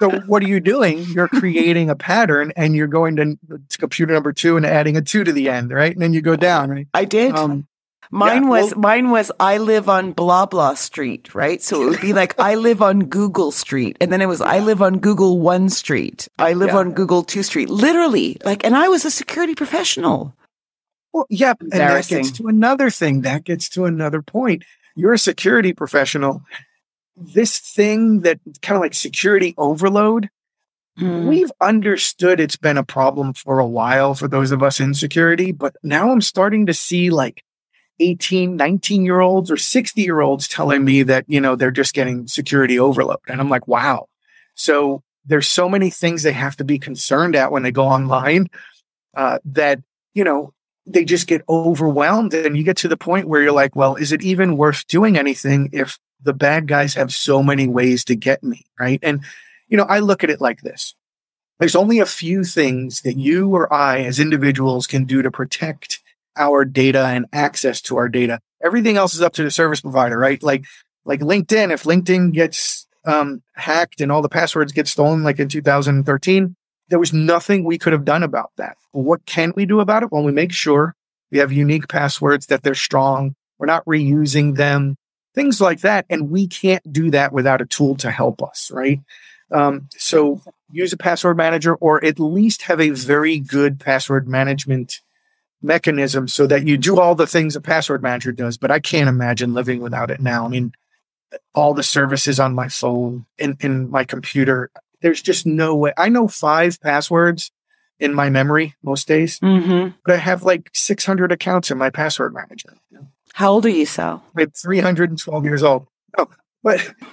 so, 0.00 0.10
what 0.20 0.42
are 0.42 0.48
you 0.48 0.60
doing? 0.60 1.04
You're 1.10 1.28
creating 1.28 1.90
a 1.90 1.94
pattern 1.94 2.52
and 2.56 2.74
you're 2.74 2.86
going 2.86 3.16
to, 3.16 3.38
to, 3.68 3.78
computer 3.78 4.14
number 4.14 4.32
two 4.32 4.56
and 4.56 4.64
adding 4.64 4.96
a 4.96 5.02
two 5.02 5.24
to 5.24 5.32
the 5.32 5.50
end, 5.50 5.72
right? 5.72 5.92
And 5.92 6.00
then 6.00 6.14
you 6.14 6.22
go 6.22 6.36
down, 6.36 6.70
right? 6.70 6.88
I 6.94 7.04
did. 7.04 7.36
Um, 7.36 7.66
mine 8.10 8.44
yeah, 8.44 8.48
was 8.48 8.74
well, 8.74 8.80
mine 8.80 9.10
was 9.10 9.32
I 9.40 9.58
live 9.58 9.88
on 9.88 10.12
blah 10.12 10.46
blah 10.46 10.74
street, 10.74 11.34
right? 11.34 11.62
So 11.62 11.82
it 11.82 11.90
would 11.90 12.00
be 12.00 12.12
like 12.12 12.38
I 12.38 12.54
live 12.54 12.82
on 12.82 13.04
Google 13.04 13.52
Street, 13.52 13.96
and 14.00 14.12
then 14.12 14.20
it 14.20 14.26
was 14.26 14.40
I 14.40 14.58
live 14.60 14.82
on 14.82 14.98
Google 14.98 15.38
One 15.38 15.68
Street, 15.68 16.28
I 16.38 16.52
live 16.52 16.68
yeah. 16.68 16.78
on 16.78 16.92
Google 16.92 17.22
Two 17.22 17.42
Street, 17.42 17.68
literally. 17.68 18.38
Like, 18.44 18.64
and 18.64 18.76
I 18.76 18.88
was 18.88 19.04
a 19.04 19.10
security 19.10 19.54
professional. 19.54 20.34
Well, 21.12 21.26
yeah, 21.30 21.54
and 21.60 21.72
that 21.72 22.08
gets 22.08 22.30
to 22.32 22.48
another 22.48 22.90
thing. 22.90 23.22
That 23.22 23.44
gets 23.44 23.70
to 23.70 23.86
another 23.86 24.20
point. 24.20 24.64
You're 24.96 25.14
a 25.14 25.18
security 25.18 25.72
professional. 25.72 26.42
This 27.16 27.58
thing 27.58 28.20
that 28.20 28.38
kind 28.60 28.76
of 28.76 28.82
like 28.82 28.92
security 28.92 29.54
overload, 29.56 30.28
mm. 30.98 31.26
we've 31.26 31.50
understood 31.58 32.38
it's 32.38 32.56
been 32.56 32.76
a 32.76 32.84
problem 32.84 33.32
for 33.32 33.58
a 33.58 33.66
while 33.66 34.14
for 34.14 34.28
those 34.28 34.50
of 34.50 34.62
us 34.62 34.78
in 34.78 34.92
security, 34.92 35.52
but 35.52 35.74
now 35.82 36.10
I'm 36.10 36.20
starting 36.20 36.66
to 36.66 36.74
see 36.74 37.08
like 37.08 37.42
18, 38.00 38.56
19 38.56 39.04
year 39.04 39.20
olds 39.20 39.50
or 39.50 39.56
60 39.56 40.00
year 40.00 40.20
olds 40.20 40.48
telling 40.48 40.84
me 40.84 41.02
that, 41.04 41.24
you 41.28 41.40
know, 41.40 41.56
they're 41.56 41.70
just 41.70 41.94
getting 41.94 42.26
security 42.26 42.78
overload. 42.78 43.18
And 43.28 43.40
I'm 43.40 43.48
like, 43.48 43.66
wow. 43.66 44.08
So 44.54 45.02
there's 45.24 45.48
so 45.48 45.68
many 45.68 45.90
things 45.90 46.22
they 46.22 46.32
have 46.32 46.56
to 46.56 46.64
be 46.64 46.78
concerned 46.78 47.36
at 47.36 47.52
when 47.52 47.62
they 47.62 47.72
go 47.72 47.86
online 47.86 48.48
uh, 49.16 49.38
that, 49.44 49.80
you 50.14 50.24
know, 50.24 50.52
they 50.86 51.04
just 51.04 51.26
get 51.26 51.42
overwhelmed 51.48 52.32
and 52.32 52.56
you 52.56 52.62
get 52.62 52.76
to 52.78 52.88
the 52.88 52.96
point 52.96 53.28
where 53.28 53.42
you're 53.42 53.52
like, 53.52 53.74
well, 53.74 53.96
is 53.96 54.12
it 54.12 54.22
even 54.22 54.56
worth 54.56 54.86
doing 54.86 55.18
anything 55.18 55.68
if 55.72 55.98
the 56.22 56.32
bad 56.32 56.68
guys 56.68 56.94
have 56.94 57.12
so 57.12 57.42
many 57.42 57.66
ways 57.66 58.04
to 58.04 58.14
get 58.14 58.42
me? 58.42 58.64
Right. 58.78 59.00
And, 59.02 59.24
you 59.68 59.76
know, 59.76 59.86
I 59.88 59.98
look 59.98 60.22
at 60.22 60.30
it 60.30 60.40
like 60.40 60.60
this. 60.60 60.94
There's 61.58 61.74
only 61.74 61.98
a 61.98 62.06
few 62.06 62.44
things 62.44 63.00
that 63.00 63.16
you 63.16 63.48
or 63.48 63.72
I 63.72 64.02
as 64.02 64.20
individuals 64.20 64.86
can 64.86 65.04
do 65.04 65.22
to 65.22 65.30
protect 65.30 65.95
our 66.36 66.64
data 66.64 67.04
and 67.06 67.26
access 67.32 67.80
to 67.82 67.96
our 67.96 68.08
data. 68.08 68.40
Everything 68.62 68.96
else 68.96 69.14
is 69.14 69.22
up 69.22 69.34
to 69.34 69.42
the 69.42 69.50
service 69.50 69.80
provider, 69.80 70.18
right? 70.18 70.42
Like, 70.42 70.64
like 71.04 71.20
LinkedIn, 71.20 71.72
if 71.72 71.84
LinkedIn 71.84 72.32
gets 72.32 72.86
um, 73.04 73.42
hacked 73.54 74.00
and 74.00 74.10
all 74.10 74.22
the 74.22 74.28
passwords 74.28 74.72
get 74.72 74.88
stolen, 74.88 75.22
like 75.22 75.38
in 75.38 75.48
2013, 75.48 76.56
there 76.88 76.98
was 76.98 77.12
nothing 77.12 77.64
we 77.64 77.78
could 77.78 77.92
have 77.92 78.04
done 78.04 78.22
about 78.22 78.52
that. 78.56 78.76
what 78.92 79.26
can 79.26 79.52
we 79.56 79.66
do 79.66 79.80
about 79.80 80.02
it? 80.02 80.12
Well, 80.12 80.22
we 80.22 80.32
make 80.32 80.52
sure 80.52 80.94
we 81.30 81.38
have 81.38 81.52
unique 81.52 81.88
passwords 81.88 82.46
that 82.46 82.62
they're 82.62 82.74
strong. 82.74 83.34
We're 83.58 83.66
not 83.66 83.84
reusing 83.84 84.56
them, 84.56 84.96
things 85.34 85.60
like 85.60 85.80
that. 85.80 86.06
And 86.08 86.30
we 86.30 86.46
can't 86.46 86.92
do 86.92 87.10
that 87.10 87.32
without 87.32 87.60
a 87.60 87.66
tool 87.66 87.96
to 87.96 88.10
help 88.10 88.42
us, 88.42 88.70
right? 88.72 89.00
Um, 89.50 89.88
so 89.96 90.40
use 90.70 90.92
a 90.92 90.96
password 90.96 91.36
manager 91.36 91.74
or 91.76 92.04
at 92.04 92.18
least 92.18 92.62
have 92.62 92.80
a 92.80 92.90
very 92.90 93.38
good 93.38 93.78
password 93.78 94.28
management 94.28 95.00
mechanism 95.62 96.28
so 96.28 96.46
that 96.46 96.66
you 96.66 96.76
do 96.76 96.98
all 97.00 97.14
the 97.14 97.26
things 97.26 97.56
a 97.56 97.60
password 97.60 98.02
manager 98.02 98.32
does. 98.32 98.56
But 98.58 98.70
I 98.70 98.78
can't 98.80 99.08
imagine 99.08 99.54
living 99.54 99.80
without 99.80 100.10
it 100.10 100.20
now. 100.20 100.44
I 100.44 100.48
mean, 100.48 100.72
all 101.54 101.74
the 101.74 101.82
services 101.82 102.38
on 102.38 102.54
my 102.54 102.68
phone 102.68 103.26
in, 103.38 103.56
in 103.60 103.90
my 103.90 104.04
computer. 104.04 104.70
There's 105.02 105.20
just 105.22 105.44
no 105.46 105.74
way. 105.74 105.92
I 105.96 106.08
know 106.08 106.28
five 106.28 106.80
passwords 106.80 107.50
in 107.98 108.14
my 108.14 108.28
memory 108.30 108.74
most 108.82 109.08
days, 109.08 109.38
Mm-hmm. 109.40 109.96
but 110.04 110.14
I 110.14 110.18
have 110.18 110.42
like 110.42 110.70
600 110.74 111.32
accounts 111.32 111.70
in 111.70 111.78
my 111.78 111.90
password 111.90 112.34
manager. 112.34 112.74
How 113.34 113.52
old 113.52 113.66
are 113.66 113.70
you, 113.70 113.86
Sal? 113.86 114.22
I'm 114.36 114.50
312 114.50 115.44
years 115.44 115.62
old. 115.62 115.86
No, 116.16 116.28
but 116.62 116.92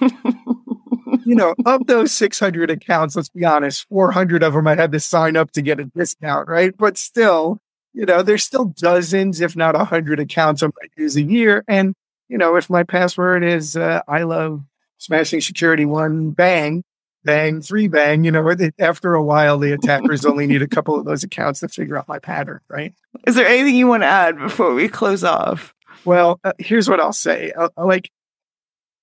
you 1.24 1.34
know, 1.34 1.54
of 1.66 1.86
those 1.86 2.12
600 2.12 2.70
accounts, 2.70 3.16
let's 3.16 3.28
be 3.28 3.44
honest, 3.44 3.86
400 3.88 4.42
of 4.42 4.52
them 4.54 4.66
I 4.66 4.74
had 4.76 4.92
to 4.92 5.00
sign 5.00 5.36
up 5.36 5.50
to 5.52 5.62
get 5.62 5.80
a 5.80 5.84
discount, 5.84 6.48
right? 6.48 6.74
But 6.76 6.96
still, 6.98 7.60
you 7.94 8.04
know, 8.04 8.22
there's 8.22 8.44
still 8.44 8.66
dozens, 8.66 9.40
if 9.40 9.56
not 9.56 9.76
a 9.76 9.78
100 9.78 10.18
accounts 10.20 10.62
I 10.62 10.66
might 10.66 10.90
use 10.96 11.16
a 11.16 11.22
year. 11.22 11.64
And, 11.68 11.94
you 12.28 12.36
know, 12.36 12.56
if 12.56 12.68
my 12.68 12.82
password 12.82 13.44
is 13.44 13.76
uh, 13.76 14.02
I 14.08 14.24
love 14.24 14.62
smashing 14.98 15.40
security 15.40 15.84
one 15.84 16.30
bang, 16.30 16.82
bang, 17.24 17.62
three 17.62 17.86
bang, 17.86 18.24
you 18.24 18.32
know, 18.32 18.54
after 18.80 19.14
a 19.14 19.22
while, 19.22 19.58
the 19.58 19.72
attackers 19.72 20.24
only 20.26 20.46
need 20.46 20.60
a 20.60 20.68
couple 20.68 20.98
of 20.98 21.04
those 21.04 21.22
accounts 21.22 21.60
to 21.60 21.68
figure 21.68 21.96
out 21.96 22.08
my 22.08 22.18
pattern, 22.18 22.60
right? 22.68 22.92
Is 23.26 23.36
there 23.36 23.46
anything 23.46 23.76
you 23.76 23.86
want 23.86 24.02
to 24.02 24.08
add 24.08 24.38
before 24.38 24.74
we 24.74 24.88
close 24.88 25.22
off? 25.22 25.72
Well, 26.04 26.40
uh, 26.42 26.52
here's 26.58 26.88
what 26.88 27.00
I'll 27.00 27.12
say. 27.12 27.52
Uh, 27.52 27.68
like, 27.76 28.10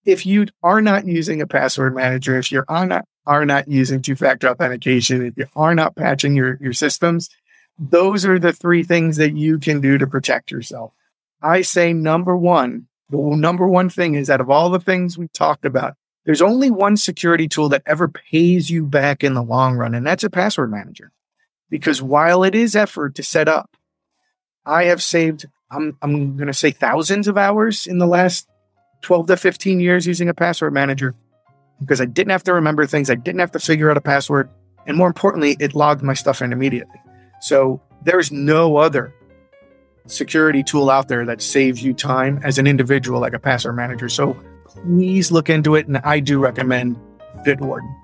if 0.04 0.26
you 0.26 0.48
are 0.64 0.82
not 0.82 1.08
using 1.08 1.42
a 1.42 1.48
password 1.48 1.96
manager, 1.96 2.38
if 2.38 2.52
you 2.52 2.64
are 2.68 2.86
not 2.86 3.06
are 3.28 3.46
not 3.46 3.68
using 3.68 4.02
two-factor 4.02 4.50
authentication, 4.50 5.24
if 5.28 5.38
you 5.38 5.46
are 5.56 5.76
not 5.76 5.96
patching 5.96 6.36
your, 6.36 6.58
your 6.60 6.74
systems, 6.74 7.30
those 7.82 8.26
are 8.26 8.38
the 8.38 8.54
three 8.54 8.84
things 8.84 9.18
that 9.18 9.36
you 9.36 9.58
can 9.58 9.82
do 9.82 9.98
to 9.98 10.06
protect 10.06 10.52
yourself. 10.52 10.94
I 11.42 11.64
say 11.64 11.94
number 11.94 12.38
one, 12.38 12.88
the 13.10 13.18
number 13.18 13.68
one 13.68 13.90
thing 13.90 14.14
is 14.14 14.30
out 14.30 14.40
of 14.40 14.52
all 14.52 14.70
the 14.70 14.80
things 14.80 15.18
we 15.18 15.28
talked 15.30 15.66
about, 15.66 15.96
there's 16.24 16.44
only 16.44 16.70
one 16.70 16.96
security 16.96 17.48
tool 17.48 17.70
that 17.70 17.82
ever 17.88 18.08
pays 18.08 18.70
you 18.70 18.86
back 18.86 19.24
in 19.24 19.34
the 19.34 19.42
long 19.42 19.76
run, 19.76 19.96
and 19.96 20.06
that's 20.06 20.24
a 20.24 20.30
password 20.30 20.70
manager. 20.70 21.12
Because 21.72 22.04
while 22.04 22.44
it 22.44 22.54
is 22.54 22.76
effort 22.76 23.16
to 23.16 23.24
set 23.24 23.48
up, 23.48 23.76
I 24.64 24.84
have 24.84 25.02
saved, 25.02 25.48
I'm, 25.72 25.98
I'm 26.04 26.38
going 26.38 26.48
to 26.48 26.54
say 26.54 26.70
thousands 26.70 27.28
of 27.28 27.38
hours 27.38 27.88
in 27.88 27.98
the 27.98 28.06
last 28.06 28.48
12 29.02 29.28
to 29.28 29.38
15 29.38 29.80
years 29.80 30.06
using 30.06 30.30
a 30.30 30.36
password 30.36 30.74
manager 30.74 31.16
because 31.80 32.00
I 32.00 32.06
didn't 32.06 32.32
have 32.32 32.44
to 32.44 32.54
remember 32.54 32.86
things. 32.86 33.10
I 33.10 33.16
didn't 33.16 33.40
have 33.40 33.54
to 33.54 33.60
figure 33.60 33.90
out 33.90 33.98
a 33.98 34.02
password. 34.02 34.50
And 34.86 34.98
more 34.98 35.08
importantly, 35.08 35.58
it 35.60 35.74
logged 35.74 36.04
my 36.04 36.14
stuff 36.14 36.44
in 36.44 36.54
immediately. 36.54 37.02
So 37.42 37.82
there's 38.04 38.32
no 38.32 38.78
other 38.78 39.14
security 40.08 40.64
tool 40.64 40.90
out 40.90 41.08
there 41.08 41.26
that 41.26 41.42
saves 41.42 41.84
you 41.84 41.94
time 41.94 42.40
as 42.44 42.58
an 42.58 42.68
individual, 42.68 43.20
like 43.20 43.34
a 43.34 43.40
password 43.40 43.76
manager. 43.76 44.10
So 44.10 44.38
please 44.66 45.32
look 45.32 45.50
into 45.50 45.76
it. 45.76 45.88
And 45.88 45.98
I 45.98 46.20
do 46.20 46.40
recommend 46.40 46.98
Bitwarden. 47.46 47.96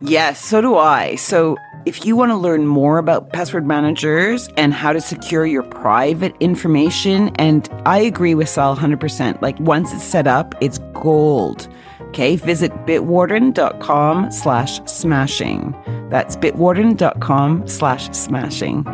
Yes, 0.00 0.44
so 0.44 0.60
do 0.60 0.76
I. 0.76 1.16
So 1.16 1.56
if 1.84 2.04
you 2.04 2.14
want 2.14 2.30
to 2.30 2.36
learn 2.36 2.66
more 2.66 2.98
about 2.98 3.32
password 3.32 3.66
managers 3.66 4.48
and 4.56 4.72
how 4.72 4.92
to 4.92 5.00
secure 5.00 5.44
your 5.44 5.64
private 5.64 6.36
information, 6.38 7.30
and 7.36 7.68
I 7.84 7.98
agree 7.98 8.36
with 8.36 8.48
Sal 8.48 8.76
100%, 8.76 9.42
like 9.42 9.58
once 9.58 9.92
it's 9.92 10.04
set 10.04 10.28
up, 10.28 10.54
it's 10.60 10.78
gold. 10.94 11.66
Okay, 12.08 12.36
visit 12.36 12.72
bitwarden.com 12.86 14.30
slash 14.30 14.80
smashing. 14.86 15.74
That's 16.10 16.36
bitwarden.com 16.36 17.68
slash 17.68 18.10
smashing. 18.12 18.86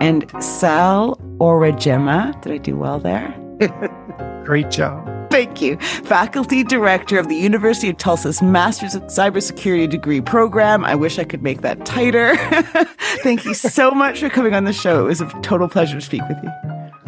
And 0.00 0.30
Sal 0.42 1.16
Aurigemma, 1.38 2.40
did 2.42 2.52
I 2.52 2.58
do 2.58 2.76
well 2.76 3.00
there? 3.00 3.34
Great 4.44 4.70
job. 4.70 5.06
Thank 5.30 5.60
you. 5.60 5.76
Faculty 5.78 6.64
Director 6.64 7.18
of 7.18 7.28
the 7.28 7.36
University 7.36 7.88
of 7.88 7.98
Tulsa's 7.98 8.42
Masters 8.42 8.94
of 8.94 9.02
Cybersecurity 9.04 9.88
degree 9.88 10.20
program. 10.20 10.84
I 10.84 10.94
wish 10.94 11.18
I 11.18 11.24
could 11.24 11.42
make 11.42 11.60
that 11.62 11.84
tighter. 11.84 12.36
Thank 13.22 13.44
you 13.44 13.54
so 13.54 13.92
much 13.92 14.20
for 14.20 14.28
coming 14.28 14.54
on 14.54 14.64
the 14.64 14.72
show. 14.72 15.04
It 15.04 15.08
was 15.08 15.20
a 15.20 15.26
total 15.42 15.68
pleasure 15.68 15.96
to 15.96 16.00
speak 16.00 16.22
with 16.28 16.38
you. 16.42 16.50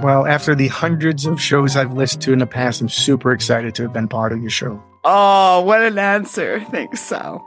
Well, 0.02 0.26
after 0.26 0.54
the 0.54 0.68
hundreds 0.68 1.26
of 1.26 1.40
shows 1.40 1.76
I've 1.76 1.92
listened 1.92 2.22
to 2.22 2.32
in 2.32 2.38
the 2.40 2.46
past, 2.46 2.80
I'm 2.80 2.88
super 2.88 3.32
excited 3.32 3.74
to 3.76 3.84
have 3.84 3.92
been 3.92 4.08
part 4.08 4.32
of 4.32 4.40
your 4.40 4.50
show. 4.50 4.82
Oh, 5.04 5.60
what 5.62 5.82
an 5.82 5.98
answer. 5.98 6.60
Thanks, 6.60 7.00
Sal. 7.00 7.44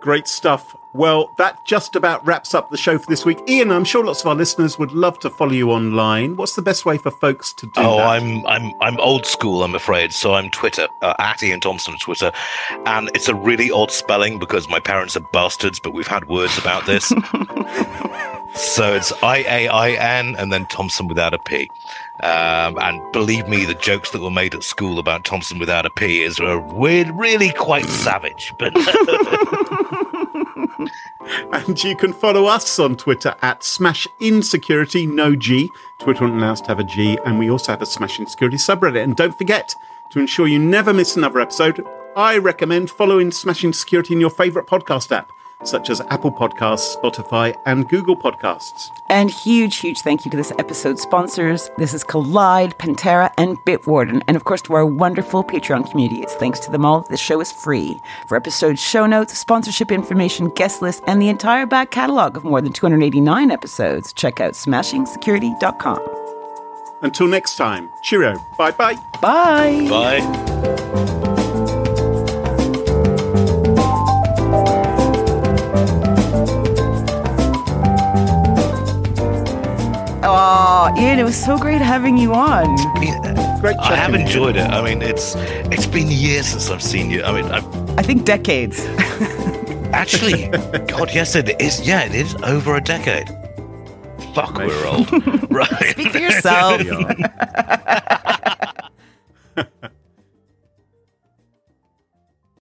Great 0.00 0.26
stuff. 0.26 0.74
Well, 0.92 1.32
that 1.36 1.64
just 1.66 1.94
about 1.94 2.26
wraps 2.26 2.54
up 2.54 2.70
the 2.70 2.76
show 2.76 2.98
for 2.98 3.06
this 3.06 3.24
week. 3.24 3.38
Iain, 3.48 3.70
I'm 3.70 3.84
sure 3.84 4.02
lots 4.04 4.22
of 4.22 4.26
our 4.28 4.34
listeners 4.34 4.78
would 4.78 4.90
love 4.92 5.18
to 5.20 5.30
follow 5.30 5.52
you 5.52 5.70
online. 5.70 6.36
What's 6.36 6.56
the 6.56 6.62
best 6.62 6.84
way 6.86 6.96
for 6.98 7.10
folks 7.12 7.52
to 7.52 7.66
do 7.66 7.72
Oh, 7.76 7.98
that? 7.98 8.06
I'm 8.06 8.44
I'm 8.46 8.72
I'm 8.80 8.98
old 8.98 9.24
school, 9.26 9.62
I'm 9.62 9.74
afraid. 9.76 10.12
So 10.12 10.34
I'm 10.34 10.50
Twitter 10.50 10.88
uh, 11.02 11.14
at 11.18 11.42
Iain 11.44 11.60
Thomson 11.60 11.96
Twitter, 11.98 12.32
and 12.86 13.10
it's 13.14 13.28
a 13.28 13.34
really 13.34 13.70
odd 13.70 13.92
spelling 13.92 14.38
because 14.40 14.68
my 14.68 14.80
parents 14.80 15.16
are 15.16 15.26
bastards, 15.32 15.78
but 15.78 15.92
we've 15.92 16.08
had 16.08 16.28
words 16.28 16.56
about 16.58 16.86
this. 16.86 17.12
so 18.54 18.94
it's 18.94 19.12
I 19.22 19.38
A 19.38 19.68
I 19.68 19.90
N 19.90 20.36
and 20.36 20.52
then 20.52 20.66
Thompson 20.66 21.08
without 21.08 21.34
a 21.34 21.38
P. 21.38 21.70
Um, 22.22 22.78
and 22.78 23.00
believe 23.12 23.48
me, 23.48 23.64
the 23.64 23.74
jokes 23.74 24.10
that 24.10 24.20
were 24.20 24.30
made 24.30 24.54
at 24.54 24.62
school 24.62 24.98
about 24.98 25.24
Thompson 25.24 25.58
without 25.58 25.86
a 25.86 25.90
P 25.90 26.22
is 26.22 26.38
uh, 26.40 26.60
weird, 26.72 27.10
really 27.16 27.52
quite 27.52 27.86
savage. 27.86 28.52
But 28.58 28.74
And 31.52 31.82
you 31.82 31.96
can 31.96 32.12
follow 32.12 32.46
us 32.46 32.78
on 32.78 32.96
Twitter 32.96 33.34
at 33.42 33.62
Smash 33.62 34.06
Insecurity, 34.18 35.06
no 35.06 35.34
G. 35.36 35.70
Twitter 35.98 36.24
won't 36.24 36.40
allow 36.40 36.52
us 36.52 36.60
to 36.62 36.68
have 36.68 36.80
a 36.80 36.84
G. 36.84 37.18
And 37.24 37.38
we 37.38 37.50
also 37.50 37.72
have 37.72 37.82
a 37.82 37.86
Smashing 37.86 38.26
Security 38.26 38.56
subreddit. 38.56 39.02
And 39.02 39.16
don't 39.16 39.36
forget, 39.36 39.74
to 40.10 40.18
ensure 40.18 40.46
you 40.46 40.58
never 40.58 40.92
miss 40.92 41.16
another 41.16 41.40
episode, 41.40 41.84
I 42.16 42.38
recommend 42.38 42.90
following 42.90 43.30
Smashing 43.30 43.72
Security 43.72 44.14
in 44.14 44.20
your 44.20 44.30
favorite 44.30 44.66
podcast 44.66 45.12
app, 45.12 45.32
such 45.62 45.90
as 45.90 46.00
Apple 46.08 46.32
Podcasts, 46.32 46.96
Spotify, 46.96 47.56
and 47.66 47.88
Google 47.88 48.16
Podcasts. 48.16 48.90
And 49.08 49.30
huge, 49.30 49.76
huge 49.76 50.00
thank 50.00 50.24
you 50.24 50.30
to 50.30 50.36
this 50.36 50.52
episode's 50.58 51.02
sponsors. 51.02 51.70
This 51.78 51.94
is 51.94 52.02
Kolide, 52.02 52.74
Pentera, 52.74 53.32
and 53.38 53.56
Bitwarden. 53.58 54.22
And 54.26 54.36
of 54.36 54.44
course 54.44 54.62
to 54.62 54.74
our 54.74 54.86
wonderful 54.86 55.44
Patreon 55.44 55.90
community. 55.90 56.22
It's 56.22 56.34
Thanks 56.34 56.58
to 56.60 56.70
them 56.70 56.86
all, 56.86 57.02
this 57.02 57.20
show 57.20 57.40
is 57.40 57.52
free. 57.52 58.00
For 58.26 58.36
episode 58.36 58.78
show 58.78 59.04
notes, 59.04 59.36
sponsorship 59.36 59.92
information, 59.92 60.48
guest 60.48 60.80
list, 60.80 61.04
and 61.06 61.20
the 61.20 61.28
entire 61.28 61.66
back 61.66 61.90
catalog 61.90 62.36
of 62.36 62.44
more 62.44 62.62
than 62.62 62.72
289 62.72 63.50
episodes, 63.50 64.14
check 64.14 64.40
out 64.40 64.54
smashingsecurity.com. 64.54 66.16
Until 67.02 67.28
next 67.28 67.56
time, 67.56 67.90
cheerio. 68.02 68.38
Bye 68.56 68.70
bye 68.72 68.94
bye. 69.20 69.86
Bye. 69.90 71.39
Iain, 80.96 81.18
it 81.18 81.24
was 81.24 81.36
so 81.36 81.56
great 81.58 81.80
having 81.80 82.16
you 82.18 82.34
on. 82.34 82.76
Great 83.60 83.76
I 83.78 83.94
have 83.96 84.14
enjoyed 84.14 84.56
it. 84.56 84.68
I 84.68 84.82
mean, 84.82 85.02
it's 85.02 85.34
it's 85.70 85.86
been 85.86 86.10
years 86.10 86.46
since 86.46 86.70
I've 86.70 86.82
seen 86.82 87.10
you. 87.10 87.22
I 87.22 87.32
mean, 87.32 87.50
I've 87.50 87.66
I 87.98 88.02
think 88.02 88.24
decades. 88.24 88.80
Actually, 89.92 90.48
God, 90.86 91.10
yes, 91.14 91.34
it 91.34 91.60
is. 91.60 91.86
Yeah, 91.86 92.04
it 92.04 92.14
is 92.14 92.34
over 92.42 92.76
a 92.76 92.80
decade. 92.80 93.28
Fuck, 94.34 94.56
we're 94.58 94.86
old. 94.86 95.10
right. 95.50 95.90
Speak 95.90 96.12
for 96.12 96.18
yourself. 96.18 96.82
We 96.90 96.90
are. 96.90 97.14